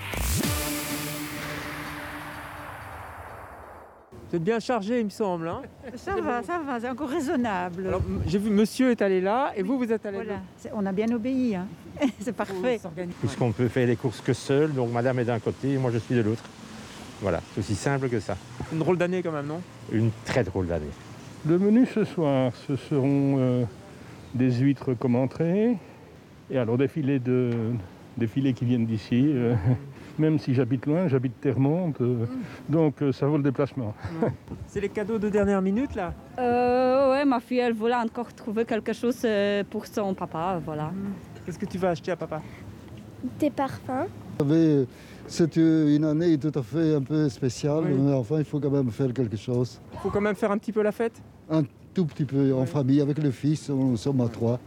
Vous 4.29 4.37
êtes 4.37 4.43
bien 4.43 4.59
chargé, 4.59 4.99
il 4.99 5.05
me 5.05 5.09
semble. 5.09 5.47
Hein 5.47 5.61
ça 5.95 6.15
va, 6.19 6.41
ça 6.41 6.59
va, 6.59 6.79
c'est 6.79 6.89
encore 6.89 7.09
raisonnable. 7.09 7.97
J'ai 8.25 8.39
vu 8.39 8.49
monsieur 8.49 8.91
est 8.91 9.01
allé 9.01 9.21
là 9.21 9.53
et 9.55 9.61
vous, 9.61 9.77
vous 9.77 9.91
êtes 9.91 10.05
allé 10.05 10.23
là. 10.23 10.39
On 10.73 10.85
a 10.85 10.91
bien 10.91 11.11
obéi, 11.11 11.55
hein. 11.55 11.67
c'est 12.19 12.35
parfait. 12.35 12.79
Puisqu'on 13.19 13.51
peut 13.51 13.67
faire 13.67 13.87
les 13.87 13.95
courses 13.95 14.21
que 14.21 14.33
seul, 14.33 14.73
donc 14.73 14.91
madame 14.91 15.19
est 15.19 15.25
d'un 15.25 15.39
côté 15.39 15.73
et 15.73 15.77
moi 15.77 15.91
je 15.91 15.99
suis 15.99 16.15
de 16.15 16.21
l'autre. 16.21 16.43
Voilà, 17.21 17.41
c'est 17.53 17.59
aussi 17.59 17.75
simple 17.75 18.09
que 18.09 18.19
ça. 18.19 18.35
Une 18.73 18.79
drôle 18.79 18.97
d'année 18.97 19.21
quand 19.21 19.31
même, 19.31 19.47
non? 19.47 19.61
Une 19.91 20.09
très 20.25 20.43
drôle 20.43 20.67
d'année. 20.67 20.91
Le 21.47 21.59
menu 21.59 21.85
ce 21.85 22.03
soir, 22.03 22.51
ce 22.67 22.75
seront 22.75 23.35
euh, 23.37 23.63
des 24.33 24.51
huîtres 24.51 24.93
comme 24.95 25.15
entrée, 25.15 25.77
et 26.49 26.57
alors 26.57 26.77
des 26.77 26.87
filets, 26.87 27.19
de, 27.19 27.51
des 28.17 28.27
filets 28.27 28.53
qui 28.53 28.65
viennent 28.65 28.85
d'ici. 28.85 29.31
Euh, 29.33 29.55
même 30.19 30.39
si 30.39 30.53
j'habite 30.53 30.85
loin, 30.85 31.07
j'habite 31.07 31.39
Termonde, 31.41 31.95
euh, 32.01 32.25
donc 32.69 33.01
euh, 33.01 33.11
ça 33.11 33.25
vaut 33.27 33.37
le 33.37 33.43
déplacement. 33.43 33.93
C'est 34.67 34.81
les 34.81 34.89
cadeaux 34.89 35.17
de 35.19 35.29
dernière 35.29 35.61
minute 35.61 35.95
là? 35.95 36.13
Euh, 36.39 37.11
Ouais, 37.11 37.23
ma 37.25 37.39
fille, 37.39 37.59
elle 37.59 37.73
voulait 37.73 37.95
encore 37.95 38.33
trouver 38.33 38.65
quelque 38.65 38.91
chose 38.91 39.21
euh, 39.23 39.63
pour 39.69 39.85
son 39.85 40.13
papa, 40.13 40.59
voilà. 40.65 40.91
Qu'est-ce 41.45 41.57
que 41.59 41.65
tu 41.65 41.77
vas 41.77 41.89
acheter 41.89 42.11
à 42.11 42.15
papa? 42.15 42.41
Des 43.39 43.49
parfums. 43.49 44.07
C'est 45.27 45.55
une 45.55 46.03
année 46.05 46.37
tout 46.37 46.51
à 46.53 46.61
fait 46.61 46.95
un 46.95 47.01
peu 47.01 47.29
spéciale, 47.29 47.85
mais 47.89 48.13
enfin 48.13 48.39
il 48.39 48.45
faut 48.45 48.59
quand 48.59 48.69
même 48.69 48.91
faire 48.91 49.11
quelque 49.13 49.37
chose. 49.37 49.79
Il 49.93 49.99
faut 49.99 50.09
quand 50.09 50.21
même 50.21 50.35
faire 50.35 50.51
un 50.51 50.57
petit 50.57 50.71
peu 50.71 50.81
la 50.83 50.91
fête? 50.91 51.21
Un 51.49 51.63
tout 51.93 52.05
petit 52.05 52.25
peu 52.25 52.53
en 52.53 52.65
famille 52.65 53.01
avec 53.01 53.17
le 53.17 53.31
fils, 53.31 53.69
nous 53.69 53.97
sommes 53.97 54.21
à 54.21 54.27
trois. 54.27 54.59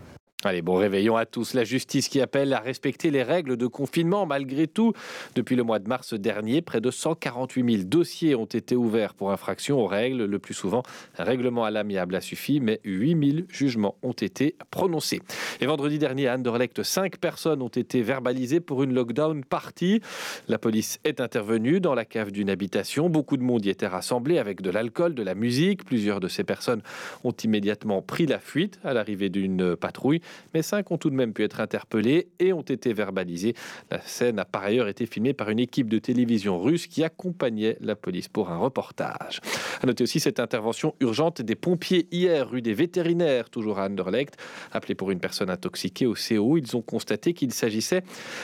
Allez, 0.45 0.63
bon 0.63 0.77
réveillon 0.77 1.17
à 1.17 1.27
tous. 1.27 1.53
La 1.53 1.65
justice 1.65 2.09
qui 2.09 2.21
appelle 2.21 2.53
à 2.53 2.61
respecter 2.61 3.11
les 3.11 3.25
règles 3.25 3.57
de 3.57 3.67
confinement 3.67 4.25
malgré 4.25 4.69
tout. 4.69 4.93
Depuis 5.35 5.57
le 5.57 5.65
mois 5.65 5.81
de 5.81 5.89
mars 5.89 6.15
dernier, 6.15 6.63
près 6.63 6.81
de 6.81 6.93
148 6.93 7.73
000 7.79 7.83
dossiers 7.89 8.37
ont 8.37 8.45
été 8.45 8.77
ouverts 8.77 9.15
pour 9.15 9.33
infraction 9.33 9.81
aux 9.81 9.89
règles. 9.89 10.27
Le 10.27 10.39
plus 10.39 10.55
souvent, 10.55 10.85
un 11.19 11.25
règlement 11.25 11.65
à 11.65 11.73
l'amiable 11.73 12.15
a 12.15 12.21
suffi, 12.21 12.61
mais 12.61 12.79
8 12.85 13.33
000 13.33 13.47
jugements 13.49 13.97
ont 14.05 14.13
été 14.13 14.55
prononcés. 14.71 15.21
Et 15.61 15.67
vendredi 15.67 15.99
dernier, 15.99 16.29
à 16.29 16.37
Anderlecht, 16.37 16.85
5 16.85 17.17
personnes 17.17 17.61
ont 17.61 17.67
été 17.67 18.01
verbalisées 18.03 18.61
pour 18.61 18.85
une 18.85 18.95
lockdown 18.95 19.43
partie. 19.43 20.01
La 20.47 20.59
police 20.59 21.01
est 21.03 21.21
intervenue 21.21 21.81
dans 21.81 21.97
la 21.97 22.05
cave 22.05 22.31
d'une 22.31 22.49
habitation. 22.49 23.11
Beaucoup 23.11 23.39
de 23.39 23.43
monde 23.43 23.65
y 23.67 23.71
était 23.71 23.89
rassemblé 23.89 24.39
avec 24.39 24.63
de 24.63 24.71
l'alcool, 24.71 25.17
de 25.17 25.25
la 25.25 25.35
musique. 25.35 25.85
Plusieurs 25.85 26.21
de 26.21 26.29
ces 26.29 26.45
personnes 26.45 26.83
ont 27.25 27.35
immédiatement 27.43 28.03
pris 28.03 28.27
la 28.27 28.39
fuite 28.39 28.79
à 28.85 28.95
l'arrivée 28.95 29.31
d'une 29.31 29.75
patrouille 29.75 30.21
mais 30.55 30.63
cinq 30.63 30.91
ont 30.91 30.99
tout 30.99 31.11
de 31.11 31.15
même 31.15 31.33
pu 31.33 31.45
être 31.45 31.61
interpellés 31.61 32.29
et 32.39 32.53
ont 32.53 32.63
été 32.63 32.93
verbalisés. 32.93 33.55
La 33.91 34.01
scène 34.01 34.39
a 34.39 34.45
par 34.45 34.65
ailleurs 34.65 34.89
été 34.89 35.07
filmée 35.07 35.33
par 35.33 35.51
une 35.51 35.59
équipe 35.59 35.89
de 35.89 35.99
télévision 35.99 36.61
russe 36.61 36.87
qui 36.87 37.05
accompagnait 37.05 37.77
la 37.81 37.97
police 37.97 38.29
pour 38.29 38.51
un 38.51 38.59
reportage. 38.59 39.41
A 39.83 39.87
noter 39.87 40.05
aussi 40.05 40.21
cette 40.21 40.41
intervention 40.41 40.95
urgente 41.01 41.43
des 41.43 41.55
pompiers 41.55 42.07
hier 42.11 42.49
rue 42.49 42.63
des 42.63 42.75
vétérinaires, 42.75 43.51
toujours 43.51 43.79
à 43.79 43.87
Anderlecht, 43.87 44.37
appelé 44.73 44.95
pour 44.95 45.11
une 45.11 45.21
personne 45.21 45.51
intoxiquée 45.51 46.07
au 46.07 46.15
CO. 46.15 46.57
Ils 46.57 46.77
ont 46.77 46.83
constaté 46.83 47.33
qu'il 47.33 47.53
s'agissait 47.53 48.03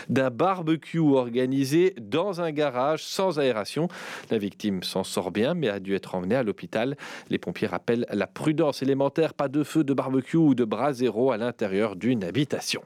d'un 0.09 0.31
barbecue 0.31 0.99
organisé 0.99 1.94
dans 2.01 2.40
un 2.40 2.51
garage 2.53 3.05
sans 3.05 3.38
aération. 3.38 3.88
La 4.31 4.38
victime 4.38 4.83
s'en 4.83 5.05
sort 5.05 5.31
bien, 5.31 5.55
mais 5.55 5.68
a 5.68 5.81
dû 5.81 5.94
être 5.94 6.14
emmenée 6.14 6.37
à 6.37 6.42
l'hôpital. 6.42 6.97
Les 7.31 7.38
pompiers 7.38 7.66
rappellent 7.66 8.07
la 8.11 8.27
prudence 8.27 8.83
élémentaire, 8.83 9.35
pas 9.35 9.49
de 9.49 9.62
feu 9.62 9.85
de 9.85 9.94
barbecue 9.94 10.37
ou 10.37 10.55
de 10.55 10.64
bras 10.64 10.92
zéro 10.92 11.31
à 11.31 11.37
l'intérieur 11.37 11.73
d'une 11.96 12.24
habitation. 12.24 12.82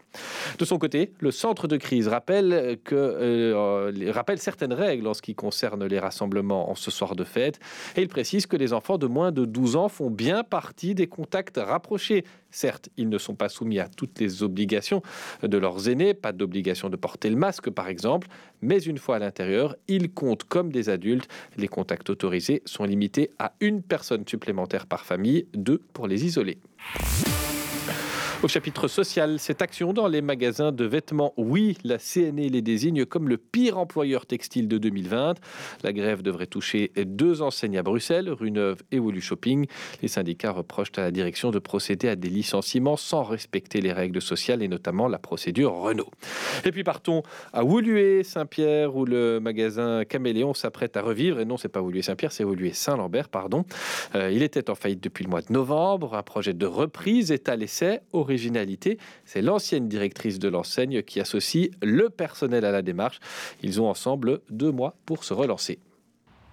De 0.59 0.65
son 0.65 0.79
côté, 0.79 1.13
le 1.21 1.31
centre 1.31 1.69
de 1.69 1.77
crise 1.77 2.09
rappelle, 2.09 2.79
que, 2.85 2.95
euh, 2.95 4.11
rappelle 4.13 4.39
certaines 4.39 4.73
règles 4.73 5.07
en 5.07 5.15
ce 5.15 5.23
qui 5.23 5.35
concerne 5.35 5.85
les 5.85 5.99
rassemblements 5.99 6.71
en 6.71 6.75
ce 6.75 6.91
soir 6.91 7.15
de 7.15 7.25
fête 7.25 7.61
et 7.97 8.03
il 8.03 8.09
précise 8.09 8.47
que 8.47 8.57
les 8.57 8.73
enfants 8.73 8.99
de 8.99 9.07
moins 9.07 9.33
de 9.33 9.45
12 9.45 9.77
ans 9.77 9.89
font 9.89 10.11
bien 10.11 10.43
partie 10.43 10.95
des 10.95 11.07
contacts 11.07 11.59
rapprochés. 11.59 12.25
Certes, 12.51 12.89
ils 12.97 13.09
ne 13.09 13.19
sont 13.19 13.35
pas 13.35 13.49
soumis 13.49 13.79
à 13.79 13.89
toutes 13.89 14.19
les 14.21 14.43
obligations 14.43 15.03
de 15.43 15.59
leurs 15.59 15.89
aînés, 15.89 16.15
pas 16.15 16.33
d'obligation 16.33 16.89
de 16.89 16.97
porter 16.97 17.29
le 17.31 17.37
masque 17.37 17.71
par 17.71 17.89
exemple, 17.89 18.29
mais 18.63 18.79
une 18.79 18.99
fois 18.99 19.17
à 19.17 19.19
l'intérieur, 19.19 19.77
ils 19.87 20.11
comptent 20.11 20.45
comme 20.45 20.73
des 20.73 20.89
adultes. 20.89 21.29
Les 21.57 21.69
contacts 21.69 22.09
autorisés 22.11 22.63
sont 22.65 22.85
limités 22.85 23.31
à 23.39 23.53
une 23.61 23.83
personne 23.83 24.25
supplémentaire 24.27 24.87
par 24.87 25.05
famille, 25.05 25.47
deux 25.55 25.83
pour 25.93 26.07
les 26.07 26.25
isoler. 26.25 26.59
Au 28.41 28.47
chapitre 28.47 28.87
social, 28.87 29.41
cette 29.41 29.63
action 29.63 29.93
dans 29.93 30.07
les 30.07 30.23
magasins 30.23 30.71
de 30.71 30.85
vêtements, 30.85 31.35
oui, 31.37 31.77
la 31.83 31.99
CNE 31.99 32.49
les 32.49 32.63
désigne 32.63 33.05
comme 33.05 33.29
le 33.29 33.37
pire 33.37 33.79
employeur 33.79 34.27
textile 34.27 34.69
de 34.69 34.79
2020. 34.79 35.35
La 35.83 35.93
grève 35.93 36.23
devrait 36.23 36.47
toucher 36.47 36.93
deux 36.97 37.43
enseignes 37.43 37.79
à 37.79 37.83
Bruxelles, 37.83 38.31
Rue 38.31 38.53
Neuve 38.53 38.85
et 38.93 39.01
Wolu 39.01 39.21
Shopping. 39.21 39.67
Les 40.03 40.09
syndicats 40.09 40.53
reprochent 40.53 40.93
à 40.99 41.01
la 41.01 41.11
direction 41.11 41.51
de 41.51 41.59
procéder 41.59 42.09
à 42.09 42.15
des 42.15 42.29
licenciements 42.29 42.97
sans 42.97 43.25
respecter 43.25 43.81
les 43.81 43.93
règles 43.93 44.23
sociales 44.23 44.63
et 44.63 44.69
notamment 44.69 45.09
la 45.09 45.19
procédure 45.19 45.73
Renault. 45.73 46.13
Et 46.65 46.71
puis 46.71 46.85
partons 46.85 47.25
à 47.53 47.65
Woluwe, 47.65 48.23
Saint-Pierre, 48.23 48.95
où 48.95 49.05
le 49.05 49.41
magasin 49.41 50.05
Caméléon 50.05 50.55
s'apprête 50.55 50.97
à 50.97 51.03
revivre. 51.03 51.41
Et 51.41 51.45
non, 51.45 51.57
c'est 51.57 51.69
pas 51.69 51.81
Woluwe 51.81 52.03
Saint-Pierre, 52.03 52.31
c'est 52.31 52.45
Woluwe 52.45 52.73
Saint-Lambert, 52.73 53.31
pardon. 53.31 53.65
Euh, 54.15 54.31
il 54.31 54.45
était 54.45 54.71
en 54.71 54.77
faillite 54.77 55.03
depuis 55.03 55.25
le 55.25 55.31
mois 55.31 55.43
de 55.43 55.53
novembre. 55.53 56.15
Un 56.15 56.23
projet 56.23 56.55
de 56.55 56.67
reprise 56.67 57.33
est 57.33 57.49
à 57.49 57.57
l'essai 57.57 57.99
c'est 59.25 59.43
l'ancienne 59.43 59.89
directrice 59.89 60.39
de 60.39 60.49
l'enseigne 60.49 61.03
qui 61.03 61.21
associe 61.21 61.71
le 61.83 62.11
personnel 62.11 62.65
à 62.65 62.73
la 62.73 62.83
démarche. 62.83 63.21
Ils 63.63 63.81
ont 63.81 63.89
ensemble 63.89 64.41
deux 64.51 64.71
mois 64.71 64.97
pour 65.07 65.25
se 65.25 65.35
relancer. 65.35 65.79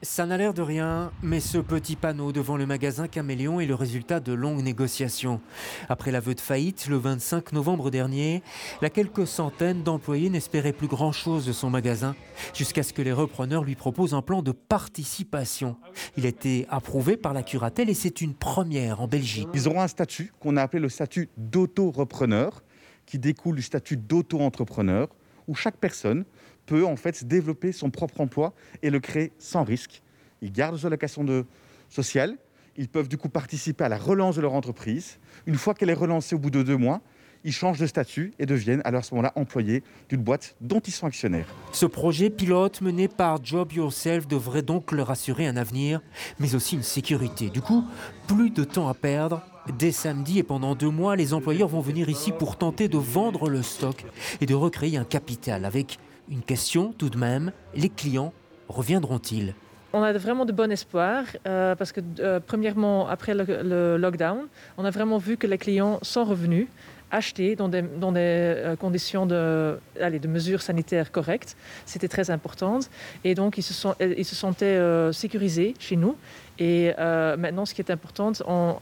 Ça 0.01 0.25
n'a 0.25 0.37
l'air 0.37 0.53
de 0.53 0.61
rien, 0.61 1.11
mais 1.23 1.39
ce 1.39 1.57
petit 1.57 1.95
panneau 1.95 2.33
devant 2.33 2.57
le 2.57 2.65
magasin 2.65 3.07
Caméléon 3.07 3.61
est 3.61 3.65
le 3.65 3.75
résultat 3.75 4.19
de 4.19 4.33
longues 4.33 4.61
négociations. 4.61 5.39
Après 5.87 6.11
l'aveu 6.11 6.35
de 6.35 6.41
faillite 6.41 6.87
le 6.87 6.97
25 6.97 7.53
novembre 7.53 7.89
dernier, 7.89 8.43
la 8.81 8.89
quelques 8.89 9.25
centaines 9.25 9.83
d'employés 9.83 10.29
n'espéraient 10.29 10.73
plus 10.73 10.87
grand-chose 10.87 11.45
de 11.45 11.53
son 11.53 11.69
magasin, 11.69 12.13
jusqu'à 12.53 12.83
ce 12.83 12.91
que 12.91 13.01
les 13.01 13.13
repreneurs 13.13 13.63
lui 13.63 13.75
proposent 13.75 14.13
un 14.13 14.21
plan 14.21 14.41
de 14.41 14.51
participation. 14.51 15.77
Il 16.17 16.25
a 16.25 16.29
été 16.29 16.67
approuvé 16.69 17.15
par 17.15 17.33
la 17.33 17.41
curatelle 17.41 17.89
et 17.89 17.95
c'est 17.95 18.19
une 18.19 18.35
première 18.35 18.99
en 19.01 19.07
Belgique. 19.07 19.47
Ils 19.53 19.67
auront 19.67 19.81
un 19.81 19.87
statut 19.87 20.33
qu'on 20.39 20.57
a 20.57 20.61
appelé 20.61 20.81
le 20.81 20.89
statut 20.89 21.29
d'auto-repreneur, 21.37 22.63
qui 23.05 23.17
découle 23.17 23.55
du 23.55 23.61
statut 23.61 23.95
d'auto-entrepreneur, 23.95 25.07
où 25.47 25.55
chaque 25.55 25.77
personne 25.77 26.25
peut 26.65 26.85
en 26.85 26.95
fait 26.95 27.25
développer 27.25 27.71
son 27.71 27.89
propre 27.89 28.21
emploi 28.21 28.53
et 28.81 28.89
le 28.89 28.99
créer 28.99 29.31
sans 29.37 29.63
risque. 29.63 30.01
Il 30.41 30.51
garde 30.51 30.77
son 30.77 30.87
allocation 30.87 31.23
de 31.23 31.45
sociale, 31.89 32.37
ils 32.77 32.89
peuvent 32.89 33.07
du 33.07 33.17
coup 33.17 33.29
participer 33.29 33.83
à 33.83 33.89
la 33.89 33.97
relance 33.97 34.35
de 34.35 34.41
leur 34.41 34.53
entreprise. 34.53 35.17
Une 35.45 35.55
fois 35.55 35.73
qu'elle 35.73 35.89
est 35.89 35.93
relancée 35.93 36.35
au 36.35 36.39
bout 36.39 36.49
de 36.49 36.63
deux 36.63 36.77
mois, 36.77 37.01
ils 37.45 37.53
changent 37.53 37.79
de 37.79 37.85
statut 37.85 38.33
et 38.39 38.47
deviennent 38.47 38.81
à 38.83 39.01
ce 39.03 39.13
moment-là 39.13 39.31
employés 39.35 39.83
d'une 40.09 40.21
boîte 40.21 40.55
dont 40.61 40.79
ils 40.79 40.91
sont 40.91 41.05
actionnaires. 41.05 41.45
Ce 41.71 41.85
projet 41.85 42.31
pilote 42.31 42.81
mené 42.81 43.07
par 43.07 43.43
Job 43.45 43.71
Yourself 43.71 44.27
devrait 44.27 44.63
donc 44.63 44.91
leur 44.91 45.11
assurer 45.11 45.45
un 45.45 45.55
avenir, 45.55 46.01
mais 46.39 46.55
aussi 46.55 46.75
une 46.75 46.83
sécurité. 46.83 47.51
Du 47.51 47.61
coup, 47.61 47.85
plus 48.27 48.49
de 48.49 48.63
temps 48.63 48.89
à 48.89 48.95
perdre. 48.95 49.43
Dès 49.77 49.91
samedi 49.91 50.39
et 50.39 50.43
pendant 50.43 50.75
deux 50.75 50.89
mois, 50.89 51.15
les 51.15 51.33
employeurs 51.33 51.69
vont 51.69 51.81
venir 51.81 52.09
ici 52.09 52.31
pour 52.31 52.57
tenter 52.57 52.87
de 52.87 52.97
vendre 52.97 53.47
le 53.47 53.61
stock 53.61 54.05
et 54.41 54.47
de 54.47 54.55
recréer 54.55 54.97
un 54.97 55.05
capital 55.05 55.65
avec 55.65 55.99
une 56.29 56.41
question 56.41 56.93
tout 56.97 57.09
de 57.09 57.17
même, 57.17 57.51
les 57.75 57.89
clients 57.89 58.33
reviendront-ils? 58.67 59.53
On 59.93 60.03
a 60.03 60.11
vraiment 60.11 60.43
de 60.43 60.51
bon 60.51 60.71
espoir 60.71 61.23
euh, 61.47 61.73
parce 61.75 61.93
que, 61.93 62.01
euh, 62.19 62.41
premièrement, 62.45 63.07
après 63.07 63.33
le, 63.33 63.95
lockdown, 63.95 64.47
on 64.77 64.83
a 64.83 64.89
vraiment 64.89 65.17
vu 65.17 65.37
que 65.37 65.47
les 65.47 65.57
clients 65.57 65.99
sont 66.01 66.25
revenus 66.25 66.67
acheter 67.11 67.55
dans 67.55 67.69
des, 67.69 67.83
euh, 67.95 68.75
conditions 68.75 69.25
de, 69.25 69.79
allez, 70.01 70.19
de 70.19 70.27
mesures 70.27 70.61
sanitaires 70.61 71.13
correctes. 71.13 71.55
C'était 71.85 72.09
très 72.09 72.29
important. 72.29 72.79
Et 73.23 73.35
donc, 73.35 73.57
ils 73.57 73.63
se 73.63 74.35
sentaient 74.35 75.13
sécurisés 75.13 75.75
chez 75.79 75.95
nous. 75.95 76.17
Et 76.59 76.93
maintenant, 76.97 77.65
ce 77.65 77.73
qui 77.73 77.81
est 77.81 77.91
important, 77.91 78.31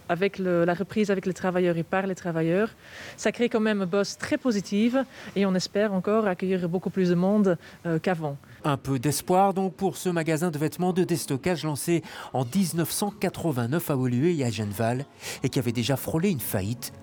avec 0.10 0.38
la 0.40 0.74
reprise 0.74 1.12
avec 1.12 1.26
les 1.26 1.34
travailleurs 1.34 1.78
et 1.78 1.84
par 1.84 2.08
les 2.08 2.16
travailleurs, 2.16 2.70
ça 3.18 3.32
crée 3.32 3.50
quand 3.50 3.60
même 3.60 3.82
un 3.82 3.86
boss 3.86 4.18
très 4.18 4.38
positive 4.38 5.04
et 5.36 5.46
on 5.46 5.56
espère 5.56 5.94
encore 5.94 6.28
accueillir 6.28 6.68
beaucoup 6.70 6.90
plus 6.90 7.10
de 7.10 7.16
monde 7.16 7.58
qu'avant. 8.02 8.38
Un 8.64 8.78
peu 8.78 9.00
d'espoir 9.00 9.54
donc 9.54 9.76
pour 9.76 9.98
ce 9.98 10.10
magasin 10.10 10.52
de 10.52 10.58
vêtements 10.58 10.94
de 10.94 11.04
déstockage 11.04 11.64
lancé 11.64 12.04
en 12.34 12.46
1989 12.46 13.90
à 13.90 13.96
Woluwe 13.96 14.40
et 14.40 14.44
à 14.44 14.50
Genval 14.50 15.06
et 15.44 15.50
qui 15.50 15.60
avait 15.60 15.72
déjà 15.72 15.96
frôlé 15.96 16.30
une 16.30 16.40
faillite 16.40 16.94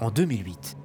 en 0.00 0.10
2008. 0.10 0.76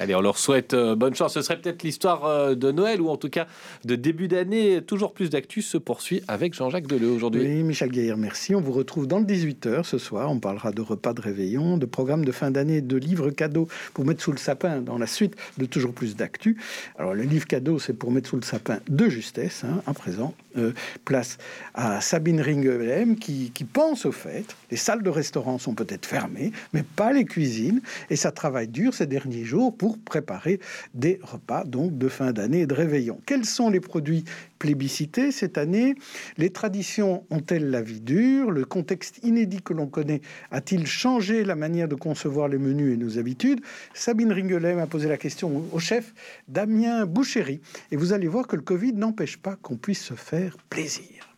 Allez, 0.00 0.14
on 0.14 0.20
leur 0.20 0.38
souhaite 0.38 0.74
euh, 0.74 0.94
bonne 0.94 1.14
chance. 1.14 1.34
Ce 1.34 1.42
serait 1.42 1.60
peut-être 1.60 1.82
l'histoire 1.82 2.24
euh, 2.24 2.54
de 2.54 2.70
Noël 2.70 3.00
ou 3.00 3.08
en 3.08 3.16
tout 3.16 3.28
cas 3.28 3.46
de 3.84 3.96
début 3.96 4.28
d'année. 4.28 4.80
Toujours 4.82 5.12
plus 5.12 5.28
d'actu 5.28 5.60
se 5.60 5.76
poursuit 5.76 6.22
avec 6.28 6.54
Jean-Jacques 6.54 6.86
Deleu 6.86 7.08
aujourd'hui. 7.08 7.42
Oui, 7.42 7.62
Michel 7.64 7.90
Gaillard, 7.90 8.16
merci. 8.16 8.54
On 8.54 8.60
vous 8.60 8.72
retrouve 8.72 9.08
dans 9.08 9.18
le 9.18 9.24
18h 9.24 9.82
ce 9.82 9.98
soir. 9.98 10.30
On 10.30 10.38
parlera 10.38 10.70
de 10.70 10.82
repas 10.82 11.14
de 11.14 11.20
réveillon, 11.20 11.78
de 11.78 11.86
programmes 11.86 12.24
de 12.24 12.30
fin 12.30 12.52
d'année, 12.52 12.80
de 12.80 12.96
livres 12.96 13.30
cadeaux 13.30 13.66
pour 13.92 14.04
mettre 14.04 14.22
sous 14.22 14.32
le 14.32 14.38
sapin 14.38 14.80
dans 14.80 14.98
la 14.98 15.08
suite 15.08 15.34
de 15.58 15.66
toujours 15.66 15.92
plus 15.92 16.14
d'actu. 16.14 16.56
Alors, 16.96 17.14
le 17.14 17.24
livre 17.24 17.46
cadeau, 17.46 17.80
c'est 17.80 17.92
pour 17.92 18.12
mettre 18.12 18.28
sous 18.28 18.36
le 18.36 18.42
sapin 18.42 18.78
de 18.88 19.08
justesse, 19.08 19.64
hein, 19.64 19.82
à 19.86 19.94
présent. 19.94 20.32
Euh, 20.56 20.72
place 21.04 21.38
à 21.74 22.00
Sabine 22.00 22.40
Ringelem 22.40 23.16
qui, 23.16 23.52
qui 23.52 23.64
pense 23.64 24.06
au 24.06 24.12
fait. 24.12 24.44
Les 24.70 24.76
salles 24.76 25.02
de 25.02 25.10
restaurant 25.10 25.58
sont 25.58 25.74
peut-être 25.74 26.04
fermées, 26.04 26.52
mais 26.72 26.82
pas 26.82 27.12
les 27.12 27.24
cuisines. 27.24 27.80
Et 28.10 28.16
ça 28.16 28.32
travaille 28.32 28.68
dur 28.68 28.92
ces 28.92 29.06
derniers 29.06 29.44
jours 29.44 29.76
pour 29.76 29.87
préparer 29.96 30.60
des 30.94 31.18
repas 31.22 31.64
donc 31.64 31.96
de 31.96 32.08
fin 32.08 32.32
d'année 32.32 32.60
et 32.60 32.66
de 32.66 32.74
réveillon. 32.74 33.20
Quels 33.24 33.44
sont 33.44 33.70
les 33.70 33.80
produits 33.80 34.24
plébiscités 34.58 35.30
cette 35.32 35.56
année? 35.56 35.94
Les 36.36 36.50
traditions 36.50 37.24
ont-elles 37.30 37.70
la 37.70 37.80
vie 37.80 38.00
dure? 38.00 38.50
Le 38.50 38.64
contexte 38.64 39.20
inédit 39.24 39.62
que 39.62 39.72
l'on 39.72 39.86
connaît 39.86 40.20
a-t-il 40.50 40.86
changé 40.86 41.44
la 41.44 41.54
manière 41.54 41.88
de 41.88 41.94
concevoir 41.94 42.48
les 42.48 42.58
menus 42.58 42.92
et 42.92 42.96
nos 42.96 43.18
habitudes? 43.18 43.60
Sabine 43.94 44.32
Ringelem 44.32 44.78
a 44.78 44.86
posé 44.86 45.08
la 45.08 45.16
question 45.16 45.64
au 45.72 45.78
chef 45.78 46.12
Damien 46.48 47.06
Bouchéry. 47.06 47.60
Et 47.90 47.96
vous 47.96 48.12
allez 48.12 48.28
voir 48.28 48.46
que 48.46 48.56
le 48.56 48.62
Covid 48.62 48.92
n'empêche 48.92 49.38
pas 49.38 49.56
qu'on 49.56 49.76
puisse 49.76 50.04
se 50.04 50.14
faire 50.14 50.56
plaisir. 50.68 51.34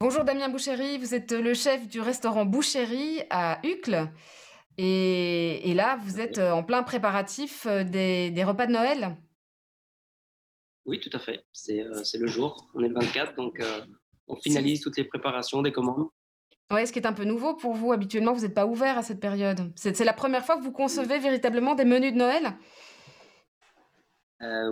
Bonjour 0.00 0.24
Damien 0.24 0.48
Bouchéry, 0.48 0.96
vous 0.96 1.14
êtes 1.14 1.32
le 1.32 1.52
chef 1.52 1.86
du 1.86 2.00
restaurant 2.00 2.46
Bouchéry 2.46 3.20
à 3.28 3.58
Uccle. 3.64 4.08
Et, 4.78 5.74
là, 5.74 5.98
vous 6.04 6.20
êtes 6.20 6.38
euh, 6.38 6.52
en 6.52 6.62
plein 6.62 6.82
préparatif 6.82 7.66
euh, 7.66 7.84
des, 7.84 8.44
repas 8.44 8.66
de 8.66 8.72
Noël? 8.72 9.16
Oui, 10.86 11.00
tout 11.00 11.10
à 11.12 11.18
fait. 11.18 11.44
C'est 11.52 11.82
euh, 11.82 12.02
le 12.18 12.26
jour. 12.26 12.68
On 12.74 12.82
est 12.82 12.88
le 12.88 12.94
24, 12.94 13.36
donc 13.36 13.62
on 14.26 14.36
finalise 14.36 14.80
toutes 14.80 14.96
les 14.96 15.04
préparations 15.04 15.62
des 15.62 15.72
commandes. 15.72 16.06
Ouais, 16.70 16.86
ce 16.86 16.92
qui 16.92 17.00
est 17.00 17.06
un 17.06 17.12
peu 17.12 17.24
nouveau 17.24 17.54
pour 17.54 17.74
vous. 17.74 17.92
Habituellement, 17.92 18.32
vous 18.32 18.42
n'êtes 18.42 18.54
pas 18.54 18.66
ouvert 18.66 18.96
à 18.96 19.02
cette 19.02 19.20
période. 19.20 19.72
C'est 19.74 20.04
la 20.04 20.12
première 20.12 20.44
fois 20.44 20.56
que 20.56 20.62
vous 20.62 20.72
concevez 20.72 21.18
véritablement 21.18 21.74
des 21.74 21.84
menus 21.84 22.12
de 22.12 22.18
Noël? 22.18 22.54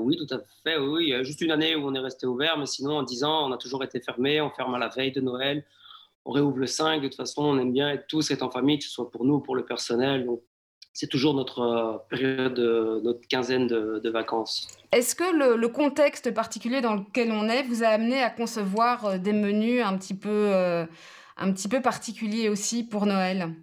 Oui, 0.00 0.16
tout 0.16 0.34
à 0.34 0.38
fait. 0.62 0.78
Oui, 0.78 1.04
il 1.04 1.08
y 1.10 1.14
a 1.14 1.22
juste 1.22 1.42
une 1.42 1.50
année 1.50 1.76
où 1.76 1.86
on 1.86 1.94
est 1.94 1.98
resté 1.98 2.26
ouvert, 2.26 2.56
mais 2.56 2.64
sinon, 2.64 2.98
en 2.98 3.02
10 3.02 3.24
ans, 3.24 3.48
on 3.48 3.52
a 3.52 3.58
toujours 3.58 3.84
été 3.84 4.00
fermé. 4.00 4.40
On 4.40 4.50
ferme 4.50 4.74
à 4.74 4.78
la 4.78 4.88
veille 4.88 5.12
de 5.12 5.20
Noël 5.20 5.66
on 6.28 6.32
réouvre 6.32 6.58
le 6.58 6.66
5. 6.66 7.00
De 7.00 7.08
toute 7.08 7.16
façon, 7.16 7.42
on 7.42 7.58
aime 7.58 7.72
bien 7.72 7.90
être 7.90 8.06
tous 8.06 8.30
être 8.30 8.42
en 8.42 8.50
famille, 8.50 8.78
que 8.78 8.84
ce 8.84 8.90
soit 8.90 9.10
pour 9.10 9.24
nous 9.24 9.36
ou 9.36 9.40
pour 9.40 9.56
le 9.56 9.64
personnel. 9.64 10.26
Donc, 10.26 10.42
c'est 10.92 11.06
toujours 11.06 11.32
notre 11.32 11.60
euh, 11.60 11.98
période, 12.10 12.58
notre 13.02 13.26
quinzaine 13.28 13.66
de, 13.66 14.10
vacances. 14.10 14.68
Est-ce 14.92 15.14
que 15.14 15.56
le, 15.56 15.68
contexte 15.68 16.32
particulier 16.34 16.82
dans 16.82 16.96
lequel 16.96 17.32
on 17.32 17.48
est 17.48 17.62
vous 17.62 17.82
a 17.82 17.88
amené 17.88 18.22
à 18.22 18.28
concevoir 18.28 19.06
euh, 19.06 19.18
des 19.18 19.32
menus 19.32 19.82
un 19.82 19.96
petit 19.96 20.14
peu, 20.14 20.28
euh, 20.28 20.84
un 21.38 21.52
petit 21.52 21.68
peu 21.68 21.80
particuliers 21.80 22.50
aussi 22.50 22.84
pour 22.86 23.06
Noël? 23.06 23.54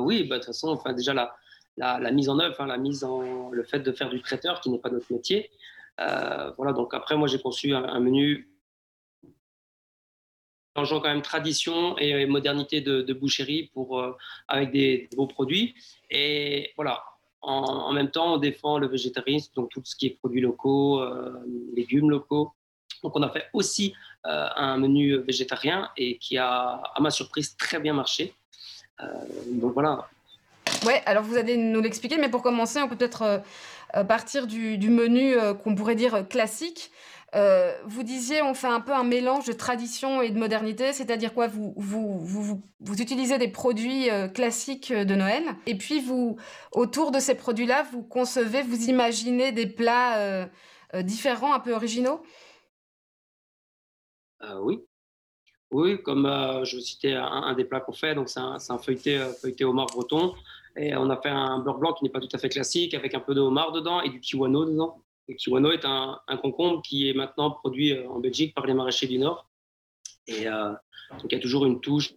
Oui, 0.00 0.24
bah, 0.24 0.36
de 0.36 0.40
toute 0.40 0.46
façon, 0.46 0.70
enfin, 0.70 0.92
déjà 0.94 1.12
la, 1.12 1.36
la, 1.76 2.10
mise 2.10 2.30
en 2.30 2.40
œuvre, 2.40 2.56
hein, 2.58 2.66
la 2.66 2.78
mise 2.78 3.04
en, 3.04 3.50
le 3.50 3.62
fait 3.62 3.80
de 3.80 3.92
faire 3.92 4.08
du 4.08 4.22
traiteur 4.22 4.60
qui 4.60 4.70
n'est 4.70 4.78
pas 4.78 4.88
notre 4.88 5.12
métier. 5.12 5.50
voilà, 5.98 6.72
donc 6.72 6.94
après, 6.94 7.16
moi, 7.16 7.28
j'ai 7.28 7.38
conçu 7.38 7.74
un 7.74 8.00
menu 8.00 8.50
mélangeant 10.74 11.00
quand 11.00 11.08
même 11.08 11.22
tradition 11.22 11.96
et 11.98 12.26
modernité 12.26 12.80
de, 12.80 13.12
boucherie 13.12 13.70
pour, 13.74 14.00
euh, 14.00 14.16
avec 14.48 14.70
des, 14.70 15.08
beaux 15.16 15.26
produits. 15.26 15.74
Et 16.10 16.72
voilà, 16.76 17.02
en, 17.42 17.92
même 17.92 18.10
temps, 18.10 18.34
on 18.34 18.38
défend 18.38 18.78
le 18.78 18.88
végétarisme, 18.88 19.52
donc 19.54 19.70
tout 19.70 19.80
ce 19.84 19.96
qui 19.96 20.06
est 20.06 20.18
produits 20.18 20.40
locaux, 20.40 21.00
euh, 21.00 21.32
légumes 21.74 22.10
locaux. 22.10 22.52
Donc 23.02 23.16
on 23.16 23.22
a 23.22 23.30
fait 23.30 23.46
aussi 23.52 23.94
euh, 24.26 24.46
un 24.56 24.76
menu 24.76 25.18
végétarien 25.18 25.90
et 25.96 26.18
qui 26.18 26.36
a, 26.36 26.82
à 26.94 27.00
ma 27.00 27.10
surprise, 27.10 27.56
très 27.56 27.80
bien 27.80 27.94
marché. 27.94 28.34
donc 29.46 29.72
voilà. 29.72 30.08
Ouais, 30.86 31.02
alors 31.06 31.24
vous 31.24 31.36
allez 31.36 31.56
nous 31.56 31.80
l'expliquer, 31.80 32.16
mais 32.18 32.28
pour 32.28 32.42
commencer, 32.42 32.80
on 32.80 32.88
peut 32.88 32.96
peut-être 32.96 33.42
partir 34.06 34.46
du, 34.46 34.78
du 34.78 34.90
menu 34.90 35.34
qu'on 35.64 35.74
pourrait 35.74 35.96
dire 35.96 36.28
classique. 36.28 36.90
Euh, 37.36 37.72
vous 37.84 38.02
disiez, 38.02 38.42
on 38.42 38.54
fait 38.54 38.66
un 38.66 38.80
peu 38.80 38.92
un 38.92 39.04
mélange 39.04 39.46
de 39.46 39.52
tradition 39.52 40.20
et 40.20 40.30
de 40.30 40.38
modernité, 40.38 40.92
c'est-à-dire 40.92 41.32
quoi 41.32 41.46
vous, 41.46 41.72
vous, 41.76 42.18
vous, 42.18 42.62
vous, 42.80 43.00
utilisez 43.00 43.38
des 43.38 43.48
produits 43.48 44.10
euh, 44.10 44.26
classiques 44.26 44.92
de 44.92 45.14
Noël, 45.14 45.44
et 45.66 45.76
puis 45.76 46.00
vous, 46.00 46.36
autour 46.72 47.12
de 47.12 47.20
ces 47.20 47.36
produits-là, 47.36 47.84
vous 47.92 48.02
concevez, 48.02 48.62
vous 48.62 48.88
imaginez 48.88 49.52
des 49.52 49.68
plats 49.68 50.18
euh, 50.18 50.46
différents, 51.02 51.54
un 51.54 51.60
peu 51.60 51.72
originaux? 51.72 52.20
Oui. 54.60 54.80
Oui, 55.70 56.02
comme 56.02 56.24
je 56.64 56.76
vais 56.76 56.82
citer 56.82 57.14
un, 57.14 57.54
des 57.54 57.64
plats 57.64 57.78
qu'on 57.78 57.92
fait, 57.92 58.16
donc 58.16 58.28
c'est 58.28 58.40
un, 58.40 58.56
un, 58.68 58.78
feuilleté, 58.78 59.20
feuilleté 59.40 59.64
homard 59.64 59.86
breton, 59.86 60.34
et 60.76 60.96
on 60.96 61.08
a 61.10 61.16
fait 61.16 61.28
un 61.28 61.60
beurre 61.60 61.78
blanc 61.78 61.92
qui 61.92 62.02
n'est 62.02 62.10
pas 62.10 62.18
tout 62.18 62.28
à 62.32 62.38
fait 62.38 62.48
classique, 62.48 62.94
avec 62.94 63.14
un 63.14 63.20
peu 63.20 63.34
de 63.34 63.40
homard 63.40 63.70
dedans 63.70 64.00
et 64.00 64.08
du 64.08 64.18
kiwano 64.18 64.64
dedans. 64.64 65.00
Le 65.30 65.36
kiwano 65.36 65.70
est 65.70 65.84
un, 65.84 66.20
concombre 66.42 66.82
qui 66.82 67.08
est 67.08 67.14
maintenant 67.14 67.52
produit 67.52 67.92
euh, 67.92 68.08
en 68.08 68.18
Belgique 68.18 68.52
par 68.52 68.66
les 68.66 68.74
maraîchers 68.74 69.06
du 69.06 69.16
Nord. 69.16 69.48
Et 70.26 70.48
euh, 70.48 70.72
donc 71.12 71.26
il 71.30 71.32
y 71.32 71.38
a 71.38 71.40
toujours 71.40 71.66
une 71.66 71.80
touche 71.80 72.12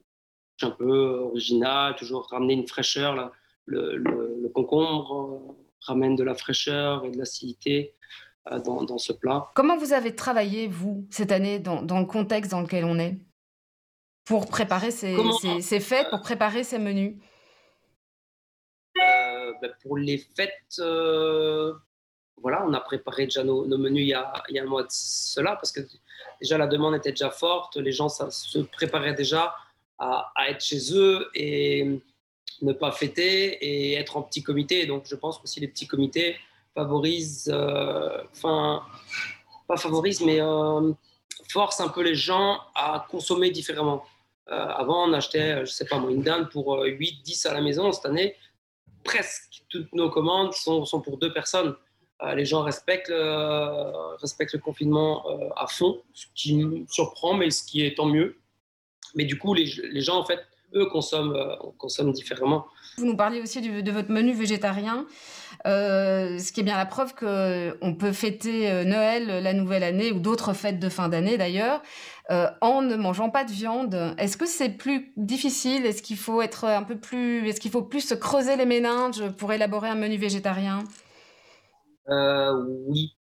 un 0.63 0.71
peu 0.71 1.19
originale, 1.19 1.95
toujours 1.95 2.27
ramener 2.31 2.53
une 2.55 2.67
fraîcheur. 2.67 3.31
Le, 3.65 4.49
concombre 4.49 5.13
euh, 5.13 5.53
ramène 5.81 6.15
de 6.15 6.23
la 6.23 6.33
fraîcheur 6.33 7.05
et 7.05 7.11
de 7.11 7.17
l'acidité 7.19 7.93
dans, 8.65 8.97
ce 8.97 9.13
plat. 9.13 9.51
Comment 9.53 9.77
vous 9.77 9.93
avez 9.93 10.15
travaillé, 10.15 10.67
vous, 10.67 11.07
cette 11.11 11.31
année, 11.31 11.59
dans, 11.59 11.81
le 11.81 12.05
contexte 12.05 12.51
dans 12.51 12.61
lequel 12.61 12.83
on 12.83 12.97
est, 12.97 13.17
pour 14.25 14.47
préparer 14.47 14.91
ces, 14.91 15.15
fêtes, 15.79 16.09
pour 16.09 16.21
préparer 16.21 16.63
ces 16.63 16.79
menus? 16.79 17.15
Ben, 18.95 19.73
Pour 19.81 19.97
les 19.97 20.17
fêtes, 20.17 20.81
voilà, 22.41 22.65
on 22.65 22.73
a 22.73 22.79
préparé 22.79 23.25
déjà 23.25 23.43
nos, 23.43 23.65
menus 23.65 24.03
il 24.03 24.09
y, 24.09 24.13
a, 24.13 24.33
un 24.61 24.65
mois 24.65 24.83
de 24.83 24.89
cela, 24.89 25.55
parce 25.55 25.71
que 25.71 25.81
déjà 26.41 26.57
la 26.57 26.67
demande 26.67 26.95
était 26.95 27.11
déjà 27.11 27.29
forte, 27.29 27.77
les 27.77 27.91
gens 27.91 28.09
se 28.09 28.59
préparaient 28.59 29.13
déjà 29.13 29.55
à, 29.99 30.49
être 30.49 30.63
chez 30.63 30.93
eux 30.93 31.29
et 31.35 31.99
ne 32.61 32.73
pas 32.73 32.91
fêter 32.91 33.53
et 33.65 33.93
être 33.95 34.17
en 34.17 34.21
petit 34.21 34.43
comité. 34.43 34.85
Donc 34.85 35.03
je 35.05 35.15
pense 35.15 35.37
que 35.39 35.47
si 35.47 35.59
les 35.59 35.67
petits 35.67 35.87
comités 35.87 36.37
favorisent, 36.73 37.51
euh, 37.53 38.21
enfin, 38.31 38.83
pas 39.67 39.77
favorisent, 39.77 40.21
mais 40.21 40.41
euh, 40.41 40.91
forcent 41.49 41.81
un 41.81 41.89
peu 41.89 42.01
les 42.01 42.15
gens 42.15 42.59
à 42.75 43.05
consommer 43.09 43.51
différemment. 43.51 44.03
Euh, 44.49 44.55
avant, 44.55 45.07
on 45.07 45.13
achetait, 45.13 45.65
je 45.65 45.71
sais 45.71 45.85
pas 45.85 45.97
moi, 45.99 46.11
une 46.11 46.23
dinde 46.23 46.49
pour 46.49 46.81
8, 46.83 47.21
10 47.23 47.45
à 47.45 47.53
la 47.53 47.61
maison. 47.61 47.91
Cette 47.91 48.05
année, 48.05 48.35
presque 49.03 49.63
toutes 49.69 49.93
nos 49.93 50.09
commandes 50.09 50.53
sont, 50.53 50.85
sont 50.85 51.01
pour 51.01 51.17
deux 51.17 51.31
personnes. 51.31 51.75
Euh, 52.23 52.35
les 52.35 52.45
gens 52.45 52.61
respectent 52.61 53.09
le, 53.09 54.15
respectent 54.17 54.53
le 54.53 54.59
confinement 54.59 55.23
euh, 55.27 55.49
à 55.57 55.67
fond, 55.67 56.01
ce 56.13 56.25
qui 56.35 56.55
me 56.55 56.85
surprend, 56.89 57.33
mais 57.33 57.49
ce 57.49 57.63
qui 57.63 57.85
est 57.85 57.97
tant 57.97 58.05
mieux. 58.05 58.37
Mais 59.15 59.25
du 59.25 59.37
coup, 59.37 59.53
les, 59.53 59.65
gens, 60.01 60.17
en 60.17 60.25
fait, 60.25 60.39
eux, 60.73 60.85
consomment, 60.87 61.35
euh, 61.35 61.55
consomment 61.77 62.13
différemment. 62.13 62.65
Vous 62.97 63.05
nous 63.05 63.17
parliez 63.17 63.41
aussi 63.41 63.61
de 63.61 63.91
votre 63.91 64.11
menu 64.11 64.33
végétarien, 64.33 65.05
ce 65.65 66.51
qui 66.51 66.59
est 66.59 66.63
bien 66.63 66.77
la 66.77 66.85
preuve 66.85 67.15
qu'on 67.15 67.95
peut 67.95 68.11
fêter 68.11 68.85
Noël, 68.85 69.41
la 69.43 69.53
nouvelle 69.53 69.83
année 69.83 70.11
ou 70.11 70.19
d'autres 70.19 70.53
fêtes 70.53 70.79
de 70.79 70.89
fin 70.89 71.09
d'année 71.09 71.37
d'ailleurs, 71.37 71.81
en 72.29 72.83
ne 72.83 72.95
mangeant 72.95 73.31
pas 73.31 73.45
de 73.45 73.51
viande. 73.51 74.13
Est-ce 74.19 74.37
que 74.37 74.45
c'est 74.45 74.69
plus 74.69 75.11
difficile? 75.17 75.87
Est-ce 75.87 76.03
qu'il 76.03 76.17
faut 76.17 76.43
être 76.43 76.65
un 76.65 76.83
peu 76.83 76.99
plus, 76.99 77.47
est-ce 77.47 77.59
qu'il 77.59 77.71
faut 77.71 77.81
plus 77.81 78.01
se 78.01 78.13
creuser 78.13 78.57
les 78.57 78.65
méninges 78.67 79.27
pour 79.37 79.51
élaborer 79.53 79.89
un 79.89 79.95
menu 79.95 80.17
végétarien? 80.17 80.83
Euh, 82.09 82.53
oui, 82.85 83.15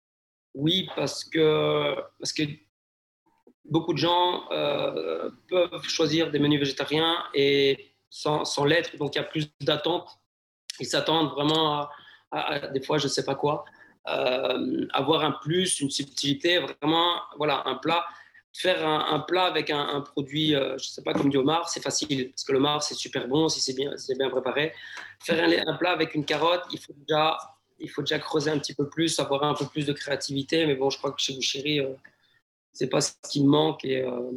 oui, 0.53 0.89
parce 0.95 1.23
que, 1.23 1.95
parce 2.19 2.33
que 2.33 2.43
beaucoup 3.65 3.93
de 3.93 3.97
gens 3.97 4.49
euh, 4.51 5.29
peuvent 5.49 5.83
choisir 5.83 6.31
des 6.31 6.39
menus 6.39 6.59
végétariens 6.59 7.23
et 7.33 7.93
sans, 8.09 8.43
sans 8.45 8.65
l'être, 8.65 8.97
donc 8.97 9.15
il 9.15 9.19
y 9.19 9.21
a 9.21 9.25
plus 9.25 9.49
d'attentes. 9.61 10.09
Ils 10.79 10.87
s'attendent 10.87 11.31
vraiment 11.31 11.87
à, 12.31 12.67
des 12.69 12.81
fois, 12.81 12.97
je 12.97 13.05
ne 13.05 13.09
sais 13.09 13.25
pas 13.25 13.35
quoi, 13.35 13.65
euh, 14.07 14.87
avoir 14.93 15.23
un 15.23 15.31
plus, 15.31 15.79
une 15.79 15.89
subtilité, 15.89 16.59
vraiment, 16.59 17.21
voilà, 17.37 17.63
un 17.65 17.75
plat. 17.75 18.05
Faire 18.53 18.85
un, 18.85 19.19
plat 19.21 19.45
avec 19.45 19.69
un, 19.69 20.01
produit, 20.01 20.49
je 20.49 20.73
ne 20.73 20.77
sais 20.77 21.01
pas, 21.03 21.13
comme 21.13 21.29
du 21.29 21.37
homard, 21.37 21.69
c'est 21.69 21.81
facile, 21.81 22.31
parce 22.31 22.43
que 22.43 22.51
le 22.51 22.57
homard, 22.57 22.83
c'est 22.83 22.95
super 22.95 23.25
bon 23.29 23.47
si 23.47 23.61
c'est 23.61 23.71
bien, 23.71 23.93
bien 24.19 24.29
préparé. 24.29 24.73
Faire 25.23 25.41
un 25.65 25.73
plat 25.75 25.91
avec 25.91 26.15
une 26.15 26.25
carotte, 26.25 26.63
il 26.73 26.77
faut 26.77 26.91
déjà 26.91 27.37
il 27.81 27.89
faut 27.89 28.01
déjà 28.01 28.19
creuser 28.19 28.51
un 28.51 28.59
petit 28.59 28.73
peu 28.73 28.87
plus, 28.87 29.19
avoir 29.19 29.43
un 29.43 29.53
peu 29.53 29.65
plus 29.65 29.85
de 29.85 29.93
créativité. 29.93 30.65
Mais 30.65 30.75
bon, 30.75 30.89
je 30.89 30.97
crois 30.97 31.11
que 31.11 31.21
chez 31.21 31.33
Boucherie, 31.33 31.79
euh, 31.79 31.93
c'est 32.73 32.87
pas 32.87 33.01
ce 33.01 33.13
qui 33.29 33.43
me 33.43 33.49
manque 33.49 33.83
et 33.83 34.01
euh, 34.01 34.31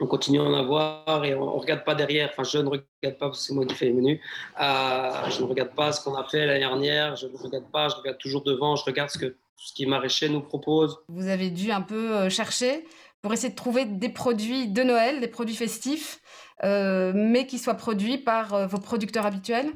on 0.00 0.06
continue 0.06 0.40
à 0.40 0.44
en 0.44 0.54
avoir 0.54 1.24
et 1.24 1.34
on, 1.34 1.42
on 1.42 1.58
regarde 1.58 1.84
pas 1.84 1.94
derrière. 1.94 2.30
Enfin, 2.32 2.44
je 2.44 2.58
ne 2.58 2.68
regarde 2.68 3.18
pas 3.18 3.26
parce 3.26 3.40
que 3.40 3.44
c'est 3.46 3.54
moi 3.54 3.66
qui 3.66 3.74
fais 3.74 3.86
les 3.86 3.92
menus. 3.92 4.20
Euh, 4.60 5.30
je 5.30 5.40
ne 5.40 5.46
regarde 5.46 5.74
pas 5.74 5.92
ce 5.92 6.02
qu'on 6.02 6.14
a 6.14 6.24
fait 6.24 6.46
l'année 6.46 6.60
dernière. 6.60 7.16
Je 7.16 7.26
ne 7.26 7.36
regarde 7.36 7.70
pas. 7.72 7.88
Je 7.88 7.96
regarde 7.96 8.18
toujours 8.18 8.42
devant. 8.42 8.76
Je 8.76 8.84
regarde 8.84 9.10
ce 9.10 9.18
que 9.18 9.36
ce 9.56 9.72
qui 9.72 9.86
maraîcher 9.86 10.28
nous 10.28 10.40
propose. 10.40 10.98
Vous 11.08 11.26
avez 11.26 11.50
dû 11.50 11.72
un 11.72 11.80
peu 11.82 12.16
euh, 12.16 12.30
chercher 12.30 12.84
pour 13.22 13.32
essayer 13.32 13.50
de 13.50 13.56
trouver 13.56 13.86
des 13.86 14.08
produits 14.08 14.68
de 14.68 14.82
Noël, 14.84 15.18
des 15.20 15.26
produits 15.26 15.56
festifs, 15.56 16.20
mais 16.62 17.46
qui 17.48 17.58
soient 17.58 17.74
produits 17.74 18.18
par 18.18 18.68
vos 18.68 18.78
producteurs 18.78 19.26
habituels 19.26 19.72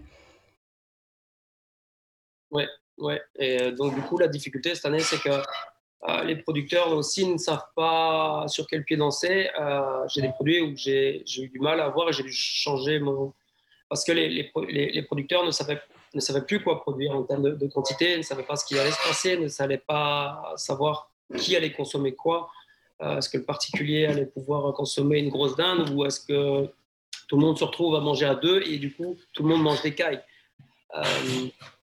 Ouais, 2.52 2.68
ouais. 2.98 3.20
Et 3.38 3.60
euh, 3.60 3.70
donc, 3.72 3.94
du 3.94 4.02
coup, 4.02 4.18
la 4.18 4.28
difficulté 4.28 4.74
cette 4.74 4.84
année, 4.84 5.00
c'est 5.00 5.20
que 5.20 5.30
euh, 6.08 6.24
les 6.24 6.36
producteurs 6.36 6.88
aussi 6.92 7.26
ne 7.26 7.38
savent 7.38 7.66
pas 7.74 8.44
sur 8.46 8.66
quel 8.68 8.84
pied 8.84 8.96
danser. 8.96 9.48
Euh, 9.58 10.06
j'ai 10.08 10.20
des 10.20 10.28
produits 10.30 10.60
où 10.60 10.76
j'ai 10.76 11.24
eu 11.38 11.48
du 11.48 11.58
mal 11.58 11.80
à 11.80 11.88
voir 11.88 12.08
et 12.08 12.12
j'ai 12.12 12.22
dû 12.22 12.32
changer 12.32 13.00
mon. 13.00 13.32
Parce 13.88 14.04
que 14.04 14.12
les, 14.12 14.28
les, 14.28 14.50
les- 14.90 15.02
producteurs 15.02 15.44
ne 15.44 15.50
savaient, 15.50 15.80
ne 16.14 16.20
savaient 16.20 16.44
plus 16.46 16.62
quoi 16.62 16.80
produire 16.80 17.12
en 17.12 17.24
termes 17.24 17.42
de, 17.42 17.50
de 17.50 17.66
quantité, 17.68 18.16
ne 18.16 18.22
savaient 18.22 18.42
pas 18.42 18.56
ce 18.56 18.64
qui 18.64 18.78
allait 18.78 18.90
se 18.90 19.02
passer, 19.08 19.36
ne 19.36 19.48
savaient 19.48 19.82
pas 19.86 20.54
savoir 20.56 21.10
qui 21.36 21.56
allait 21.56 21.72
consommer 21.72 22.14
quoi. 22.14 22.50
Est-ce 23.00 23.28
que 23.28 23.36
le 23.36 23.44
particulier 23.44 24.06
allait 24.06 24.26
pouvoir 24.26 24.72
consommer 24.74 25.18
une 25.18 25.28
grosse 25.28 25.56
dinde 25.56 25.90
ou 25.90 26.04
est-ce 26.06 26.20
que 26.20 26.70
tout 27.28 27.36
le 27.36 27.42
monde 27.42 27.58
se 27.58 27.64
retrouve 27.64 27.96
à 27.96 28.00
manger 28.00 28.26
à 28.26 28.34
deux 28.34 28.62
et 28.62 28.78
du 28.78 28.94
coup, 28.94 29.18
tout 29.34 29.42
le 29.42 29.48
monde 29.50 29.62
mange 29.62 29.82
des 29.82 29.94
cailles 29.94 30.22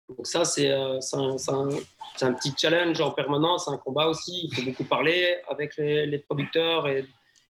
donc 0.08 0.26
ça, 0.26 0.44
c'est 0.44 0.70
euh, 0.70 1.00
c'est 1.00 1.16
un, 1.16 1.38
c'est 1.38 1.50
un- 1.52 1.68
c'est 2.16 2.26
un 2.26 2.32
petit 2.32 2.52
challenge 2.56 3.00
en 3.00 3.10
permanence, 3.10 3.66
un 3.68 3.76
combat 3.78 4.06
aussi. 4.06 4.48
Il 4.50 4.54
faut 4.54 4.62
beaucoup 4.62 4.84
parler 4.84 5.36
avec 5.50 5.76
les, 5.76 6.06
les 6.06 6.18
producteurs 6.18 6.86
et, 6.86 7.04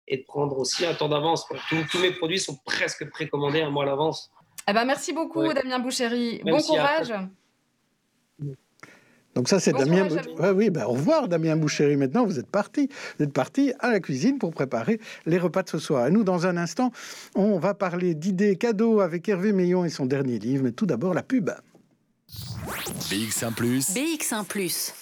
et 0.09 0.17
de 0.19 0.23
prendre 0.25 0.59
aussi 0.59 0.87
un 0.87 0.95
temps 0.95 1.09
d'avance. 1.11 1.45
Tous, 1.69 1.77
tous 1.91 1.99
mes 1.99 2.13
produits 2.13 2.39
sont 2.39 2.57
presque 2.65 3.11
précommandés 3.11 3.61
un 3.61 3.69
mois 3.71 3.83
à 3.83 3.87
l'avance. 3.87 4.31
Eh 4.67 4.73
ben, 4.73 4.87
merci 4.87 5.13
beaucoup, 5.13 5.41
Ouais. 5.43 5.53
Damien 5.53 5.79
Boucherie. 5.81 6.41
Même 6.45 6.55
bon 6.55 6.61
si 6.61 6.75
après- 6.79 7.03
courage. 7.05 7.29
Donc 9.35 9.49
ça, 9.49 9.59
c'est 9.59 9.73
Bon 9.73 9.81
Damien. 9.81 10.07
Bou- 10.07 10.43
Ouais, 10.43 10.51
oui, 10.51 10.71
ben, 10.71 10.85
au 10.85 10.93
revoir, 10.93 11.27
Damien 11.29 11.57
Boucherie. 11.57 11.97
Maintenant, 11.97 12.25
vous 12.25 12.39
êtes 12.39 12.47
parti. 12.49 12.89
Vous 13.19 13.25
êtes 13.25 13.33
parti 13.33 13.73
à 13.81 13.91
la 13.91 13.99
cuisine 14.01 14.39
pour 14.39 14.53
préparer 14.55 15.01
les 15.27 15.39
repas 15.39 15.65
de 15.65 15.69
ce 15.69 15.79
soir. 15.79 16.07
Et 16.07 16.11
nous, 16.13 16.23
dans 16.23 16.47
un 16.47 16.57
instant, 16.57 16.93
on 17.35 17.59
va 17.59 17.75
parler 17.75 18.15
d'idées 18.15 18.57
cadeaux 18.57 19.01
avec 19.01 19.29
Hervé 19.29 19.53
Meillon 19.53 19.85
et 19.85 19.89
son 19.91 20.07
dernier 20.07 20.39
livre. 20.39 20.63
Mais 20.63 20.73
tout 20.73 20.87
d'abord, 20.87 21.13
la 21.15 21.25
pub. 21.25 21.51
BX1⁇ 23.11 23.55
BX1⁇ 23.95 24.45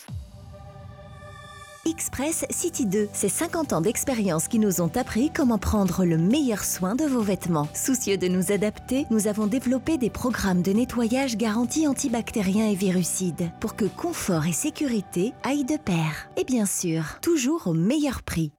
Express 1.85 2.45
City 2.51 2.87
2, 2.87 3.09
c'est 3.13 3.29
50 3.29 3.73
ans 3.73 3.81
d'expérience 3.81 4.47
qui 4.47 4.59
nous 4.59 4.81
ont 4.81 4.91
appris 4.97 5.31
comment 5.35 5.59
prendre 5.59 6.05
le 6.05 6.17
meilleur 6.17 6.65
soin 6.65 6.95
de 6.95 7.05
vos 7.05 7.23
vêtements. 7.23 7.69
Soucieux 7.75 8.17
de 8.17 8.29
nous 8.29 8.53
adapter, 8.53 9.07
nous 9.11 9.27
avons 9.27 9.47
développé 9.47 9.99
des 9.99 10.11
programmes 10.11 10.63
de 10.63 10.73
nettoyage 10.73 11.37
garantis 11.37 11.89
antibactériens 11.89 12.69
et 12.69 12.75
virucides 12.75 13.51
pour 13.61 13.75
que 13.75 13.85
confort 13.85 14.47
et 14.47 14.53
sécurité 14.53 15.33
aillent 15.43 15.65
de 15.65 15.77
pair. 15.77 16.29
Et 16.37 16.45
bien 16.45 16.67
sûr, 16.67 17.19
toujours 17.21 17.67
au 17.67 17.73
meilleur 17.73 18.23
prix. 18.23 18.53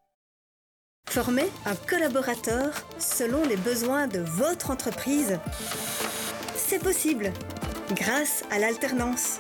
Former 1.10 1.50
un 1.66 1.76
collaborateur 1.76 2.74
selon 2.98 3.46
les 3.46 3.58
besoins 3.58 4.08
de 4.08 4.20
votre 4.20 4.72
entreprise, 4.72 5.40
c'est 6.56 6.80
possible 6.80 7.32
grâce 7.92 8.44
à 8.52 8.60
l'alternance. 8.60 9.40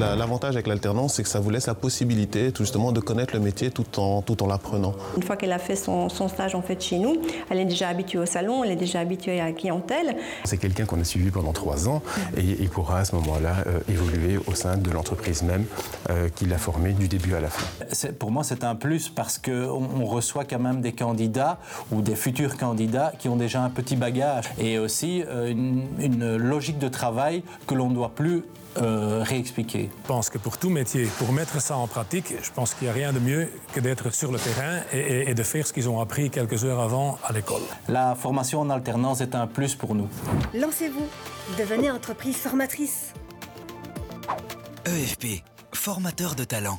La- 0.00 0.16
L'avantage 0.16 0.54
avec 0.54 0.66
l'alternance, 0.66 1.14
c'est 1.14 1.22
que 1.22 1.28
ça 1.28 1.40
vous 1.40 1.50
laisse 1.50 1.66
la 1.66 1.74
possibilité 1.74 2.52
tout 2.52 2.62
justement 2.64 2.92
de 2.92 3.00
connaître 3.00 3.34
le 3.34 3.40
métier 3.40 3.70
tout 3.70 3.98
en, 4.00 4.22
tout 4.22 4.42
en 4.42 4.46
l'apprenant. 4.46 4.94
Une 5.16 5.22
fois 5.22 5.36
qu'elle 5.36 5.52
a 5.52 5.58
fait 5.58 5.76
son, 5.76 6.08
son 6.08 6.28
stage 6.28 6.54
en 6.54 6.62
fait 6.62 6.80
chez 6.82 6.98
nous, 6.98 7.16
elle 7.50 7.58
est 7.58 7.64
déjà 7.64 7.88
habituée 7.88 8.18
au 8.18 8.26
salon, 8.26 8.64
elle 8.64 8.70
est 8.70 8.76
déjà 8.76 9.00
habituée 9.00 9.40
à 9.40 9.46
la 9.46 9.52
clientèle. 9.52 10.16
C'est 10.44 10.56
quelqu'un 10.58 10.84
qu'on 10.86 11.00
a 11.00 11.04
suivi 11.04 11.30
pendant 11.30 11.52
trois 11.52 11.88
ans 11.88 12.02
et 12.36 12.40
il 12.42 12.68
pourra 12.70 12.98
à 13.00 13.04
ce 13.04 13.14
moment-là 13.16 13.56
euh, 13.66 13.78
évoluer 13.88 14.38
au 14.46 14.54
sein 14.54 14.76
de 14.76 14.90
l'entreprise 14.90 15.42
même 15.42 15.64
euh, 16.10 16.28
qui 16.34 16.46
l'a 16.46 16.58
formé 16.58 16.92
du 16.92 17.08
début 17.08 17.34
à 17.34 17.40
la 17.40 17.48
fin. 17.48 17.66
Pour 18.18 18.30
moi, 18.30 18.42
c'est 18.44 18.64
un 18.64 18.74
plus 18.74 19.08
parce 19.08 19.38
qu'on 19.38 19.50
on 20.00 20.04
reçoit 20.06 20.44
quand 20.44 20.58
même 20.58 20.80
des 20.80 20.92
candidats 20.92 21.58
ou 21.92 22.00
des 22.02 22.14
futurs 22.14 22.56
candidats 22.56 23.12
qui 23.18 23.28
ont 23.28 23.36
déjà 23.36 23.62
un 23.62 23.70
petit 23.70 23.96
bagage 23.96 24.44
et 24.58 24.78
aussi 24.78 25.22
euh, 25.28 25.50
une, 25.50 25.84
une 25.98 26.36
logique 26.36 26.78
de 26.78 26.88
travail 26.88 27.42
que 27.66 27.74
l'on 27.74 27.90
ne 27.90 27.94
doit 27.94 28.12
plus 28.14 28.44
euh, 28.78 29.22
réexpliquer. 29.26 29.90
Je 30.02 30.06
pense 30.08 30.30
que 30.30 30.38
pour 30.38 30.58
tout 30.58 30.70
métier, 30.70 31.06
pour 31.18 31.32
mettre 31.32 31.60
ça 31.60 31.76
en 31.76 31.86
pratique, 31.86 32.34
je 32.42 32.50
pense 32.50 32.74
qu'il 32.74 32.84
n'y 32.86 32.90
a 32.90 32.94
rien 32.94 33.12
de 33.12 33.18
mieux 33.18 33.48
que 33.74 33.80
d'être 33.80 34.10
sur 34.12 34.30
le 34.32 34.38
terrain 34.38 34.80
et, 34.92 34.98
et- 34.98 35.30
et 35.30 35.34
de 35.34 35.42
faire 35.42 35.66
ce 35.66 35.72
qu'ils 35.72 35.88
ont 35.88 36.00
appris 36.00 36.30
quelques 36.30 36.64
heures 36.64 36.80
avant 36.80 37.18
à 37.24 37.32
l'école. 37.32 37.62
La 37.88 38.14
formation 38.14 38.60
en 38.60 38.70
alternance 38.70 39.20
est 39.20 39.34
un 39.34 39.46
plus 39.46 39.74
pour 39.74 39.94
nous. 39.94 40.08
Lancez-vous, 40.54 41.06
devenez 41.58 41.90
entreprise 41.90 42.36
formatrice. 42.36 43.12
EFP, 44.86 45.42
formateur 45.72 46.34
de 46.34 46.44
talent. 46.44 46.78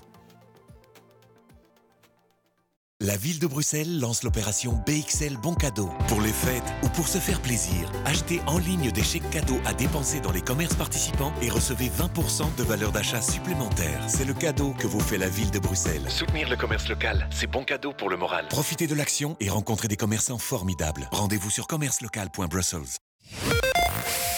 La 3.04 3.18
ville 3.18 3.39
de 3.39 3.47
Bruxelles 3.47 3.99
lance 3.99 4.22
l'opération 4.22 4.80
BXL 4.86 5.36
Bon 5.36 5.56
Cadeau. 5.56 5.89
Pour 6.08 6.22
les 6.22 6.32
fêtes 6.32 6.72
ou 6.84 6.89
pour 6.89 7.08
se 7.08 7.18
faire 7.18 7.41
plaisir, 7.41 7.91
achetez 8.06 8.41
en 8.45 8.60
ligne 8.60 8.91
des 8.91 9.02
chèques 9.02 9.28
cadeaux 9.32 9.60
à 9.66 9.74
dépenser 9.74 10.20
dans 10.20 10.32
les 10.32 10.41
commerces 10.41 10.76
participants 10.76 11.34
et 11.41 11.49
recevez 11.49 11.89
20% 11.89 12.56
de 12.56 12.62
valeur 12.64 12.91
d'achat 12.91 13.20
supplémentaire. 13.20 14.04
C'est 14.08 14.24
le 14.24 14.36
cadeau 14.36 14.76
que 14.78 14.86
vous 14.86 14.99
fait 14.99 15.18
la 15.18 15.30
ville 15.30 15.49
de 15.49 15.58
Bruxelles. 15.58 16.06
Soutenir 16.10 16.47
le 16.47 16.56
commerce 16.56 16.88
local, 16.89 17.28
c'est 17.32 17.47
bon 17.47 17.64
cadeau 17.64 17.91
pour 17.91 18.08
le 18.08 18.18
moral. 18.18 18.47
Profitez 18.49 18.86
de 18.86 18.93
l'action 18.93 19.36
et 19.39 19.49
rencontrez 19.49 19.88
des 19.88 19.97
commerçants 19.97 20.38
formidables. 20.38 21.10
Rendez-vous 21.12 21.49
sur 21.49 21.66
commercelocal.brussels. 21.66 22.99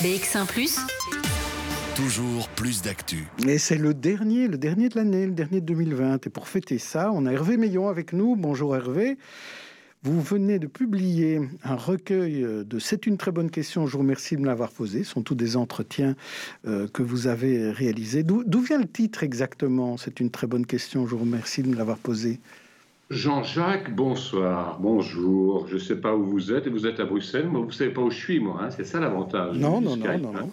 BX1⁇ 0.02 0.46
Toujours 1.96 2.48
plus 2.50 2.82
d'actu. 2.82 3.28
Et 3.48 3.60
c'est 3.60 3.78
le 3.78 3.94
dernier, 3.94 4.48
le 4.48 4.58
dernier 4.58 4.90
de 4.90 4.96
l'année, 4.96 5.28
le 5.28 5.32
dernier 5.34 5.62
de 5.62 5.66
2020. 5.66 6.26
Et 6.26 6.30
pour 6.30 6.48
fêter 6.48 6.80
ça, 6.80 7.12
on 7.14 7.26
a 7.28 7.32
Hervé 7.32 7.56
Meillon 7.58 7.88
avec 7.88 8.14
nous. 8.14 8.36
Bonjour 8.36 8.76
Hervé. 8.76 9.18
Vous 10.02 10.20
venez 10.20 10.58
de 10.60 10.66
publier 10.68 11.40
un 11.64 11.76
recueil 11.76 12.46
de 12.66 12.80
C'est 12.80 13.06
une 13.06 13.18
très 13.18 13.32
bonne 13.32 13.50
question, 13.52 13.86
je 13.86 13.94
vous 13.94 14.00
remercie 14.00 14.36
de 14.36 14.42
me 14.42 14.48
l'avoir 14.48 14.72
posé. 14.72 15.04
Ce 15.04 15.12
sont 15.12 15.22
tous 15.22 15.36
des 15.36 15.56
entretiens 15.56 16.16
euh, 16.68 16.88
que 16.88 17.04
vous 17.04 17.28
avez 17.28 17.70
réalisés. 17.72 18.24
D'où 18.24 18.60
vient 18.60 18.80
le 18.80 18.88
titre 18.88 19.24
exactement 19.24 19.96
C'est 19.98 20.20
une 20.20 20.32
très 20.32 20.48
bonne 20.48 20.66
question, 20.66 21.06
je 21.06 21.12
vous 21.16 21.22
remercie 21.22 21.62
de 21.62 21.70
me 21.70 21.76
l'avoir 21.76 21.98
posé. 21.98 22.40
Jean-Jacques, 23.12 23.96
bonsoir, 23.96 24.80
bonjour. 24.82 25.68
Je 25.68 25.76
ne 25.76 25.80
sais 25.80 25.98
pas 25.98 26.16
où 26.16 26.26
vous 26.26 26.52
êtes, 26.52 26.66
et 26.68 26.70
vous 26.70 26.88
êtes 26.88 27.00
à 27.00 27.06
Bruxelles, 27.06 27.48
mais 27.50 27.60
vous 27.60 27.68
ne 27.68 27.72
savez 27.72 27.92
pas 27.92 28.02
où 28.02 28.10
je 28.10 28.18
suis, 28.18 28.40
moi. 28.40 28.60
hein. 28.62 28.70
C'est 28.72 28.86
ça 28.86 29.00
l'avantage. 29.00 29.58
Non, 29.58 29.80
non, 29.80 29.96
non, 29.96 30.18
non, 30.18 30.34
hein. 30.36 30.40
non. 30.42 30.52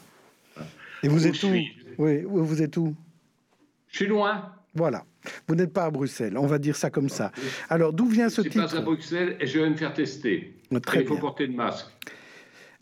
Et 1.03 1.09
vous 1.09 1.27
êtes 1.27 1.35
où 1.35 1.49
suis 1.49 1.73
Oui, 1.99 2.23
vous 2.27 2.63
êtes 2.63 2.77
où? 2.77 2.95
Je 3.89 3.97
suis 3.97 4.07
loin. 4.07 4.53
Voilà. 4.75 5.05
Vous 5.49 5.55
n'êtes 5.55 5.73
pas 5.73 5.85
à 5.85 5.91
Bruxelles, 5.91 6.39
on 6.39 6.47
va 6.47 6.59
dire 6.59 6.77
ça 6.77 6.91
comme 6.91 7.09
ça. 7.09 7.33
Alors, 7.69 7.93
d'où 7.93 8.07
vient 8.07 8.29
ce 8.29 8.43
Je 8.43 8.49
suis 8.49 8.59
pas 8.59 8.67
titre? 8.67 8.79
À 8.79 8.83
Bruxelles 8.83 9.37
et 9.41 9.47
je 9.47 9.59
vais 9.59 9.69
me 9.69 9.77
faire 9.77 9.93
tester. 9.93 10.55
Très 10.83 11.01
Et 11.01 11.03
il 11.03 11.07
faut 11.09 11.15
bien. 11.15 11.21
porter 11.21 11.47
le 11.47 11.55
masque. 11.55 11.87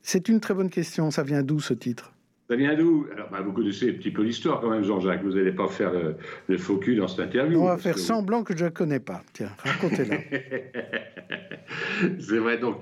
C'est 0.02 0.28
une 0.28 0.40
très 0.40 0.54
bonne 0.54 0.70
question. 0.70 1.10
Ça 1.10 1.22
vient 1.22 1.42
d'où 1.42 1.60
ce 1.60 1.74
titre? 1.74 2.12
Ça 2.48 2.56
vient 2.56 2.74
d'où? 2.76 3.06
Alors, 3.12 3.28
bah, 3.30 3.40
vous 3.42 3.52
connaissez 3.52 3.90
un 3.90 3.94
petit 3.94 4.10
peu 4.10 4.22
l'histoire 4.22 4.60
quand 4.60 4.70
même, 4.70 4.84
Jean-Jacques. 4.84 5.22
Vous 5.22 5.32
n'allez 5.34 5.52
pas 5.52 5.68
faire 5.68 5.92
le, 5.92 6.16
le 6.48 6.58
faux 6.58 6.76
cul 6.78 6.96
dans 6.96 7.08
cette 7.08 7.20
interview. 7.20 7.60
On 7.60 7.64
va 7.66 7.76
faire 7.78 7.94
que- 7.94 8.00
semblant 8.00 8.42
que 8.44 8.56
je 8.56 8.64
ne 8.66 8.70
connais 8.70 9.00
pas. 9.00 9.22
Tiens, 9.32 9.50
racontez-la. 9.58 10.18
C'est 12.20 12.38
vrai. 12.38 12.58
Donc, 12.58 12.76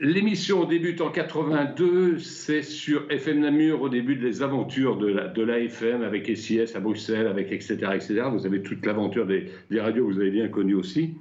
l'émission 0.00 0.64
débute 0.64 1.00
en 1.00 1.10
82. 1.10 2.18
C'est 2.18 2.62
sur 2.62 3.10
FM 3.10 3.40
Namur 3.40 3.82
au 3.82 3.88
début 3.88 4.16
des 4.16 4.42
aventures 4.42 4.96
de 4.96 5.08
la, 5.08 5.28
de 5.28 5.42
l'AFM 5.42 6.02
avec 6.02 6.26
SIS 6.36 6.74
à 6.74 6.80
Bruxelles, 6.80 7.26
avec 7.26 7.52
etc. 7.52 7.76
etc. 7.94 8.22
Vous 8.32 8.46
avez 8.46 8.62
toute 8.62 8.84
l'aventure 8.86 9.26
des, 9.26 9.46
des 9.70 9.80
radios 9.80 10.06
vous 10.06 10.18
avez 10.18 10.30
bien 10.30 10.48
connues 10.48 10.74
aussi. 10.74 11.14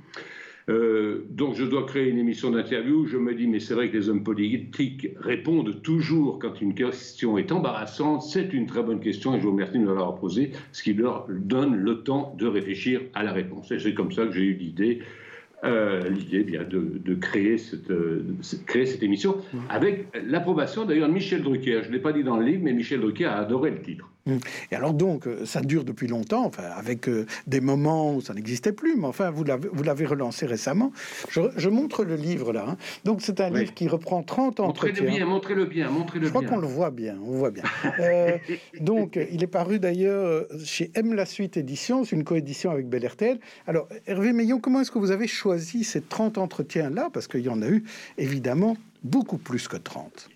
Euh, 0.69 1.25
donc 1.29 1.55
je 1.55 1.63
dois 1.63 1.85
créer 1.85 2.09
une 2.09 2.17
émission 2.17 2.51
d'interview. 2.51 3.05
Je 3.05 3.17
me 3.17 3.33
dis, 3.33 3.47
mais 3.47 3.59
c'est 3.59 3.73
vrai 3.73 3.89
que 3.89 3.97
les 3.97 4.09
hommes 4.09 4.23
politiques 4.23 5.07
répondent 5.17 5.81
toujours 5.81 6.39
quand 6.39 6.59
une 6.61 6.73
question 6.75 7.37
est 7.37 7.51
embarrassante. 7.51 8.23
C'est 8.23 8.53
une 8.53 8.65
très 8.65 8.83
bonne 8.83 8.99
question 8.99 9.35
et 9.35 9.39
je 9.39 9.43
vous 9.43 9.51
remercie 9.51 9.79
de 9.79 9.85
l'avoir 9.85 10.15
posée, 10.15 10.51
ce 10.73 10.83
qui 10.83 10.93
leur 10.93 11.25
donne 11.29 11.75
le 11.75 12.03
temps 12.03 12.35
de 12.37 12.47
réfléchir 12.47 13.01
à 13.13 13.23
la 13.23 13.31
réponse. 13.31 13.71
Et 13.71 13.79
c'est 13.79 13.93
comme 13.93 14.11
ça 14.11 14.25
que 14.25 14.33
j'ai 14.33 14.43
eu 14.43 14.53
l'idée. 14.53 14.99
Euh, 15.63 16.07
l'idée 16.09 16.43
bien 16.43 16.63
de, 16.63 16.99
de 17.03 17.15
créer, 17.15 17.57
cette, 17.57 17.89
euh, 17.89 18.23
de 18.23 18.65
créer 18.65 18.85
cette 18.85 19.01
émission 19.01 19.37
avec 19.69 20.07
l'approbation 20.23 20.85
d'ailleurs 20.85 21.07
de 21.07 21.13
Michel 21.13 21.41
Drucker. 21.41 21.81
Je 21.83 21.87
ne 21.87 21.93
l'ai 21.93 21.99
pas 21.99 22.13
dit 22.13 22.23
dans 22.23 22.37
le 22.37 22.45
livre, 22.45 22.61
mais 22.63 22.73
Michel 22.73 23.01
Drucker 23.01 23.25
a 23.25 23.37
adoré 23.37 23.71
le 23.71 23.81
titre. 23.81 24.07
Et 24.71 24.75
alors 24.75 24.93
donc, 24.93 25.27
euh, 25.27 25.45
ça 25.45 25.61
dure 25.61 25.83
depuis 25.83 26.07
longtemps, 26.07 26.45
enfin, 26.45 26.63
avec 26.75 27.07
euh, 27.07 27.25
des 27.47 27.61
moments 27.61 28.13
où 28.15 28.21
ça 28.21 28.33
n'existait 28.33 28.71
plus, 28.71 28.95
mais 28.97 29.05
enfin, 29.07 29.29
vous 29.31 29.43
l'avez, 29.43 30.05
relancé 30.05 30.45
récemment. 30.45 30.91
Je, 31.29 31.41
je 31.55 31.69
montre 31.69 32.03
le 32.03 32.15
livre 32.15 32.53
là. 32.53 32.65
hein. 32.69 32.77
Donc 33.05 33.21
c'est 33.21 33.39
un 33.41 33.51
Oui. 33.51 33.61
livre 33.61 33.73
qui 33.73 33.87
reprend 33.87 34.23
30 34.23 34.59
Montrez-le 34.59 34.91
entretiens. 34.93 35.15
bien, 35.17 35.25
montrez-le 35.25 35.65
bien, 35.65 35.89
montrez-le 35.89 36.25
Je 36.25 36.29
crois 36.29 36.41
bien. 36.41 36.49
qu'on 36.51 36.57
le 36.57 36.67
voit 36.67 36.91
bien, 36.91 37.17
on 37.25 37.31
voit 37.31 37.51
bien. 37.51 37.63
Euh, 37.99 38.37
donc, 38.79 39.19
il 39.31 39.43
est 39.43 39.47
paru 39.47 39.79
d'ailleurs 39.79 40.45
chez 40.63 40.91
M 40.95 41.13
La 41.13 41.25
Suite 41.25 41.57
Édition, 41.57 42.03
c'est 42.03 42.15
une 42.15 42.23
coédition 42.23 42.71
avec 42.71 42.87
Bel 42.87 43.05
RTL. 43.05 43.39
Alors, 43.67 43.87
Hervé 44.07 44.33
Meillon, 44.33 44.59
comment 44.59 44.81
est-ce 44.81 44.91
que 44.91 44.99
vous 44.99 45.11
avez 45.11 45.27
choisi 45.27 45.83
ces 45.83 46.01
30 46.01 46.37
entretiens-là? 46.37 47.09
Parce 47.13 47.27
qu'il 47.27 47.41
y 47.41 47.49
en 47.49 47.61
a 47.61 47.67
eu, 47.67 47.83
évidemment, 48.17 48.77
beaucoup 49.03 49.37
plus 49.37 49.67
que 49.67 49.77
30. 49.77 50.29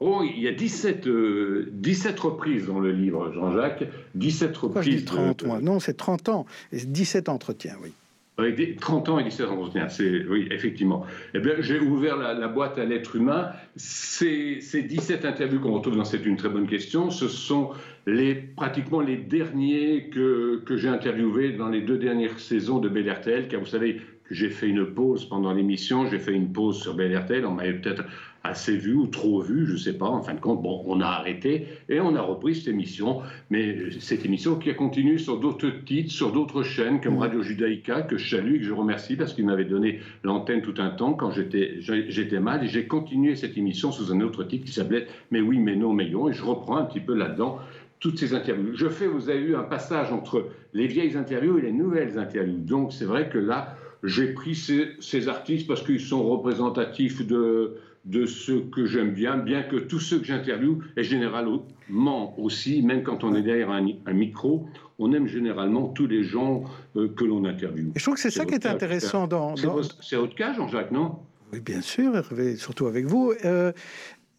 Oh, 0.00 0.22
il 0.22 0.40
y 0.40 0.46
a 0.48 0.52
17, 0.52 1.06
euh, 1.08 1.68
17 1.72 2.18
reprises 2.20 2.66
dans 2.66 2.78
le 2.78 2.92
livre, 2.92 3.32
Jean-Jacques. 3.32 3.84
17 4.14 4.52
Pourquoi 4.52 4.82
je 4.82 4.86
reprises. 4.90 5.04
dis 5.04 5.04
30, 5.04 5.40
de- 5.42 5.46
moi? 5.48 5.60
Non, 5.60 5.80
c'est 5.80 5.94
30 5.96 6.28
ans, 6.28 6.46
et 6.72 6.76
17 6.78 7.28
entretiens, 7.28 7.74
oui. 7.82 7.92
Avec 8.40 8.54
des 8.54 8.76
30 8.76 9.08
ans 9.08 9.18
et 9.18 9.24
17 9.24 9.48
entretiens, 9.48 9.88
c'est 9.88 10.24
oui, 10.30 10.46
effectivement. 10.52 11.04
Eh 11.34 11.40
bien, 11.40 11.54
j'ai 11.58 11.80
ouvert 11.80 12.16
la, 12.16 12.34
la 12.34 12.46
boîte 12.46 12.78
à 12.78 12.84
l'être 12.84 13.16
humain. 13.16 13.48
Ces, 13.74 14.60
ces 14.60 14.82
17 14.82 15.24
interviews 15.24 15.58
qu'on 15.58 15.72
retrouve 15.72 15.96
dans 15.96 16.04
C'est 16.04 16.24
une 16.24 16.36
très 16.36 16.48
bonne 16.48 16.68
question, 16.68 17.10
ce 17.10 17.26
sont 17.26 17.70
les, 18.06 18.36
pratiquement 18.36 19.00
les 19.00 19.16
derniers 19.16 20.08
que, 20.10 20.62
que 20.64 20.76
j'ai 20.76 20.88
interviewés 20.88 21.54
dans 21.54 21.68
les 21.68 21.80
deux 21.80 21.98
dernières 21.98 22.38
saisons 22.38 22.78
de 22.78 22.88
Bel 22.88 23.10
RTL, 23.10 23.48
car 23.48 23.58
vous 23.58 23.66
savez 23.66 23.96
que 23.96 24.34
j'ai 24.34 24.50
fait 24.50 24.68
une 24.68 24.86
pause 24.86 25.24
pendant 25.28 25.52
l'émission, 25.52 26.06
j'ai 26.06 26.20
fait 26.20 26.32
une 26.34 26.52
pause 26.52 26.80
sur 26.80 26.94
Bel 26.94 27.16
RTL, 27.18 27.44
on 27.44 27.54
m'avait 27.54 27.72
peut-être 27.72 28.04
assez 28.48 28.76
vu 28.76 28.94
ou 28.94 29.06
trop 29.06 29.40
vu, 29.40 29.66
je 29.66 29.72
ne 29.72 29.76
sais 29.76 29.92
pas, 29.92 30.06
en 30.06 30.22
fin 30.22 30.34
de 30.34 30.40
compte, 30.40 30.62
bon, 30.62 30.82
on 30.86 31.00
a 31.00 31.06
arrêté 31.06 31.66
et 31.88 32.00
on 32.00 32.14
a 32.16 32.20
repris 32.20 32.54
cette 32.54 32.68
émission, 32.68 33.20
mais 33.50 33.90
cette 34.00 34.24
émission 34.24 34.56
qui 34.56 34.70
a 34.70 34.74
continué 34.74 35.18
sur 35.18 35.38
d'autres 35.38 35.70
titres, 35.84 36.10
sur 36.10 36.32
d'autres 36.32 36.62
chaînes 36.62 37.00
comme 37.00 37.18
Radio 37.18 37.42
Judaïka, 37.42 38.02
que 38.02 38.16
je 38.16 38.36
salue 38.36 38.56
et 38.56 38.58
que 38.58 38.64
je 38.64 38.72
remercie 38.72 39.16
parce 39.16 39.34
qu'il 39.34 39.46
m'avait 39.46 39.64
donné 39.64 40.00
l'antenne 40.24 40.62
tout 40.62 40.74
un 40.78 40.90
temps 40.90 41.12
quand 41.12 41.30
j'étais 41.30 42.40
mal. 42.40 42.64
Et 42.64 42.68
j'ai 42.68 42.86
continué 42.86 43.36
cette 43.36 43.56
émission 43.56 43.92
sous 43.92 44.12
un 44.12 44.20
autre 44.20 44.44
titre 44.44 44.64
qui 44.64 44.72
s'appelait 44.72 45.06
Mais 45.30 45.40
oui, 45.40 45.58
mais 45.58 45.76
non, 45.76 45.92
mais 45.92 46.08
non, 46.08 46.28
et 46.28 46.32
je 46.32 46.44
reprends 46.44 46.76
un 46.76 46.84
petit 46.84 47.00
peu 47.00 47.14
là-dedans 47.14 47.58
toutes 48.00 48.18
ces 48.18 48.34
interviews. 48.34 48.74
Je 48.74 48.88
fais, 48.88 49.06
vous 49.06 49.28
avez 49.28 49.40
eu 49.40 49.56
un 49.56 49.64
passage 49.64 50.12
entre 50.12 50.48
les 50.72 50.86
vieilles 50.86 51.16
interviews 51.16 51.58
et 51.58 51.62
les 51.62 51.72
nouvelles 51.72 52.18
interviews. 52.18 52.58
Donc 52.58 52.92
c'est 52.92 53.04
vrai 53.04 53.28
que 53.28 53.38
là, 53.38 53.76
j'ai 54.04 54.32
pris 54.32 54.54
ces, 54.54 54.90
ces 55.00 55.28
artistes 55.28 55.66
parce 55.66 55.82
qu'ils 55.82 56.00
sont 56.00 56.22
représentatifs 56.22 57.26
de, 57.26 57.76
de 58.08 58.24
ceux 58.26 58.60
que 58.74 58.86
j'aime 58.86 59.12
bien, 59.12 59.36
bien 59.36 59.62
que 59.62 59.76
tous 59.76 60.00
ceux 60.00 60.18
que 60.18 60.24
j'interviewe, 60.24 60.78
et 60.96 61.04
généralement 61.04 62.38
aussi, 62.38 62.82
même 62.82 63.02
quand 63.02 63.22
on 63.22 63.34
est 63.34 63.42
derrière 63.42 63.70
un, 63.70 63.86
un 64.06 64.12
micro, 64.12 64.66
on 64.98 65.12
aime 65.12 65.26
généralement 65.26 65.88
tous 65.88 66.06
les 66.06 66.24
gens 66.24 66.64
euh, 66.96 67.08
que 67.08 67.24
l'on 67.24 67.44
interviewe. 67.44 67.92
Et 67.94 67.98
je 67.98 68.02
trouve 68.04 68.14
que 68.14 68.20
c'est 68.20 68.30
ça 68.30 68.44
qui 68.46 68.54
est 68.54 68.66
intéressant 68.66 69.26
dans- 69.28 69.56
C'est 69.56 69.66
dans- 69.66 69.74
votre- 69.74 70.02
C'est 70.02 70.16
votre 70.16 70.34
cas, 70.34 70.54
Jean-Jacques, 70.54 70.90
non? 70.90 71.16
Oui, 71.52 71.60
bien 71.60 71.80
sûr, 71.80 72.14
Hervé, 72.16 72.56
surtout 72.56 72.86
avec 72.86 73.06
vous. 73.06 73.32
Euh, 73.44 73.72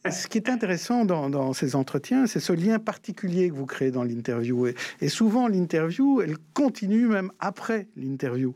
ce 0.09 0.27
qui 0.27 0.37
est 0.37 0.49
intéressant 0.49 1.03
dans, 1.03 1.29
dans 1.29 1.51
ces 1.51 1.75
entretiens, 1.75 2.25
c'est 2.25 2.39
ce 2.39 2.53
lien 2.53 2.79
particulier 2.79 3.49
que 3.49 3.55
vous 3.55 3.65
créez 3.65 3.91
dans 3.91 4.03
l'interview. 4.03 4.67
Et, 4.67 4.75
et 5.01 5.09
souvent, 5.09 5.47
l'interview, 5.47 6.21
elle 6.21 6.37
continue 6.53 7.07
même 7.07 7.31
après 7.39 7.87
l'interview. 7.97 8.55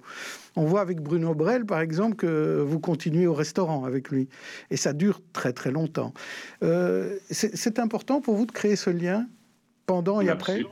On 0.56 0.66
voit 0.66 0.82
avec 0.82 1.02
Bruno 1.02 1.34
Brel, 1.34 1.66
par 1.66 1.82
exemple, 1.82 2.16
que 2.16 2.64
vous 2.66 2.80
continuez 2.80 3.28
au 3.28 3.34
restaurant 3.34 3.84
avec 3.84 4.10
lui. 4.10 4.30
Et 4.72 4.78
ça 4.78 4.94
dure 4.94 5.22
très, 5.34 5.52
très 5.52 5.72
longtemps. 5.72 6.14
Euh, 6.64 7.18
c'est 7.30 7.80
important 7.80 8.22
pour 8.22 8.36
vous 8.36 8.46
de 8.46 8.52
créer 8.52 8.76
ce 8.76 8.90
lien 8.90 9.28
pendant 9.86 10.22
et 10.22 10.30
après? 10.30 10.54
Merci. 10.54 10.68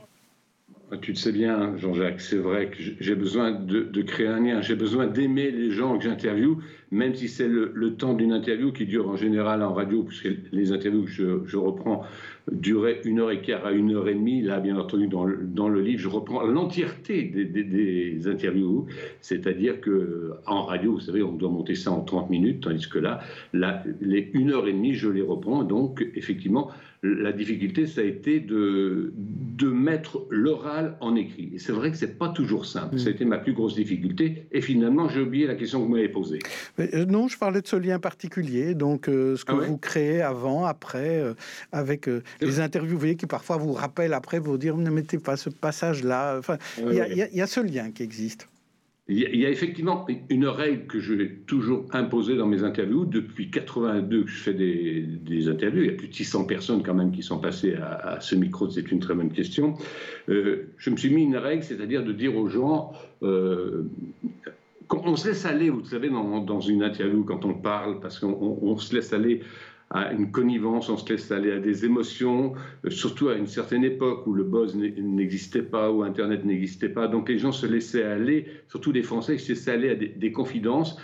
Tu 1.00 1.12
le 1.12 1.16
sais 1.16 1.32
bien, 1.32 1.74
Jean-Jacques, 1.78 2.20
c'est 2.20 2.36
vrai 2.36 2.68
que 2.68 2.76
j'ai 3.00 3.14
besoin 3.14 3.50
de, 3.50 3.80
de 3.80 4.02
créer 4.02 4.26
un 4.26 4.40
lien, 4.40 4.60
j'ai 4.60 4.76
besoin 4.76 5.06
d'aimer 5.06 5.50
les 5.50 5.70
gens 5.70 5.96
que 5.96 6.04
j'interviewe, 6.04 6.58
même 6.92 7.14
si 7.14 7.26
c'est 7.28 7.48
le, 7.48 7.72
le 7.74 7.94
temps 7.94 8.14
d'une 8.14 8.32
interview 8.32 8.70
qui 8.72 8.86
dure 8.86 9.08
en 9.08 9.16
général 9.16 9.62
en 9.62 9.72
radio, 9.72 10.04
puisque 10.04 10.28
les 10.52 10.70
interviews 10.72 11.04
que 11.04 11.10
je, 11.10 11.24
je 11.46 11.56
reprends 11.56 12.04
duraient 12.50 13.00
une 13.04 13.20
heure 13.20 13.30
et 13.30 13.40
quart 13.40 13.64
à 13.66 13.72
une 13.72 13.92
heure 13.94 14.08
et 14.08 14.14
demie. 14.14 14.42
Là, 14.42 14.60
bien 14.60 14.76
entendu, 14.76 15.06
dans 15.08 15.24
le, 15.24 15.38
dans 15.42 15.68
le 15.68 15.80
livre, 15.80 16.00
je 16.00 16.08
reprends 16.08 16.44
l'entièreté 16.44 17.22
des, 17.24 17.44
des- 17.44 17.62
des 17.64 18.28
interviews, 18.28 18.86
c'est-à-dire 19.20 19.80
que 19.80 20.32
en 20.46 20.62
radio, 20.62 20.92
vous 20.94 21.00
savez, 21.00 21.22
on 21.22 21.32
doit 21.32 21.50
monter 21.50 21.74
ça 21.74 21.90
en 21.92 22.00
30 22.02 22.30
minutes, 22.30 22.60
tandis 22.62 22.88
que 22.88 22.98
là, 22.98 23.20
là 23.52 23.82
les 24.00 24.30
une 24.34 24.50
heure 24.50 24.66
et 24.68 24.72
demie, 24.72 24.94
je 24.94 25.08
les 25.08 25.22
reprends. 25.22 25.62
Donc, 25.64 26.06
effectivement, 26.14 26.70
la 27.04 27.32
difficulté, 27.32 27.86
ça 27.86 28.00
a 28.00 28.04
été 28.04 28.38
de, 28.38 29.12
de 29.16 29.66
mettre 29.68 30.24
l'oral 30.30 30.96
en 31.00 31.16
écrit. 31.16 31.50
Et 31.54 31.58
c'est 31.58 31.72
vrai 31.72 31.90
que 31.90 31.96
c'est 31.96 32.16
pas 32.16 32.28
toujours 32.28 32.64
simple. 32.64 32.98
Ça 32.98 33.08
a 33.08 33.12
été 33.12 33.24
ma 33.24 33.38
plus 33.38 33.54
grosse 33.54 33.74
difficulté. 33.74 34.44
Et 34.52 34.60
finalement, 34.60 35.08
j'ai 35.08 35.20
oublié 35.20 35.46
la 35.48 35.56
question 35.56 35.80
que 35.80 35.86
vous 35.86 35.92
m'avez 35.92 36.08
posée. 36.08 36.38
Mais, 36.82 36.94
euh, 36.98 37.04
non, 37.04 37.28
je 37.28 37.38
parlais 37.38 37.60
de 37.60 37.66
ce 37.66 37.76
lien 37.76 37.98
particulier, 37.98 38.74
donc 38.74 39.08
euh, 39.08 39.36
ce 39.36 39.44
que 39.44 39.52
Ah 39.52 39.56
ouais 39.56 39.66
vous 39.66 39.76
créez 39.78 40.20
avant, 40.22 40.64
après, 40.64 41.18
euh, 41.20 41.34
avec 41.70 42.08
euh, 42.08 42.22
les 42.40 42.60
interviewés 42.60 43.16
qui 43.16 43.26
parfois 43.26 43.56
vous 43.56 43.72
rappellent 43.72 44.14
après, 44.14 44.38
vous 44.38 44.58
dire 44.58 44.76
ne 44.76 44.90
mettez 44.90 45.18
pas 45.18 45.36
ce 45.36 45.50
passage-là. 45.50 46.36
Enfin, 46.38 46.58
il 46.78 46.94
y, 46.94 47.00
a- 47.00 47.04
Ouais. 47.04 47.08
il 47.12 47.18
y 47.18 47.22
a- 47.22 47.28
il 47.30 47.36
y 47.36 47.42
a 47.42 47.46
ce 47.46 47.60
lien 47.60 47.90
qui 47.90 48.02
existe. 48.02 48.48
Il 49.08 49.18
y, 49.18 49.26
a, 49.26 49.28
il 49.30 49.40
y 49.40 49.44
a 49.46 49.50
effectivement 49.50 50.06
une 50.30 50.46
règle 50.46 50.86
que 50.86 51.00
je 51.00 51.12
vais 51.12 51.28
toujours 51.46 51.86
imposer 51.92 52.36
dans 52.36 52.46
mes 52.46 52.62
interviews. 52.62 53.04
Depuis 53.04 53.50
82 53.50 54.22
que 54.22 54.30
je 54.30 54.38
fais 54.42 54.54
des, 54.54 55.02
des 55.02 55.48
interviews, 55.48 55.82
il 55.82 55.90
y 55.90 55.92
a 55.92 55.96
plus 55.96 56.06
de 56.08 56.14
600 56.14 56.44
personnes 56.44 56.82
quand 56.84 56.94
même 56.94 57.10
qui 57.10 57.22
sont 57.22 57.38
passées 57.38 57.74
à, 57.74 57.94
à 58.14 58.20
ce 58.20 58.36
micro, 58.36 58.70
c'est 58.70 58.90
une 58.92 59.00
très 59.00 59.14
bonne 59.14 59.32
question. 59.32 59.74
Euh, 60.28 60.68
je 60.78 60.90
me 60.90 60.96
suis 60.96 61.10
mis 61.12 61.24
une 61.24 61.36
règle, 61.36 61.64
c'est-à-dire 61.64 62.04
de 62.04 62.12
dire 62.12 62.36
aux 62.36 62.48
gens, 62.48 62.92
quand 64.88 65.02
on 65.04 65.16
se 65.16 65.28
laisse 65.28 65.44
aller, 65.46 65.70
vous 65.70 65.84
savez, 65.84 66.08
dans, 66.10 66.40
dans 66.40 66.60
une 66.60 66.82
interview, 66.82 67.24
quand 67.24 67.44
on 67.44 67.54
parle, 67.54 68.00
parce 68.00 68.18
qu'on 68.18 68.32
on- 68.32 68.58
on 68.62 68.76
se 68.76 68.94
laisse 68.94 69.12
aller 69.12 69.40
à 69.90 70.10
une 70.12 70.30
connivence, 70.30 70.88
on 70.88 70.96
se 70.96 71.06
laisse 71.12 71.30
aller 71.30 71.52
à 71.52 71.58
des 71.58 71.84
émotions, 71.84 72.54
euh, 72.86 72.90
surtout 72.90 73.28
à 73.28 73.34
une 73.34 73.46
certaine 73.46 73.84
époque 73.84 74.26
où 74.26 74.32
le 74.32 74.42
buzz 74.44 74.74
n'e- 74.74 74.94
n'existait 75.02 75.62
pas, 75.62 75.90
où 75.92 76.02
Internet 76.02 76.44
n'existait 76.46 76.88
pas. 76.88 77.08
Donc 77.08 77.28
les 77.28 77.36
gens 77.38 77.52
se 77.52 77.66
laissaient 77.66 78.04
aller, 78.04 78.46
surtout 78.68 78.90
les 78.92 79.02
Français, 79.02 79.34
ils 79.34 79.40
se 79.40 79.50
laissaient 79.50 79.72
aller 79.72 79.90
à 79.90 79.94
des 79.94 80.32
confidences 80.32 80.96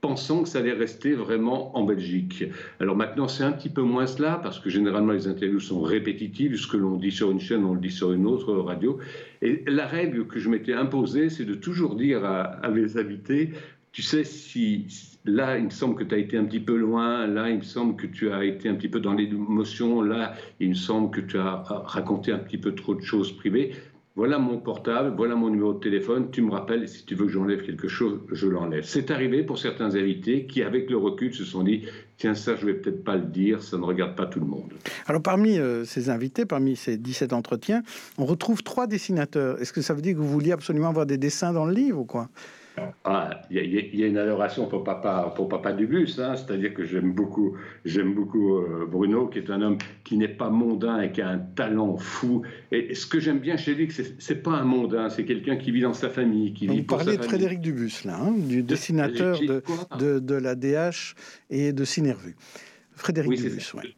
pensant 0.00 0.42
que 0.42 0.48
ça 0.48 0.58
allait 0.58 0.72
rester 0.72 1.14
vraiment 1.14 1.76
en 1.76 1.84
Belgique. 1.84 2.44
Alors 2.80 2.96
maintenant, 2.96 3.28
c'est 3.28 3.44
un 3.44 3.52
petit 3.52 3.68
peu 3.68 3.82
moins 3.82 4.06
cela, 4.06 4.38
parce 4.42 4.58
que 4.58 4.70
généralement, 4.70 5.12
les 5.12 5.26
interviews 5.26 5.60
sont 5.60 5.80
répétitives. 5.80 6.56
Ce 6.56 6.66
que 6.66 6.76
l'on 6.76 6.96
dit 6.96 7.10
sur 7.10 7.30
une 7.30 7.40
chaîne, 7.40 7.64
on 7.64 7.74
le 7.74 7.80
dit 7.80 7.90
sur 7.90 8.12
une 8.12 8.26
autre 8.26 8.54
radio. 8.54 8.98
Et 9.42 9.64
la 9.66 9.86
règle 9.86 10.26
que 10.26 10.38
je 10.38 10.48
m'étais 10.48 10.74
imposée, 10.74 11.28
c'est 11.30 11.44
de 11.44 11.54
toujours 11.54 11.96
dire 11.96 12.24
à, 12.24 12.42
à 12.42 12.70
mes 12.70 12.96
invités, 12.96 13.52
tu 13.92 14.02
sais, 14.02 14.24
si 14.24 14.86
là, 15.24 15.58
il 15.58 15.64
me 15.64 15.70
semble 15.70 15.96
que 15.96 16.04
tu 16.04 16.14
as 16.14 16.18
été 16.18 16.36
un 16.36 16.44
petit 16.44 16.60
peu 16.60 16.76
loin, 16.76 17.26
là, 17.26 17.48
il 17.50 17.56
me 17.56 17.62
semble 17.62 17.96
que 17.96 18.06
tu 18.06 18.30
as 18.30 18.44
été 18.44 18.68
un 18.68 18.74
petit 18.74 18.88
peu 18.88 19.00
dans 19.00 19.14
l'émotion, 19.14 20.02
là, 20.02 20.34
il 20.60 20.70
me 20.70 20.74
semble 20.74 21.10
que 21.10 21.20
tu 21.20 21.38
as 21.38 21.64
euh, 21.70 21.78
raconté 21.78 22.32
un 22.32 22.38
petit 22.38 22.58
peu 22.58 22.74
trop 22.74 22.94
de 22.94 23.00
choses 23.00 23.32
privées. 23.32 23.72
Voilà 24.16 24.38
mon 24.38 24.56
portable, 24.56 25.12
voilà 25.14 25.34
mon 25.34 25.50
numéro 25.50 25.74
de 25.74 25.78
téléphone, 25.78 26.30
tu 26.30 26.40
me 26.40 26.50
rappelles, 26.50 26.88
si 26.88 27.04
tu 27.04 27.14
veux 27.14 27.26
que 27.26 27.32
j'enlève 27.32 27.62
quelque 27.62 27.86
chose, 27.86 28.18
je 28.32 28.48
l'enlève. 28.48 28.82
C'est 28.82 29.10
arrivé 29.10 29.42
pour 29.42 29.58
certains 29.58 29.94
invités 29.94 30.46
qui, 30.46 30.62
avec 30.62 30.88
le 30.88 30.96
recul, 30.96 31.34
se 31.34 31.44
sont 31.44 31.62
dit, 31.62 31.82
tiens, 32.16 32.34
ça, 32.34 32.56
je 32.56 32.64
vais 32.64 32.72
peut-être 32.72 33.04
pas 33.04 33.16
le 33.16 33.26
dire, 33.26 33.62
ça 33.62 33.76
ne 33.76 33.84
regarde 33.84 34.16
pas 34.16 34.24
tout 34.24 34.40
le 34.40 34.46
monde. 34.46 34.72
Alors 35.06 35.20
parmi 35.20 35.58
euh, 35.58 35.84
ces 35.84 36.08
invités, 36.08 36.46
parmi 36.46 36.76
ces 36.76 36.96
17 36.96 37.34
entretiens, 37.34 37.82
on 38.16 38.24
retrouve 38.24 38.62
trois 38.62 38.86
dessinateurs. 38.86 39.60
Est-ce 39.60 39.74
que 39.74 39.82
ça 39.82 39.92
veut 39.92 40.00
dire 40.00 40.14
que 40.14 40.20
vous 40.20 40.30
vouliez 40.30 40.52
absolument 40.52 40.88
avoir 40.88 41.04
des 41.04 41.18
dessins 41.18 41.52
dans 41.52 41.66
le 41.66 41.74
livre 41.74 42.00
ou 42.00 42.06
quoi? 42.06 42.30
Ah, 43.04 43.40
il 43.50 43.94
y, 43.94 44.04
a 44.04 44.06
une 44.06 44.18
adoration 44.18 44.66
pour 44.66 44.84
papa, 44.84 45.32
pour 45.34 45.48
papa 45.48 45.72
du 45.72 45.86
bus, 45.86 46.18
hein. 46.18 46.36
c'est-à-dire 46.36 46.74
que 46.74 46.84
j'aime 46.84 47.12
beaucoup, 47.12 47.56
j'aime 47.84 48.14
beaucoup 48.14 48.56
euh, 48.56 48.86
Bruno, 48.86 49.28
qui 49.28 49.38
est 49.38 49.50
un 49.50 49.62
homme 49.62 49.78
qui 50.04 50.18
n'est 50.18 50.28
pas 50.28 50.50
mondain 50.50 51.00
et 51.00 51.12
qui 51.12 51.22
a 51.22 51.28
un 51.28 51.38
talent 51.38 51.96
fou. 51.96 52.42
Et, 52.72 52.94
ce 52.94 53.06
que 53.06 53.20
j'aime 53.20 53.38
bien 53.38 53.56
chez 53.56 53.74
lui, 53.74 53.88
c'est 54.18 54.42
pas 54.42 54.52
un 54.52 54.64
mondain, 54.64 55.08
c'est 55.08 55.24
quelqu'un 55.24 55.56
qui 55.56 55.70
vit 55.70 55.82
dans 55.82 55.94
sa 55.94 56.10
famille, 56.10 56.52
qui 56.52 56.66
vit 56.66 56.78
Vous 56.78 56.84
parlez 56.84 57.16
de 57.16 57.22
Frédéric 57.22 57.60
Dubus, 57.60 58.04
là, 58.04 58.18
hein, 58.20 58.32
du 58.36 58.62
dessinateur 58.62 59.38
de, 59.40 60.18
de, 60.18 60.34
la 60.34 60.54
DH 60.54 61.14
et 61.48 61.72
de 61.72 61.84
Cinervue. 61.84 62.36
Frédéric 62.92 63.40
Dubus, 63.40 63.72
oui. 63.74 63.96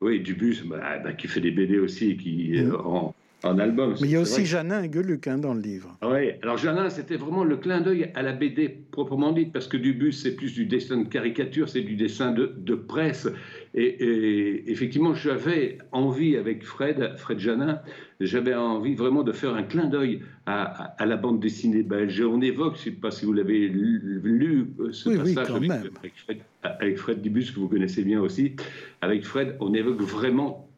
Oui, 0.00 0.20
Dubus, 0.20 0.62
bah, 0.66 0.98
bah, 1.02 1.14
qui 1.14 1.28
fait 1.28 1.40
des 1.40 1.50
BD 1.50 1.78
aussi, 1.78 2.16
qui 2.16 2.52
mm. 2.52 2.70
euh, 2.70 2.78
en 2.78 3.14
album. 3.58 3.94
Mais 4.00 4.08
il 4.08 4.12
y 4.12 4.16
a 4.16 4.20
aussi 4.20 4.46
Janin 4.46 4.82
et 4.82 4.92
Geluc 4.92 5.26
hein, 5.26 5.38
dans 5.38 5.54
le 5.54 5.60
livre. 5.60 5.96
Oui, 6.02 6.30
alors 6.42 6.56
Janin, 6.56 6.88
c'était 6.90 7.16
vraiment 7.16 7.44
le 7.44 7.56
clin 7.56 7.80
d'œil 7.80 8.10
à 8.14 8.22
la 8.22 8.32
BD 8.32 8.68
proprement 8.68 9.32
dite, 9.32 9.52
parce 9.52 9.68
que 9.68 9.76
Dubus, 9.76 10.12
c'est 10.12 10.34
plus 10.34 10.54
du 10.54 10.66
dessin 10.66 10.98
de 10.98 11.08
caricature, 11.08 11.68
c'est 11.68 11.82
du 11.82 11.96
dessin 11.96 12.32
de, 12.32 12.74
presse. 12.74 13.28
Et, 13.74 14.70
effectivement, 14.70 15.14
j'avais 15.14 15.78
envie 15.92 16.36
avec 16.36 16.64
Fred, 16.64 17.14
Fred 17.16 17.38
Janin, 17.38 17.80
j'avais 18.20 18.54
envie 18.54 18.94
vraiment 18.94 19.22
de 19.22 19.32
faire 19.32 19.54
un 19.54 19.62
clin 19.62 19.86
d'œil 19.86 20.20
à, 20.46 20.96
la 21.04 21.16
bande 21.16 21.40
dessinée 21.40 21.82
belge. 21.82 22.22
On 22.22 22.40
évoque, 22.40 22.74
je 22.76 22.80
ne 22.80 22.84
sais 22.84 23.00
pas 23.00 23.10
si 23.10 23.26
vous 23.26 23.32
l'avez 23.32 23.68
lu, 23.68 24.72
ce 24.92 25.10
passage 25.10 25.50
avec, 25.50 26.12
Fred, 26.16 26.38
avec 26.62 26.98
Fred 26.98 27.20
Dubus, 27.20 27.52
que 27.52 27.60
vous 27.60 27.68
connaissez 27.68 28.04
bien 28.04 28.20
aussi. 28.20 28.56
Avec 29.00 29.24
Fred, 29.24 29.56
on 29.60 29.74
évoque 29.74 30.00
vraiment 30.00 30.68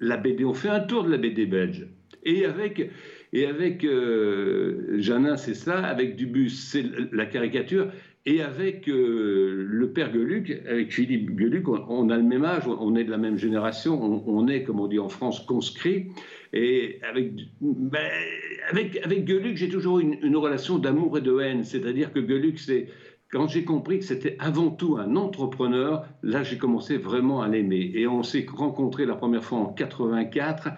la 0.00 0.16
BD. 0.16 0.44
On 0.44 0.54
fait 0.54 0.68
un 0.68 0.80
tour 0.80 1.04
de 1.04 1.10
la 1.10 1.16
BD 1.16 1.46
belge. 1.46 1.86
Et 2.24 2.44
avec, 2.44 2.90
et 3.32 3.46
avec 3.46 3.84
euh, 3.84 4.96
Janin, 4.98 5.36
c'est 5.36 5.54
ça, 5.54 5.78
avec 5.78 6.16
Dubus, 6.16 6.50
c'est 6.50 6.84
la 7.12 7.26
caricature, 7.26 7.88
et 8.24 8.40
avec 8.40 8.88
euh, 8.88 9.66
le 9.68 9.90
père 9.90 10.12
Geluc, 10.12 10.50
avec 10.68 10.92
Philippe 10.92 11.36
Geluc, 11.36 11.66
on, 11.68 12.08
a 12.10 12.16
le 12.16 12.22
même 12.22 12.44
âge, 12.44 12.68
on 12.68 12.94
est 12.94 13.02
de 13.02 13.10
la 13.10 13.18
même 13.18 13.36
génération, 13.36 14.00
on, 14.26 14.46
est, 14.46 14.62
comme 14.62 14.78
on 14.78 14.86
dit 14.86 15.00
en 15.00 15.08
France, 15.08 15.40
conscrit. 15.40 16.10
Et 16.52 17.00
avec, 17.02 17.32
ben, 17.60 18.10
avec, 18.70 19.26
Geluc, 19.26 19.56
j'ai 19.56 19.68
toujours 19.68 19.98
une, 19.98 20.18
une 20.22 20.36
relation 20.36 20.78
d'amour 20.78 21.18
et 21.18 21.20
de 21.20 21.36
haine, 21.40 21.64
c'est-à-dire 21.64 22.12
que 22.12 22.20
Geluc, 22.24 22.60
c'est 22.60 22.86
quand 23.32 23.48
j'ai 23.48 23.64
compris 23.64 23.98
que 23.98 24.04
c'était 24.04 24.36
avant 24.38 24.70
tout 24.70 24.98
un 24.98 25.16
entrepreneur, 25.16 26.04
là 26.22 26.42
j'ai 26.42 26.58
commencé 26.58 26.98
vraiment 26.98 27.40
à 27.40 27.48
l'aimer. 27.48 27.90
Et 27.94 28.06
on 28.06 28.22
s'est 28.22 28.44
rencontrés 28.54 29.06
la 29.06 29.14
première 29.14 29.42
fois 29.42 29.58
en 29.58 29.66
84. 29.66 30.68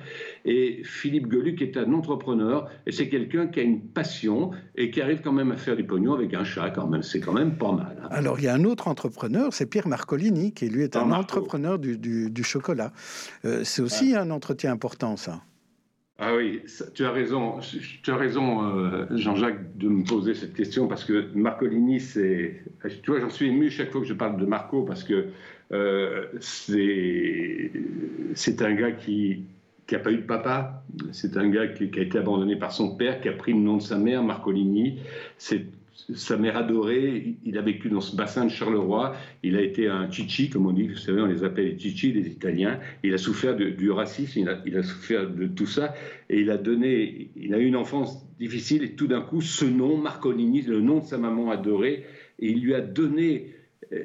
Et 0.45 0.83
Philippe 0.85 1.31
Geluc 1.33 1.61
est 1.63 1.77
un 1.77 1.93
entrepreneur 1.93 2.69
et 2.87 2.93
c'est 2.93 3.09
quelqu'un 3.09 3.49
qui 3.49 3.59
a 3.59 3.65
une 3.65 3.81
passion 3.81 4.53
et 4.77 4.93
qui 4.93 5.01
arrive 5.01 5.21
quand 5.21 5.33
même 5.33 5.51
à 5.51 5.57
faire 5.57 5.75
du 5.75 5.85
pognon 5.85 6.15
avec 6.15 6.33
un 6.33 6.45
chat 6.45 6.71
quand 6.71 6.87
même. 6.87 7.03
C'est 7.03 7.21
quand 7.21 7.33
même 7.33 7.59
pas 7.59 7.73
mal. 7.73 7.97
Hein. 8.05 8.09
Alors 8.11 8.39
il 8.39 8.45
y 8.45 8.49
a 8.49 8.55
un 8.55 8.65
autre 8.65 8.87
entrepreneur, 8.87 9.53
c'est 9.53 9.67
Pierre 9.67 9.89
Marcolini, 9.89 10.53
qui 10.53 10.69
lui 10.69 10.85
est 10.85 10.95
un 10.95 11.11
entrepreneur 11.11 11.81
du, 11.81 12.45
chocolat. 12.45 12.93
Euh, 13.45 13.63
c'est 13.65 13.83
aussi 13.83 14.15
un 14.15 14.31
entretien 14.31 14.71
important 14.71 15.17
ça. 15.17 15.41
Ah 16.19 16.37
oui, 16.37 16.63
tu 16.95 17.05
as 17.05 17.11
raison, 17.11 17.59
tu 18.03 18.11
as 18.13 18.17
raison, 18.17 18.63
euh, 18.63 19.07
Jean-Jacques, 19.17 19.77
de 19.77 19.89
me 19.89 20.05
poser 20.05 20.35
cette 20.35 20.55
question 20.55 20.87
parce 20.87 21.05
que 21.05 21.33
Marcolini, 21.35 21.99
c'est, 22.01 22.63
tu 23.03 23.11
vois, 23.11 23.19
j'en 23.19 23.31
suis 23.31 23.49
ému 23.49 23.69
chaque 23.69 23.91
fois 23.91 24.01
que 24.01 24.07
je 24.07 24.15
parle 24.15 24.37
de 24.41 24.47
Marco 24.47 24.85
parce 24.85 25.03
que 25.03 25.31
euh, 25.73 26.27
c'est, 26.41 27.73
c'est 28.35 28.63
un 28.63 28.75
gars 28.75 28.93
qui 28.93 29.45
qui 29.87 29.95
n'a 29.95 30.01
pas 30.01 30.13
eu 30.13 30.19
de 30.19 30.23
papa, 30.23 30.85
c'est 31.13 31.37
un 31.37 31.49
gars 31.49 31.69
qui, 31.69 31.91
a 31.99 32.03
été 32.03 32.19
abandonné 32.19 32.57
par 32.57 32.73
son 32.73 32.97
père, 32.97 33.21
qui 33.21 33.29
a 33.29 33.33
pris 33.33 33.53
le 33.53 33.59
nom 33.59 33.77
de 33.77 33.83
sa 33.83 33.99
mère, 33.99 34.23
Marcolini. 34.23 34.99
Sa 36.15 36.37
mère 36.37 36.57
adorée, 36.57 37.37
il 37.45 37.57
a 37.57 37.63
vécu 37.63 37.89
dans 37.89 38.01
ce 38.01 38.17
bassin 38.17 38.45
de 38.45 38.51
Charleroi, 38.51 39.15
il 39.43 39.57
a 39.57 39.63
été 39.63 39.89
un 39.89 40.11
chichi, 40.11 40.51
comme 40.51 40.67
on 40.67 40.73
dit, 40.73 40.89
vous 40.89 40.97
savez, 40.97 41.23
on 41.23 41.27
les 41.27 41.45
appelle 41.45 41.67
les 41.67 41.79
chichi, 41.79 42.13
les 42.13 42.27
Italiens, 42.29 42.81
il 43.03 43.15
a 43.15 43.19
souffert 43.19 43.57
du 43.57 43.91
racisme, 43.91 44.45
il 44.67 44.77
a, 44.77 44.83
souffert 44.83 45.31
de 45.31 45.47
tout 45.47 45.67
ça, 45.67 45.95
et 46.29 46.41
il 46.41 46.51
a 46.51 46.57
donné, 46.57 47.31
il 47.37 47.55
a 47.55 47.59
eu 47.59 47.67
une 47.67 47.77
enfance 47.77 48.27
difficile, 48.39 48.83
et 48.83 48.97
tout 48.97 49.07
d'un 49.07 49.21
coup, 49.21 49.41
ce 49.41 49.65
nom, 49.65 49.97
Marcolini, 49.97 50.63
le 50.63 50.81
nom 50.81 50.99
de 50.99 51.05
sa 51.05 51.17
maman 51.17 51.51
adorée, 51.51 52.05
et 52.41 52.51
il 52.51 52.61
lui 52.61 52.75
a 52.75 52.81
donné, 52.81 53.55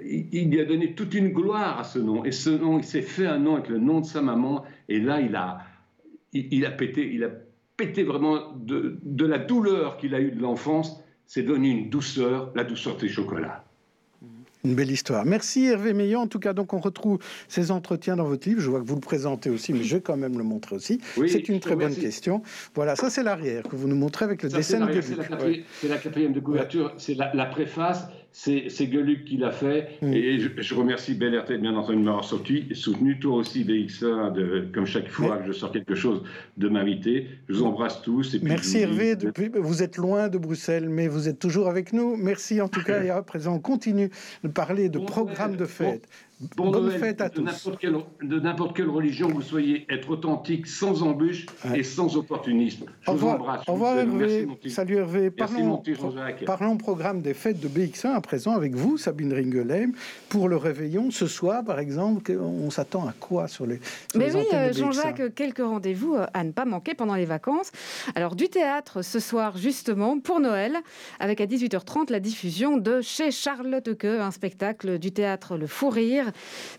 il 0.06 0.52
lui 0.52 0.62
a 0.62 0.66
donné 0.66 0.94
toute 0.94 1.16
une 1.16 1.30
gloire 1.30 1.80
à 1.80 1.84
ce 1.84 2.00
nom, 2.00 2.24
et 2.24 2.32
ce 2.32 2.52
nom, 2.52 2.78
il 2.78 2.86
s'est 2.86 3.02
fait 3.02 3.26
un 3.26 3.40
nom 3.40 3.56
avec 3.56 3.68
le 3.68 3.80
nom 3.80 4.00
de 4.00 4.06
sa 4.06 4.22
maman, 4.22 4.64
et 4.88 5.00
là, 5.00 5.20
il 5.20 5.36
a, 5.36 5.60
il, 6.34 6.66
a 6.66 6.72
pété, 6.72 7.12
il 7.14 7.24
a 7.24 7.30
pété 7.78 8.04
vraiment 8.04 8.54
de, 8.56 8.98
de 9.04 9.26
la 9.26 9.38
douleur 9.38 9.98
qu'il 9.98 10.14
a 10.16 10.20
eue 10.20 10.32
de 10.32 10.42
l'enfance, 10.42 11.02
c'est 11.26 11.44
donner 11.44 11.70
une 11.70 11.90
douceur, 11.90 12.52
la 12.56 12.64
douceur 12.64 12.98
des 12.98 13.10
chocolats. 13.10 13.64
Une 14.66 14.76
belle 14.76 14.92
histoire. 14.92 15.26
Merci 15.26 15.68
Hervé 15.68 15.94
Meillon. 15.94 16.20
En 16.20 16.28
tout 16.28 16.40
cas, 16.40 16.52
donc 16.52 16.74
on 16.74 16.80
retrouve 16.80 17.20
ces 17.48 17.72
entretiens 17.72 18.18
dans 18.18 18.26
votre 18.26 18.48
livre. 18.50 18.60
Je 18.60 18.70
vois 18.70 18.82
que 18.82 18.86
vous 18.86 18.96
le 18.96 19.02
présentez 19.02 19.50
aussi, 19.50 19.72
mais 19.72 19.84
je 19.84 19.96
vais 19.96 20.02
quand 20.02 20.18
même 20.18 20.38
le 20.38 20.44
montrer 20.44 20.76
aussi. 20.76 21.00
c'est 21.28 21.48
une 21.48 21.62
très 21.62 21.78
bonne 21.78 21.96
question. 21.96 22.42
Voilà, 22.76 22.98
ça 22.98 23.10
c'est 23.10 23.24
l'arrière 23.24 23.64
que 23.64 23.78
vous 23.78 23.88
nous 23.88 23.96
montrez 23.96 24.26
avec 24.26 24.44
le 24.44 24.50
dessin 24.50 24.86
de 24.86 25.02
C'est 25.02 25.88
la, 25.88 25.98
quatrième 25.98 26.34
de 26.34 26.42
couverture, 26.42 26.94
c'est 26.98 27.14
la, 27.14 27.34
la, 27.34 27.46
préface 27.46 28.10
c'est 28.32 28.88
Gueluc 28.88 29.26
qui 29.26 29.38
l'a 29.38 29.52
fait. 29.52 29.98
Mm. 30.02 30.14
Et 30.14 30.40
je, 30.40 30.76
remercie 30.76 31.14
Bel 31.14 31.44
bien 31.62 31.76
entendu 31.76 31.98
de 31.98 32.04
m'avoir 32.04 32.24
soutenu. 32.24 33.20
Toi 33.20 33.36
aussi, 33.36 33.64
BX1, 33.64 34.34
de, 34.34 34.68
comme 34.74 34.86
chaque 34.86 35.10
fois 35.10 35.38
que 35.38 35.48
je 35.48 35.52
sors 35.52 35.72
quelque 35.72 35.96
chose, 35.96 36.24
de 36.58 36.70
m'inviter. 36.70 37.28
Je 37.48 37.56
vous 37.56 37.64
embrasse 37.64 38.02
tous. 38.02 38.36
Et 38.36 38.40
Merci 38.42 38.80
Hervé. 38.80 39.16
Depuis, 39.16 39.50
vous 39.54 39.84
êtes 39.84 39.98
loin 39.98 40.30
de 40.30 40.38
Bruxelles, 40.38 40.90
mais 40.90 41.08
vous 41.08 41.28
êtes 41.28 41.40
toujours 41.40 41.68
avec 41.68 41.94
nous. 41.94 42.16
Merci 42.16 42.62
en 42.62 42.68
tout 42.68 42.84
cas. 42.84 43.04
Et 43.10 43.10
à 43.10 43.22
présent, 43.22 43.56
on 43.56 43.60
continue 43.60 44.10
de 44.44 44.50
parler 44.50 44.90
de 44.90 45.00
programmes 45.00 45.56
de 45.56 45.66
fête. 45.66 46.04
Bon 46.04 46.29
Bonne 46.56 46.92
fête 46.92 47.20
à 47.20 47.30
tous. 47.30 47.44
De 48.22 48.40
n'importe 48.40 48.76
quelle, 48.76 48.88
religion 48.88 49.28
vous 49.28 49.42
soyez, 49.42 49.86
être 49.90 50.10
authentique, 50.10 50.68
sans 50.68 51.04
embûche 51.04 51.46
et 51.76 51.84
sans 51.84 52.16
opportunisme. 52.16 52.86
Je 53.02 53.12
vous 53.12 53.28
embrasse. 53.28 53.68
Au 53.68 53.74
revoir 53.74 53.98
Hervé. 53.98 54.48
Salut 54.68 54.98
Hervé. 54.98 55.32
Parlons, 55.32 55.84
parlons 56.46 56.78
programme 56.78 57.22
des 57.22 57.34
fêtes 57.34 57.60
de 57.60 57.68
BX1 57.68 58.14
à 58.14 58.22
présent 58.22 58.54
avec 58.54 58.74
vous, 58.74 58.98
Sabine 58.98 59.34
Ringelheim, 59.34 59.92
pour 60.30 60.48
le 60.48 60.56
réveillon. 60.56 61.12
Ce 61.12 61.28
soir, 61.28 61.64
par 61.66 61.80
exemple, 61.80 62.32
on 62.32 62.70
s'attend 62.70 63.06
à 63.06 63.14
quoi 63.20 63.50
sur 63.50 63.66
les 63.66 63.80
sur 64.10 64.20
Mais 64.20 64.34
oui, 64.34 64.46
euh, 64.54 64.72
Jean-Jacques, 64.72 65.36
quelques 65.36 65.60
rendez-vous 65.60 66.16
euh, 66.16 66.26
à 66.34 66.46
ne 66.46 66.52
pas 66.52 66.64
manquer 66.64 66.94
pendant 66.94 67.16
les 67.16 67.26
vacances. 67.26 67.72
Alors, 68.16 68.36
du 68.36 68.48
théâtre 68.48 69.02
ce 69.02 69.20
soir, 69.20 69.58
justement, 69.58 70.20
pour 70.20 70.40
Noël, 70.40 70.78
avec 71.20 71.42
à 71.42 71.46
18h30 71.46 72.12
la 72.12 72.22
diffusion 72.22 72.78
de 72.78 73.02
Chez 73.02 73.32
Charlotte 73.32 73.98
Queux, 73.98 74.22
un 74.22 74.32
spectacle 74.32 75.00
du 75.00 75.12
théâtre 75.12 75.58
Le 75.58 75.68
Fou 75.68 75.90
Rire 75.90 76.29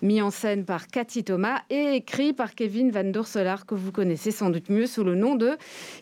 mis 0.03 0.23
en 0.23 0.31
scène 0.31 0.65
par 0.65 0.89
Cathy 0.89 1.25
Thomas 1.25 1.63
et 1.71 1.95
écrit 1.95 2.33
par 2.33 2.55
Kevin 2.55 2.91
Van 2.91 3.05
Dorselaar, 3.05 3.67
que 3.67 3.75
vous 3.75 3.93
connaissez 3.93 4.31
sans 4.31 4.51
doute 4.51 4.69
mieux 4.71 4.87
sous 4.87 5.05
le 5.05 5.15
nom 5.15 5.35
de 5.35 5.57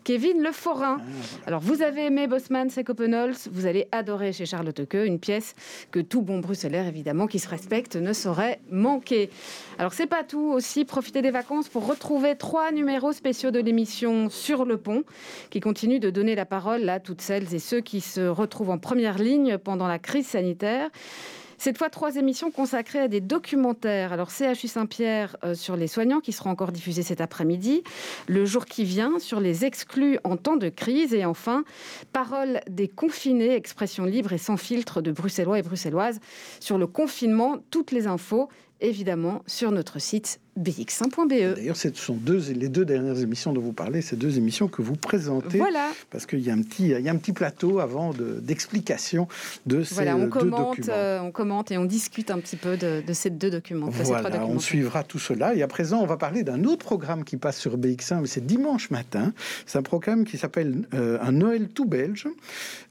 Kevin 0.04 0.42
Le 0.42 0.52
Forain. 0.52 0.98
Ah, 1.00 1.46
Alors, 1.46 1.60
vous 1.60 1.82
avez 1.82 2.06
aimé 2.06 2.26
Bosman 2.26 2.68
et 2.76 2.84
Copenholz, 2.84 3.48
vous 3.52 3.66
allez 3.66 3.88
adorer 3.92 4.32
chez 4.32 4.46
Charlotte 4.46 4.86
Queux, 4.88 5.06
une 5.06 5.18
pièce 5.18 5.54
que 5.90 6.00
tout 6.00 6.22
bon 6.22 6.38
bruxellaire, 6.38 6.86
évidemment, 6.86 7.26
qui 7.26 7.38
se 7.38 7.48
respecte, 7.48 7.96
ne 7.96 8.12
saurait 8.12 8.60
manquer. 8.70 9.30
Alors, 9.78 9.92
c'est 9.92 10.06
pas 10.06 10.24
tout 10.24 10.52
aussi, 10.52 10.84
profitez 10.84 11.22
des 11.22 11.30
vacances 11.30 11.68
pour 11.68 11.86
retrouver 11.86 12.36
trois 12.36 12.72
numéros 12.72 13.12
spéciaux 13.12 13.50
de 13.50 13.60
l'émission 13.60 14.30
Sur 14.30 14.64
le 14.64 14.76
pont, 14.76 15.04
qui 15.50 15.60
continue 15.60 16.00
de 16.00 16.10
donner 16.10 16.34
la 16.34 16.44
parole 16.44 16.88
à 16.88 17.00
toutes 17.00 17.20
celles 17.20 17.54
et 17.54 17.58
ceux 17.58 17.80
qui 17.80 18.00
se 18.00 18.26
retrouvent 18.26 18.70
en 18.70 18.78
première 18.78 19.18
ligne 19.18 19.58
pendant 19.58 19.86
la 19.86 19.98
crise 19.98 20.26
sanitaire. 20.26 20.90
Cette 21.58 21.76
fois, 21.76 21.90
trois 21.90 22.14
émissions 22.14 22.52
consacrées 22.52 23.00
à 23.00 23.08
des 23.08 23.20
documentaires. 23.20 24.12
Alors, 24.12 24.30
CHU 24.30 24.68
Saint-Pierre 24.68 25.36
euh, 25.44 25.54
sur 25.54 25.76
les 25.76 25.88
soignants 25.88 26.20
qui 26.20 26.32
seront 26.32 26.50
encore 26.50 26.70
diffusés 26.70 27.02
cet 27.02 27.20
après-midi. 27.20 27.82
Le 28.28 28.44
jour 28.44 28.64
qui 28.64 28.84
vient 28.84 29.18
sur 29.18 29.40
les 29.40 29.64
exclus 29.64 30.18
en 30.22 30.36
temps 30.36 30.56
de 30.56 30.68
crise. 30.68 31.14
Et 31.14 31.24
enfin, 31.24 31.64
Parole 32.12 32.60
des 32.70 32.86
confinés, 32.86 33.54
expression 33.54 34.04
libre 34.04 34.32
et 34.32 34.38
sans 34.38 34.56
filtre 34.56 35.02
de 35.02 35.10
Bruxellois 35.10 35.58
et 35.58 35.62
Bruxelloises 35.62 36.20
sur 36.60 36.78
le 36.78 36.86
confinement. 36.86 37.56
Toutes 37.70 37.90
les 37.90 38.06
infos, 38.06 38.48
évidemment, 38.80 39.42
sur 39.46 39.72
notre 39.72 39.98
site 39.98 40.40
bx1.be. 40.58 41.54
D'ailleurs, 41.56 41.76
ce 41.76 41.88
sont 41.94 42.14
deux, 42.14 42.42
les 42.52 42.68
deux 42.68 42.84
dernières 42.84 43.20
émissions 43.20 43.52
dont 43.52 43.60
vous 43.60 43.72
parlez, 43.72 44.02
ces 44.02 44.16
deux 44.16 44.38
émissions 44.38 44.68
que 44.68 44.82
vous 44.82 44.96
présentez. 44.96 45.58
Voilà. 45.58 45.88
Parce 46.10 46.26
qu'il 46.26 46.40
y, 46.40 46.50
a 46.50 46.52
un 46.52 46.62
petit, 46.62 46.88
il 46.88 47.00
y 47.00 47.08
a 47.08 47.12
un 47.12 47.16
petit 47.16 47.32
plateau 47.32 47.78
avant 47.78 48.12
d'explication 48.12 49.28
de, 49.66 49.82
ces 49.82 49.94
voilà, 49.94 50.16
on 50.16 50.24
deux 50.24 50.28
commente, 50.28 50.76
documents. 50.76 50.96
Euh, 50.96 51.20
on 51.20 51.30
commente 51.30 51.70
et 51.70 51.78
on 51.78 51.84
discute 51.84 52.30
un 52.30 52.38
petit 52.38 52.56
peu 52.56 52.76
de, 52.76 53.02
ces 53.12 53.30
deux 53.30 53.50
documents. 53.50 53.88
voilà, 53.88 54.44
on 54.46 54.58
suivra 54.58 55.04
tout 55.04 55.18
cela. 55.18 55.54
Et 55.54 55.62
à 55.62 55.68
présent, 55.68 56.00
on 56.00 56.06
va 56.06 56.16
parler 56.16 56.42
d'un 56.42 56.64
autre 56.64 56.84
programme 56.84 57.24
qui 57.24 57.36
passe 57.36 57.58
sur 57.58 57.78
BX1, 57.78 58.22
mais 58.22 58.26
c'est 58.26 58.44
dimanche 58.44 58.90
matin. 58.90 59.32
C'est 59.66 59.78
un 59.78 59.82
programme 59.82 60.24
qui 60.24 60.38
s'appelle 60.38 60.86
euh, 60.94 61.18
Un 61.20 61.32
Noël 61.32 61.68
tout 61.68 61.86
belge. 61.86 62.26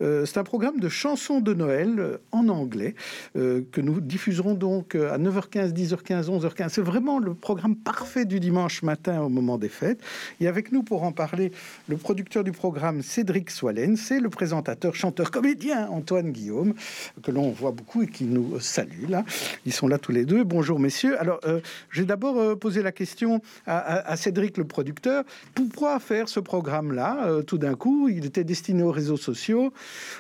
Euh, 0.01 0.25
c'est 0.25 0.37
un 0.37 0.43
programme 0.43 0.79
de 0.79 0.89
chansons 0.89 1.41
de 1.41 1.53
Noël 1.53 2.19
en 2.31 2.47
anglais 2.47 2.95
que 3.35 3.81
nous 3.81 3.99
diffuserons 3.99 4.53
donc 4.53 4.95
à 4.95 5.17
9h15, 5.17 5.73
10h15, 5.73 6.25
11h15. 6.25 6.69
C'est 6.69 6.81
vraiment 6.81 7.19
le 7.19 7.33
programme 7.33 7.56
programme 7.57 7.75
parfait 7.75 8.25
du 8.25 8.39
dimanche 8.39 8.83
matin 8.83 9.19
au 9.23 9.29
moment 9.29 9.57
des 9.57 9.67
fêtes. 9.67 9.99
Et 10.39 10.47
avec 10.47 10.71
nous 10.71 10.83
pour 10.83 11.01
en 11.01 11.11
parler, 11.11 11.51
le 11.87 11.97
producteur 11.97 12.43
du 12.43 12.51
programme 12.51 13.01
Cédric 13.01 13.49
Soalen, 13.49 13.97
c'est 13.97 14.19
le 14.19 14.29
présentateur, 14.29 14.93
chanteur, 14.93 15.31
comédien 15.31 15.89
Antoine 15.89 16.31
Guillaume, 16.31 16.75
que 17.23 17.31
l'on 17.31 17.49
voit 17.49 17.71
beaucoup 17.71 18.03
et 18.03 18.07
qui 18.07 18.25
nous 18.25 18.59
salue 18.59 19.09
là. 19.09 19.25
Ils 19.65 19.73
sont 19.73 19.87
là 19.87 19.97
tous 19.97 20.11
les 20.11 20.23
deux. 20.23 20.43
Bonjour 20.43 20.79
messieurs. 20.79 21.19
Alors, 21.19 21.39
euh, 21.47 21.59
j'ai 21.89 22.05
d'abord 22.05 22.37
euh, 22.37 22.55
posé 22.55 22.83
la 22.83 22.91
question 22.91 23.41
à, 23.65 24.15
Cédric, 24.17 24.55
le 24.57 24.65
producteur. 24.65 25.23
Pourquoi 25.55 25.99
faire 25.99 26.29
ce 26.29 26.39
programme-là 26.39 27.25
euh, 27.25 27.41
Tout 27.41 27.57
d'un 27.57 27.73
coup, 27.73 28.07
il 28.07 28.23
était 28.23 28.43
destiné 28.43 28.83
aux 28.83 28.91
réseaux 28.91 29.17
sociaux. 29.17 29.73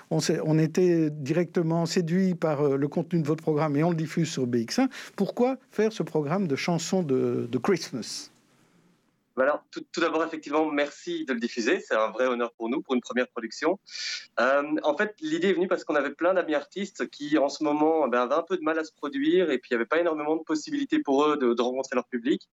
On, 0.09 0.17
on 0.43 0.57
était 0.57 1.11
directement 1.11 1.85
séduit 1.85 2.33
par 2.33 2.63
le 2.63 2.87
contenu 2.87 3.21
de 3.21 3.27
votre 3.27 3.43
programme 3.43 3.75
et 3.75 3.83
on 3.83 3.91
le 3.91 3.95
diffuse 3.95 4.27
sur 4.27 4.47
BX1. 4.47 4.87
Pourquoi 5.15 5.57
faire 5.69 5.93
ce 5.93 6.01
programme 6.01 6.47
de 6.47 6.55
chansons 6.55 7.03
de, 7.03 7.26
de 7.49 7.59
Christmas 7.59 8.31
alors, 9.43 9.63
tout, 9.71 9.83
d'abord, 10.01 10.23
effectivement, 10.23 10.65
merci 10.65 11.25
de 11.25 11.33
le 11.33 11.39
diffuser. 11.39 11.79
C'est 11.79 11.95
un 11.95 12.09
vrai 12.09 12.25
honneur 12.25 12.53
pour 12.53 12.69
nous, 12.69 12.81
pour 12.81 12.95
une 12.95 13.01
première 13.01 13.27
production. 13.27 13.79
Euh, 14.39 14.63
en 14.83 14.97
fait, 14.97 15.15
l'idée 15.21 15.49
est 15.49 15.53
venue 15.53 15.67
parce 15.67 15.83
qu'on 15.83 15.95
avait 15.95 16.13
plein 16.13 16.33
d'amis 16.33 16.55
artistes 16.55 17.09
qui, 17.09 17.37
en 17.37 17.49
ce 17.49 17.63
moment, 17.63 18.07
ben, 18.07 18.21
avaient 18.21 18.35
un 18.35 18.43
peu 18.43 18.57
de 18.57 18.63
mal 18.63 18.79
à 18.79 18.83
se 18.83 18.91
produire 18.91 19.51
et 19.51 19.59
puis 19.59 19.69
il 19.71 19.73
n'y 19.73 19.77
avait 19.77 19.85
pas 19.85 19.99
énormément 19.99 20.35
de 20.35 20.43
possibilités 20.43 20.99
pour 20.99 21.25
eux 21.25 21.37
de, 21.37 21.61
rencontrer 21.61 21.95
leur 21.95 22.07
public. 22.07 22.49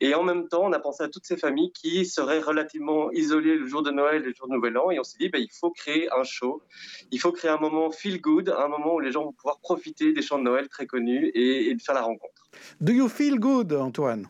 Et 0.00 0.14
en 0.14 0.22
même 0.22 0.48
temps, 0.48 0.64
on 0.64 0.72
a 0.72 0.78
pensé 0.78 1.02
à 1.02 1.08
toutes 1.08 1.24
ces 1.24 1.36
familles 1.36 1.72
qui 1.72 2.04
seraient 2.04 2.40
relativement 2.40 3.10
isolées 3.12 3.56
le 3.56 3.66
jour 3.66 3.82
de 3.82 3.90
Noël 3.90 4.22
et 4.22 4.26
le 4.26 4.34
jour 4.34 4.48
de 4.48 4.54
Nouvel 4.54 4.76
An. 4.76 4.90
Et 4.90 4.98
on 4.98 5.04
s'est 5.04 5.18
dit, 5.18 5.28
ben, 5.28 5.40
il 5.40 5.52
faut 5.52 5.70
créer 5.70 6.08
un 6.12 6.24
show. 6.24 6.62
Il 7.10 7.20
faut 7.20 7.32
créer 7.32 7.50
un 7.50 7.58
moment 7.58 7.90
feel 7.90 8.20
good, 8.20 8.50
un 8.50 8.68
moment 8.68 8.94
où 8.94 9.00
les 9.00 9.12
gens 9.12 9.24
vont 9.24 9.32
pouvoir 9.32 9.58
profiter 9.60 10.12
des 10.12 10.22
chants 10.22 10.38
de 10.38 10.44
Noël 10.44 10.68
très 10.68 10.86
connus 10.86 11.30
et, 11.34 11.70
et 11.70 11.74
de 11.74 11.80
faire 11.80 11.94
la 11.94 12.02
rencontre. 12.02 12.48
Do 12.80 12.92
you 12.92 13.08
feel 13.08 13.38
good, 13.38 13.72
Antoine? 13.72 14.28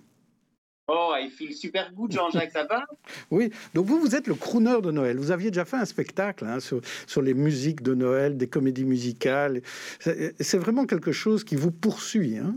Oh, 0.88 1.14
il 1.20 1.30
file 1.30 1.52
super 1.52 1.92
good, 1.92 2.12
Jean-Jacques, 2.12 2.52
va? 2.54 2.86
Oui, 3.32 3.50
donc 3.74 3.86
vous, 3.86 3.98
vous 3.98 4.14
êtes 4.14 4.28
le 4.28 4.34
crooner 4.34 4.80
de 4.80 4.92
Noël. 4.92 5.16
Vous 5.16 5.32
aviez 5.32 5.50
déjà 5.50 5.64
fait 5.64 5.76
un 5.76 5.84
spectacle 5.84 6.44
hein, 6.44 6.60
sur, 6.60 6.80
sur, 7.08 7.22
les 7.22 7.34
musiques 7.34 7.82
de 7.82 7.94
Noël, 7.94 8.36
des 8.36 8.46
comédies 8.46 8.84
musicales. 8.84 9.62
C'est 9.98 10.58
vraiment 10.58 10.86
quelque 10.86 11.10
chose 11.10 11.42
qui 11.42 11.56
vous 11.56 11.72
poursuit. 11.72 12.38
Hein? 12.38 12.56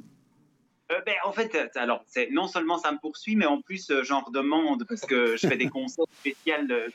Euh, 0.92 1.02
ben, 1.06 1.16
en 1.24 1.32
fait, 1.32 1.56
alors, 1.76 2.04
non 2.32 2.48
seulement 2.48 2.80
ça 2.80 2.92
me 2.92 2.98
poursuit, 2.98 3.36
mais 3.36 3.46
en 3.46 3.62
plus, 3.62 3.92
euh, 3.92 4.04
j'en 4.04 4.22
redemande 4.22 4.86
parce 4.88 5.02
que 5.02 5.38
je 5.38 5.48
fais 5.48 5.56
des 5.56 5.70
concerts 5.70 6.06
spéciaux, 6.20 6.56
euh, 6.72 6.90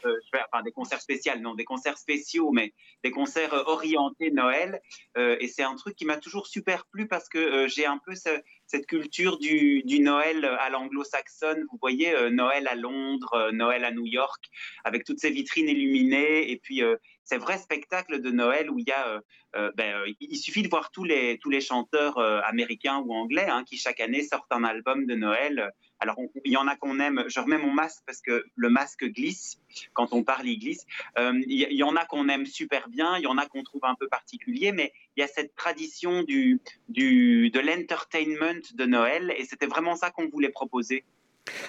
enfin 0.52 0.62
des 0.64 0.72
concerts 0.72 1.00
spéciaux, 1.00 1.32
non, 1.40 1.54
des 1.54 1.64
concerts 1.64 1.96
spéciaux, 1.96 2.50
mais 2.50 2.72
des 3.04 3.12
concerts 3.12 3.54
orientés 3.66 4.32
Noël. 4.32 4.80
et 5.16 5.46
c'est 5.48 5.62
un 5.62 5.76
truc 5.76 5.94
qui 5.94 6.04
m'a 6.04 6.16
toujours 6.16 6.46
super 6.46 6.86
plu 6.86 7.06
parce 7.06 7.28
que 7.28 7.68
j'ai 7.68 7.86
un 7.86 7.98
peu 7.98 8.14
cette 8.14 8.86
culture 8.86 9.38
du, 9.38 9.82
du 9.84 10.00
Noël 10.00 10.44
à 10.44 10.70
l'anglo-saxonne. 10.70 11.64
Vous 11.70 11.78
voyez, 11.80 12.12
Noël 12.30 12.66
à 12.66 12.74
Londres, 12.74 13.50
Noël 13.52 13.84
à 13.84 13.92
New 13.92 14.06
York, 14.06 14.44
avec 14.84 15.04
toutes 15.04 15.20
ces 15.20 15.30
vitrines 15.30 15.68
illuminées, 15.68 16.50
et 16.50 16.56
puis 16.56 16.82
ces 17.24 17.38
vrais 17.38 17.58
spectacles 17.58 18.20
de 18.20 18.30
Noël 18.30 18.70
où 18.70 18.78
il 18.78 18.86
y 18.86 18.92
a, 18.92 19.08
euh, 19.08 19.20
euh, 19.56 19.72
ben, 19.76 19.94
euh, 19.94 20.12
il 20.20 20.36
suffit 20.36 20.62
de 20.62 20.68
voir 20.68 20.90
tous 20.90 21.04
les, 21.04 21.38
tous 21.38 21.50
les 21.50 21.60
chanteurs 21.60 22.18
américains 22.18 22.98
ou 22.98 23.14
anglais 23.14 23.46
hein, 23.48 23.64
qui 23.64 23.76
chaque 23.76 24.00
année 24.00 24.22
sortent 24.22 24.52
un 24.52 24.64
album 24.64 25.06
de 25.06 25.14
Noël. 25.14 25.72
Alors, 26.00 26.16
il 26.44 26.52
y 26.52 26.56
en 26.56 26.66
a 26.66 26.76
qu'on 26.76 27.00
aime. 27.00 27.24
Je 27.28 27.40
remets 27.40 27.56
mon 27.56 27.72
masque 27.72 28.02
parce 28.06 28.20
que 28.20 28.44
le 28.56 28.68
masque 28.68 29.04
glisse. 29.06 29.58
Quand 29.94 30.12
on 30.12 30.22
parle, 30.22 30.46
il 30.46 30.58
glisse. 30.58 30.84
il 31.16 31.72
y, 31.72 31.82
en 31.82 31.96
a 31.96 32.04
qu'on 32.04 32.28
aime 32.28 32.44
super 32.44 32.88
bien. 32.88 33.16
Il 33.16 33.22
y 33.22 33.26
en 33.26 33.38
a 33.38 33.46
qu'on 33.46 33.62
trouve 33.62 33.84
un 33.84 33.94
peu 33.94 34.08
particulier. 34.08 34.72
Mais 34.72 34.92
il 35.16 35.20
y 35.20 35.22
a 35.22 35.28
cette 35.28 35.54
tradition 35.54 36.22
du, 36.22 36.60
du, 36.88 37.50
de 37.50 37.60
l'entertainment 37.60 38.60
de 38.74 38.84
Noël. 38.84 39.32
Et 39.38 39.44
c'était 39.44 39.66
vraiment 39.66 39.96
ça 39.96 40.10
qu'on 40.10 40.28
voulait 40.28 40.50
proposer. 40.50 41.04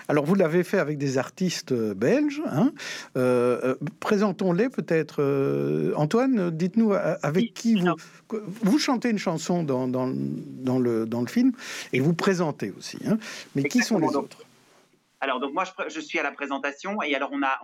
Alors, 0.07 0.25
vous 0.25 0.35
l'avez 0.35 0.63
fait 0.63 0.79
avec 0.79 0.97
des 0.97 1.17
artistes 1.17 1.71
euh, 1.71 1.93
belges. 1.93 2.41
Hein. 2.47 2.71
Euh, 3.17 3.59
euh, 3.63 3.75
présentons-les 3.99 4.69
peut-être. 4.69 5.93
Antoine, 5.95 6.49
dites-nous 6.51 6.93
avec 6.93 7.53
qui 7.53 7.75
vous, 7.75 7.95
vous 8.61 8.79
chantez 8.79 9.09
une 9.09 9.17
chanson 9.17 9.63
dans, 9.63 9.87
dans, 9.87 10.11
dans, 10.13 10.79
le, 10.79 11.05
dans 11.05 11.21
le 11.21 11.27
film 11.27 11.51
et 11.93 11.99
vous 11.99 12.13
présentez 12.13 12.73
aussi. 12.77 12.97
Hein. 13.07 13.17
Mais 13.55 13.63
qui 13.63 13.81
sont 13.81 13.97
les 13.97 14.15
autres? 14.15 14.37
Alors, 15.21 15.39
donc 15.39 15.53
moi, 15.53 15.63
je, 15.87 15.99
suis 15.99 16.19
à 16.19 16.23
la 16.23 16.31
présentation 16.31 17.01
et 17.01 17.15
alors 17.15 17.29
on, 17.31 17.41
a, 17.41 17.59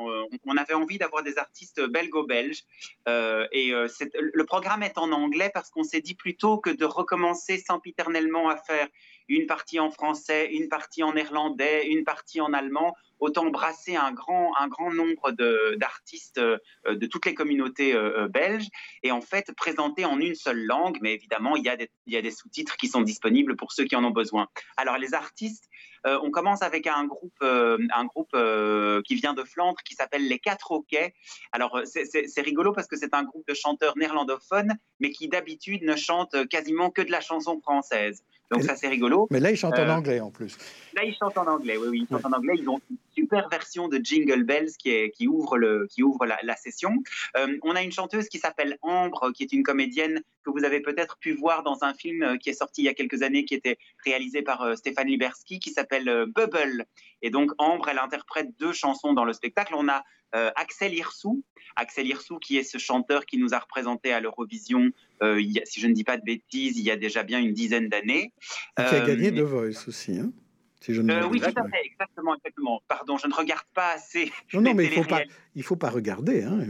on, 0.45 0.57
avait 0.57 0.74
envie 0.74 0.97
d'avoir 0.97 1.22
des 1.22 1.38
artistes 1.38 1.82
belgo-belges. 1.82 2.64
et 3.07 3.72
le 3.72 4.43
programme 4.45 4.84
est 4.84 4.97
en 4.97 5.12
anglais 5.12 5.51
parce 5.53 5.70
qu'on 5.70 5.84
s'est 5.84 6.01
dit 6.01 6.16
plutôt 6.16 6.57
que 6.57 6.70
de 6.70 6.86
recommencer 6.86 7.59
sempiternellement 7.59 8.49
à 8.49 8.57
faire 8.57 8.88
une 9.32 9.47
partie 9.47 9.79
en 9.79 9.91
français, 9.91 10.49
une 10.51 10.67
partie 10.67 11.03
en 11.03 11.13
néerlandais, 11.13 11.88
une 11.88 12.03
partie 12.03 12.41
en 12.41 12.53
allemand, 12.53 12.95
autant 13.21 13.45
brasser 13.49 13.95
un 13.95 14.11
grand, 14.11 14.51
un 14.57 14.67
grand 14.67 14.91
nombre 14.91 15.32
d'artistes 15.77 16.39
euh, 16.39 16.57
de, 16.86 17.05
toutes 17.05 17.25
les 17.25 17.34
communautés 17.34 17.93
euh, 17.93 18.23
euh, 18.23 18.27
belges 18.27 18.67
et 19.03 19.11
en 19.11 19.21
fait 19.21 19.53
présenter 19.55 20.03
en 20.05 20.19
une 20.19 20.36
seule 20.36 20.65
langue, 20.65 20.97
mais 21.01 21.13
évidemment 21.13 21.55
il 21.55 21.63
y 21.63 21.69
a 21.69 21.77
des, 21.77 21.89
des 22.07 22.32
sous-titres 22.32 22.75
qui 22.75 22.88
sont 22.88 23.01
disponibles 23.01 23.55
pour 23.55 23.71
ceux 23.71 23.86
qui 23.86 23.95
en 23.95 24.03
ont 24.03 24.11
besoin. 24.11 24.47
Alors 24.75 24.97
les 24.97 25.13
artistes, 25.13 25.69
on 26.03 26.32
commence 26.32 26.63
avec 26.63 26.88
un 26.88 27.05
groupe, 27.05 27.43
un 27.43 28.05
groupe 28.05 28.36
qui 29.05 29.15
vient 29.15 29.36
de 29.36 29.43
Flandre 29.43 29.77
qui 29.84 29.93
s'appelle 29.93 30.27
Les 30.27 30.39
Quatre 30.39 30.71
Hockey. 30.71 31.13
Alors 31.51 31.79
c'est 31.86 32.41
rigolo 32.41 32.73
parce 32.73 32.88
que 32.88 32.97
c'est 32.97 33.13
un 33.13 33.23
groupe 33.23 33.47
de 33.47 33.53
chanteurs 33.53 33.95
néerlandophones, 33.97 34.73
mais 34.99 35.11
qui 35.11 35.27
d'habitude 35.27 35.84
ne 35.84 35.95
chantent 35.95 36.47
quasiment 36.47 36.89
que 36.89 37.03
de 37.03 37.11
la 37.11 37.21
chanson 37.21 37.61
française. 37.61 38.23
Donc 38.51 38.63
ça 38.63 38.75
c'est 38.75 38.89
rigolo. 38.89 39.27
Mais 39.31 39.39
là 39.39 39.51
ils 39.51 39.57
chantent 39.57 39.79
en 39.79 39.89
anglais 39.89 40.19
en 40.19 40.29
plus. 40.29 40.57
Là 40.93 41.03
ils 41.03 41.15
chantent 41.15 41.37
en 41.37 41.47
anglais, 41.47 41.77
oui, 41.77 41.87
oui, 41.89 41.99
ils 42.03 42.07
chantent 42.07 42.25
en 42.25 42.33
anglais. 42.33 42.55
Ils 42.57 42.69
ont 42.69 42.81
super 43.15 43.47
version 43.49 43.87
de 43.87 43.99
Jingle 44.03 44.43
Bells 44.43 44.71
qui, 44.77 44.89
est, 44.89 45.11
qui 45.11 45.27
ouvre, 45.27 45.57
le, 45.57 45.87
qui 45.89 46.03
ouvre 46.03 46.25
la, 46.25 46.55
session. 46.55 47.01
Euh, 47.37 47.57
on 47.63 47.75
a 47.75 47.81
une 47.81 47.91
chanteuse 47.91 48.27
qui 48.27 48.39
s'appelle 48.39 48.77
Ambre, 48.81 49.31
qui 49.31 49.43
est 49.43 49.53
une 49.53 49.63
comédienne 49.63 50.21
que 50.43 50.51
vous 50.51 50.63
avez 50.65 50.81
peut-être 50.81 51.17
pu 51.17 51.33
voir 51.33 51.63
dans 51.63 51.83
un 51.83 51.93
film 51.93 52.23
euh, 52.23 52.37
qui 52.37 52.49
est 52.49 52.53
sorti 52.53 52.81
il 52.81 52.85
y 52.85 52.89
a 52.89 52.93
quelques 52.93 53.21
années, 53.21 53.45
qui 53.45 53.53
était 53.53 53.77
réalisé 54.05 54.41
par 54.41 54.61
euh, 54.61 54.75
Stéphane 54.75 55.07
Liberski, 55.07 55.59
qui 55.59 55.71
s'appelle 55.71 56.25
Bubble. 56.27 56.85
Et 57.21 57.29
donc 57.29 57.51
Ambre, 57.57 57.87
elle 57.89 57.99
interprète 57.99 58.49
deux 58.59 58.73
chansons 58.73 59.13
dans 59.13 59.25
le 59.25 59.33
spectacle. 59.33 59.73
On 59.75 59.87
a 59.87 60.03
Axel 60.34 60.93
Hirsou, 60.93 61.43
Axel 61.75 62.07
Hirsou 62.07 62.39
qui 62.39 62.57
est 62.57 62.63
ce 62.63 62.77
chanteur 62.77 63.25
qui 63.25 63.38
nous 63.38 63.53
a 63.53 63.59
représenté 63.59 64.13
à 64.13 64.19
l'Eurovision, 64.19 64.91
si 65.21 65.79
je 65.79 65.88
ne 65.88 65.93
dis 65.93 66.03
pas 66.03 66.17
de 66.17 66.23
bêtises, 66.23 66.77
il 66.77 66.84
y 66.84 66.91
a 66.91 66.97
déjà 66.97 67.23
bien 67.23 67.39
une 67.39 67.53
dizaine 67.53 67.89
d'années. 67.89 68.34
Et 68.79 68.84
qui 68.86 68.95
a 68.95 69.05
gagné 69.05 69.32
The 69.32 69.39
Voice 69.39 69.88
aussi. 69.88 70.17
Hein 70.17 70.32
euh, 70.89 71.27
oui, 71.29 71.39
tout 71.39 71.53
à 71.55 71.67
fait, 71.69 71.86
exactement, 71.86 72.36
exactement. 72.36 72.82
Pardon, 72.88 73.17
je 73.17 73.27
ne 73.27 73.34
regarde 73.34 73.65
pas 73.73 73.93
assez. 73.93 74.32
Non, 74.53 74.61
non, 74.61 74.73
mais 74.73 74.86
il 74.86 74.89
ne 74.89 75.03
faut, 75.03 75.09
pas, 75.09 75.21
faut 75.61 75.75
pas 75.75 75.89
regarder. 75.89 76.43
Hein. 76.43 76.65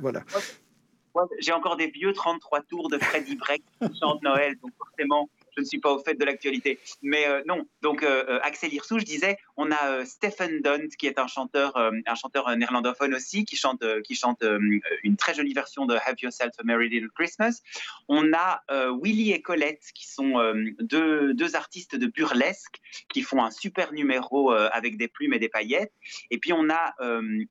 voilà. 0.00 0.24
J'ai 1.40 1.52
encore 1.52 1.76
des 1.76 1.88
vieux 1.88 2.12
33 2.12 2.62
tours 2.62 2.88
de 2.88 2.98
Freddy 2.98 3.36
Breck 3.36 3.62
qui 3.80 3.98
chantent 3.98 4.22
Noël, 4.22 4.56
donc 4.62 4.72
forcément, 4.78 5.28
je 5.60 5.64
ne 5.64 5.68
suis 5.68 5.78
pas 5.78 5.92
au 5.92 5.98
fait 5.98 6.14
de 6.14 6.24
l'actualité. 6.24 6.78
Mais 7.02 7.26
euh, 7.26 7.42
non, 7.46 7.66
donc 7.82 8.02
euh, 8.02 8.24
euh, 8.28 8.40
Axel 8.42 8.72
Hirsou, 8.72 8.98
je 8.98 9.04
disais, 9.04 9.36
on 9.56 9.70
a 9.70 10.04
Stephen 10.06 10.60
Dunt, 10.62 10.88
qui 10.98 11.06
est 11.06 11.18
un 11.18 11.26
chanteur, 11.26 11.76
un 11.76 12.14
chanteur 12.14 12.56
néerlandophone 12.56 13.14
aussi, 13.14 13.44
qui 13.44 13.56
chante, 13.56 13.84
qui 14.02 14.14
chante 14.14 14.42
une 14.42 15.16
très 15.16 15.34
jolie 15.34 15.52
version 15.52 15.84
de 15.84 15.94
Have 15.94 16.16
Yourself 16.22 16.52
a 16.58 16.62
Merry 16.64 16.88
Little 16.88 17.10
Christmas. 17.14 17.60
On 18.08 18.32
a 18.32 18.62
Willy 19.02 19.32
et 19.32 19.42
Colette, 19.42 19.84
qui 19.94 20.08
sont 20.08 20.32
deux, 20.80 21.34
deux, 21.34 21.56
artistes 21.56 21.94
de 21.94 22.06
burlesque, 22.06 22.76
qui 23.12 23.22
font 23.22 23.42
un 23.42 23.50
super 23.50 23.92
numéro 23.92 24.50
avec 24.52 24.96
des 24.96 25.08
plumes 25.08 25.34
et 25.34 25.38
des 25.38 25.50
paillettes. 25.50 25.92
Et 26.30 26.38
puis 26.38 26.54
on 26.54 26.70
a, 26.70 26.94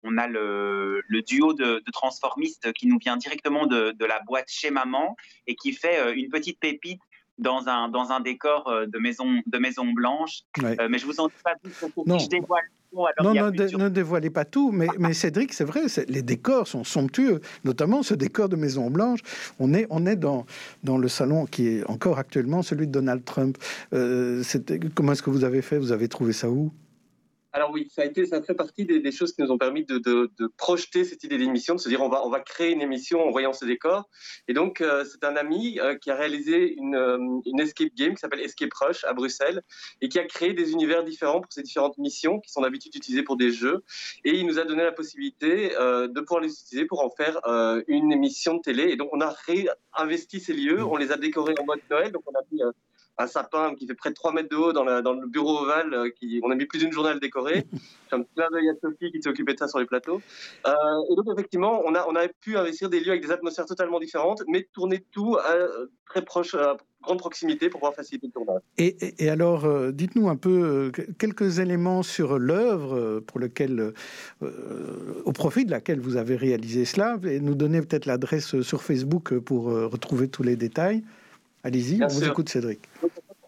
on 0.04 0.18
a 0.18 0.28
le, 0.28 1.04
duo 1.28 1.54
de, 1.54 1.84
transformistes 1.92 2.74
qui 2.74 2.88
nous 2.88 2.98
vient 2.98 3.18
directement 3.18 3.68
de 3.68 4.06
la 4.06 4.20
boîte 4.22 4.50
chez 4.50 4.72
Maman 4.72 5.16
et 5.46 5.56
qui 5.56 5.74
fait 5.74 6.14
une 6.16 6.30
petite 6.30 6.60
pépite 6.60 7.02
dans 7.40 7.68
un, 7.68 7.90
dans 7.90 8.12
un 8.12 8.20
décor 8.20 8.68
euh, 8.68 8.86
de 8.86 9.00
maison, 9.00 9.42
de 9.46 9.58
maison 9.58 9.86
blanche. 9.86 10.42
Euh, 10.64 10.88
mais 10.90 11.00
je 11.00 11.06
vous 11.06 11.20
en 11.20 11.28
dis 11.28 11.34
pas 11.44 11.56
plus 11.62 11.72
que 11.72 12.20
je 12.20 12.28
dévoile 12.28 12.64
non, 12.94 13.34
non 13.34 13.52
ne, 13.52 13.90
dévoilez 13.90 14.30
pas 14.30 14.46
tout, 14.46 14.72
mais, 14.72 14.88
mais 14.98 15.14
Cédric, 15.14 15.54
c'est 15.54 15.64
vrai, 15.64 15.82
les 16.08 16.22
décors 16.22 16.68
sont 16.68 16.84
somptueux, 16.84 17.40
notamment 17.64 18.04
ce 18.04 18.16
décor 18.16 18.50
de 18.50 18.56
Maison 18.56 18.90
Blanche. 18.90 19.20
On 19.60 19.74
est, 19.74 19.86
on 19.90 20.06
est 20.06 20.16
dans, 20.16 20.46
dans 20.84 20.98
le 20.98 21.08
salon 21.08 21.46
qui 21.46 21.68
est 21.68 21.90
encore 21.90 22.18
actuellement 22.18 22.64
celui 22.64 22.88
de 22.88 22.92
Donald 22.92 23.24
Trump. 23.24 23.58
Euh, 23.94 24.44
comment 24.96 25.12
est-ce 25.12 25.24
que 25.24 25.30
vous 25.30 25.44
avez 25.44 25.62
fait? 25.62 25.78
Vous 25.78 25.92
avez 25.92 26.08
trouvé 26.08 26.34
ça 26.34 26.50
où? 26.50 26.72
Alors 27.52 27.72
oui, 27.72 27.88
ça 27.90 28.04
a 28.04 28.06
été, 28.06 28.28
ça 28.28 28.44
fait 28.44 28.54
partie 28.54 28.86
des, 28.86 29.12
choses 29.12 29.34
qui 29.34 29.42
nous 29.42 29.52
ont 29.52 29.58
permis 29.58 29.84
de, 29.84 30.32
projeter 30.58 31.04
cette 31.04 31.24
idée 31.24 31.38
d'émission, 31.38 31.76
de 31.76 31.80
se 31.80 31.90
dire 31.90 32.02
on 32.02 32.10
va, 32.10 32.26
on 32.26 32.30
va 32.30 32.40
créer 32.42 32.72
une 32.72 32.82
émission 32.82 33.22
en 33.26 33.32
voyant 33.32 33.54
ce 33.54 33.66
décor. 33.66 34.08
Et 34.48 34.54
donc 34.54 34.82
euh, 34.82 35.04
c'est 35.04 35.24
un 35.24 35.36
ami 35.36 35.80
euh, 35.80 35.96
qui 35.96 36.12
a 36.12 36.16
réalisé 36.16 36.76
une, 36.76 36.96
euh, 36.96 37.18
une 37.46 37.60
escape 37.60 37.94
game 37.96 38.14
qui 38.14 38.20
s'appelle 38.20 38.42
Escape 38.42 38.74
Rush 38.74 39.04
à 39.04 39.14
Bruxelles 39.14 39.64
et 40.02 40.10
qui 40.10 40.20
a 40.20 40.26
créé 40.26 40.54
des 40.54 40.74
univers 40.74 41.04
différents 41.04 41.42
pour 41.42 41.52
ces 41.52 41.64
différentes 41.64 41.98
missions 41.98 42.40
qui 42.40 42.52
sont 42.52 42.62
d'habitude 42.62 42.96
utilisées 42.96 43.24
pour 43.24 43.36
des 43.36 43.52
jeux. 43.52 43.84
Et 44.24 44.36
il 44.36 44.46
nous 44.46 44.60
a 44.60 44.66
donné 44.66 44.84
la 44.84 44.92
possibilité 44.92 45.70
de 45.70 46.22
pouvoir 46.22 46.42
les 46.42 46.54
utiliser 46.54 46.86
pour 46.86 47.04
en 47.04 47.10
faire 47.10 47.40
une 47.88 48.12
émission 48.12 48.56
de 48.56 48.62
télé. 48.62 48.84
Et 48.92 48.96
donc 48.96 49.10
on 49.12 49.22
a 49.22 49.36
réinvesti 49.48 50.40
ces 50.40 50.54
lieux, 50.54 50.84
on 50.84 50.98
les 50.98 51.12
a 51.12 51.18
décorés 51.18 51.56
en 51.60 51.66
mode 51.66 51.80
Noël. 51.90 52.12
Donc 52.12 52.24
on 52.28 52.38
a 52.38 52.42
mis 52.52 52.62
un 53.20 53.28
sapin 53.28 53.76
qui 53.76 53.86
fait 53.86 53.94
près 53.94 54.10
de 54.10 54.16
3 54.16 54.34
mètres 54.34 54.50
de 54.50 54.56
haut 54.56 54.74
dans, 54.74 54.84
le 54.86 55.28
bureau 55.28 55.60
ovale. 55.60 55.94
Euh, 55.94 56.10
on 56.42 56.52
a 56.52 56.56
mis 56.56 56.66
plus 56.66 56.80
d'une 56.80 56.92
journée 56.92 57.10
à 57.10 57.14
le 57.14 57.20
décorer. 57.20 57.66
J'ai 58.10 58.16
un 58.16 58.24
plein 58.24 58.48
d'œil 58.50 58.70
à 58.70 58.74
Sophie 58.82 59.12
qui 59.12 59.22
s'est 59.22 59.30
occupée 59.30 59.54
de 59.54 59.60
ça 59.60 59.68
sur 59.68 59.80
les 59.80 59.86
plateaux. 59.86 60.22
Euh, 60.66 60.72
et 61.12 61.16
donc, 61.16 61.26
effectivement, 61.34 61.84
on 61.86 61.94
a, 61.96 62.28
pu 62.42 62.58
investir 62.58 62.90
des 62.90 63.02
lieux 63.02 63.10
avec 63.10 63.24
des 63.24 63.32
atmosphères 63.32 63.66
totalement 63.66 64.00
différentes, 64.00 64.44
mais 64.48 64.68
tourner 64.72 65.04
tout 65.12 65.36
à, 65.38 65.56
très 66.06 66.24
proche, 66.24 66.56
à 66.56 66.78
grande 67.02 67.20
proximité 67.20 67.70
pour 67.70 67.82
pouvoir 67.82 67.96
faciliter 67.96 68.28
le 68.28 68.34
tournage. 68.34 68.62
Et, 68.78 69.30
alors, 69.30 69.66
euh, 69.66 69.92
dites-nous 69.92 70.30
un 70.30 70.38
peu 70.38 70.92
quelques 71.18 71.60
éléments 71.60 72.04
sur 72.04 72.40
l'œuvre 72.40 73.20
pour 73.20 73.40
lequel, 73.40 73.94
au 74.42 75.32
profit 75.34 75.66
de 75.66 75.72
laquelle 75.72 76.00
vous 76.00 76.16
avez 76.16 76.38
réalisé 76.38 76.86
cela, 76.86 77.18
et 77.24 77.42
nous 77.42 77.56
donner 77.56 77.82
peut-être 77.82 78.06
l'adresse 78.06 78.62
sur 78.62 78.82
Facebook 78.82 79.38
pour 79.40 79.66
retrouver 79.66 80.30
tous 80.30 80.44
les 80.44 80.56
détails. 80.56 81.04
Allez-y, 81.64 82.04
on 82.04 82.08
vous 82.08 82.24
écoute, 82.24 82.50
Cédric. 82.50 82.80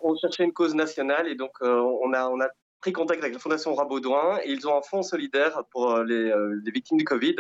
On 0.03 0.15
cherchait 0.17 0.43
une 0.43 0.53
cause 0.53 0.75
nationale 0.75 1.27
et 1.27 1.35
donc 1.35 1.51
euh, 1.61 1.79
on, 2.03 2.11
a, 2.13 2.27
on 2.27 2.41
a 2.41 2.47
pris 2.81 2.91
contact 2.91 3.21
avec 3.21 3.33
la 3.33 3.39
Fondation 3.39 3.73
Rabaudouin 3.75 4.39
et 4.43 4.51
ils 4.51 4.67
ont 4.67 4.75
un 4.75 4.81
fonds 4.81 5.03
solidaire 5.03 5.63
pour 5.71 5.91
euh, 5.91 6.03
les, 6.03 6.33
les, 6.63 6.71
victimes 6.71 6.97
du 6.97 7.05
Covid. 7.05 7.35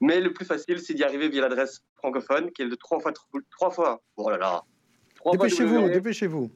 Mais 0.00 0.20
le 0.20 0.32
plus 0.32 0.44
facile, 0.44 0.78
c'est 0.78 0.94
d'y 0.94 1.02
arriver 1.02 1.28
via 1.28 1.40
l'adresse 1.42 1.82
francophone, 1.96 2.52
qui 2.52 2.62
est 2.62 2.68
de 2.68 2.74
trois 2.76 3.00
fois, 3.00 3.12
trois 3.50 3.70
fois, 3.70 4.02
oh 4.16 4.30
là 4.30 4.38
là. 4.38 4.62
Dépêchez-vous, 5.32 5.88
dépêchez-vous 5.88 6.50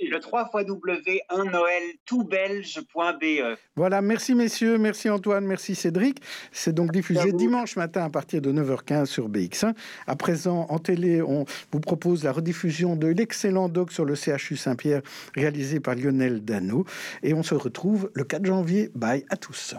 le 0.00 0.18
3 0.18 0.50
w 0.52 1.20
1 1.28 1.44
noël 1.44 1.82
toutbelge.be. 2.06 3.56
Voilà, 3.76 4.02
merci 4.02 4.34
messieurs, 4.34 4.78
merci 4.78 5.10
Antoine, 5.10 5.44
merci 5.44 5.74
Cédric. 5.74 6.20
C'est 6.52 6.74
donc 6.74 6.92
diffusé 6.92 7.32
dimanche 7.32 7.76
matin 7.76 8.04
à 8.04 8.10
partir 8.10 8.40
de 8.40 8.52
9h15 8.52 9.06
sur 9.06 9.28
BX1. 9.28 9.74
À 10.06 10.16
présent, 10.16 10.66
en 10.68 10.78
télé, 10.78 11.22
on 11.22 11.44
vous 11.72 11.80
propose 11.80 12.24
la 12.24 12.32
rediffusion 12.32 12.96
de 12.96 13.08
l'excellent 13.08 13.68
doc 13.68 13.92
sur 13.92 14.04
le 14.04 14.14
CHU 14.14 14.56
Saint-Pierre 14.56 15.02
réalisé 15.34 15.80
par 15.80 15.94
Lionel 15.94 16.44
Dano. 16.44 16.84
Et 17.22 17.34
on 17.34 17.42
se 17.42 17.54
retrouve 17.54 18.10
le 18.14 18.24
4 18.24 18.44
janvier. 18.44 18.90
Bye 18.94 19.24
à 19.30 19.36
tous. 19.36 19.74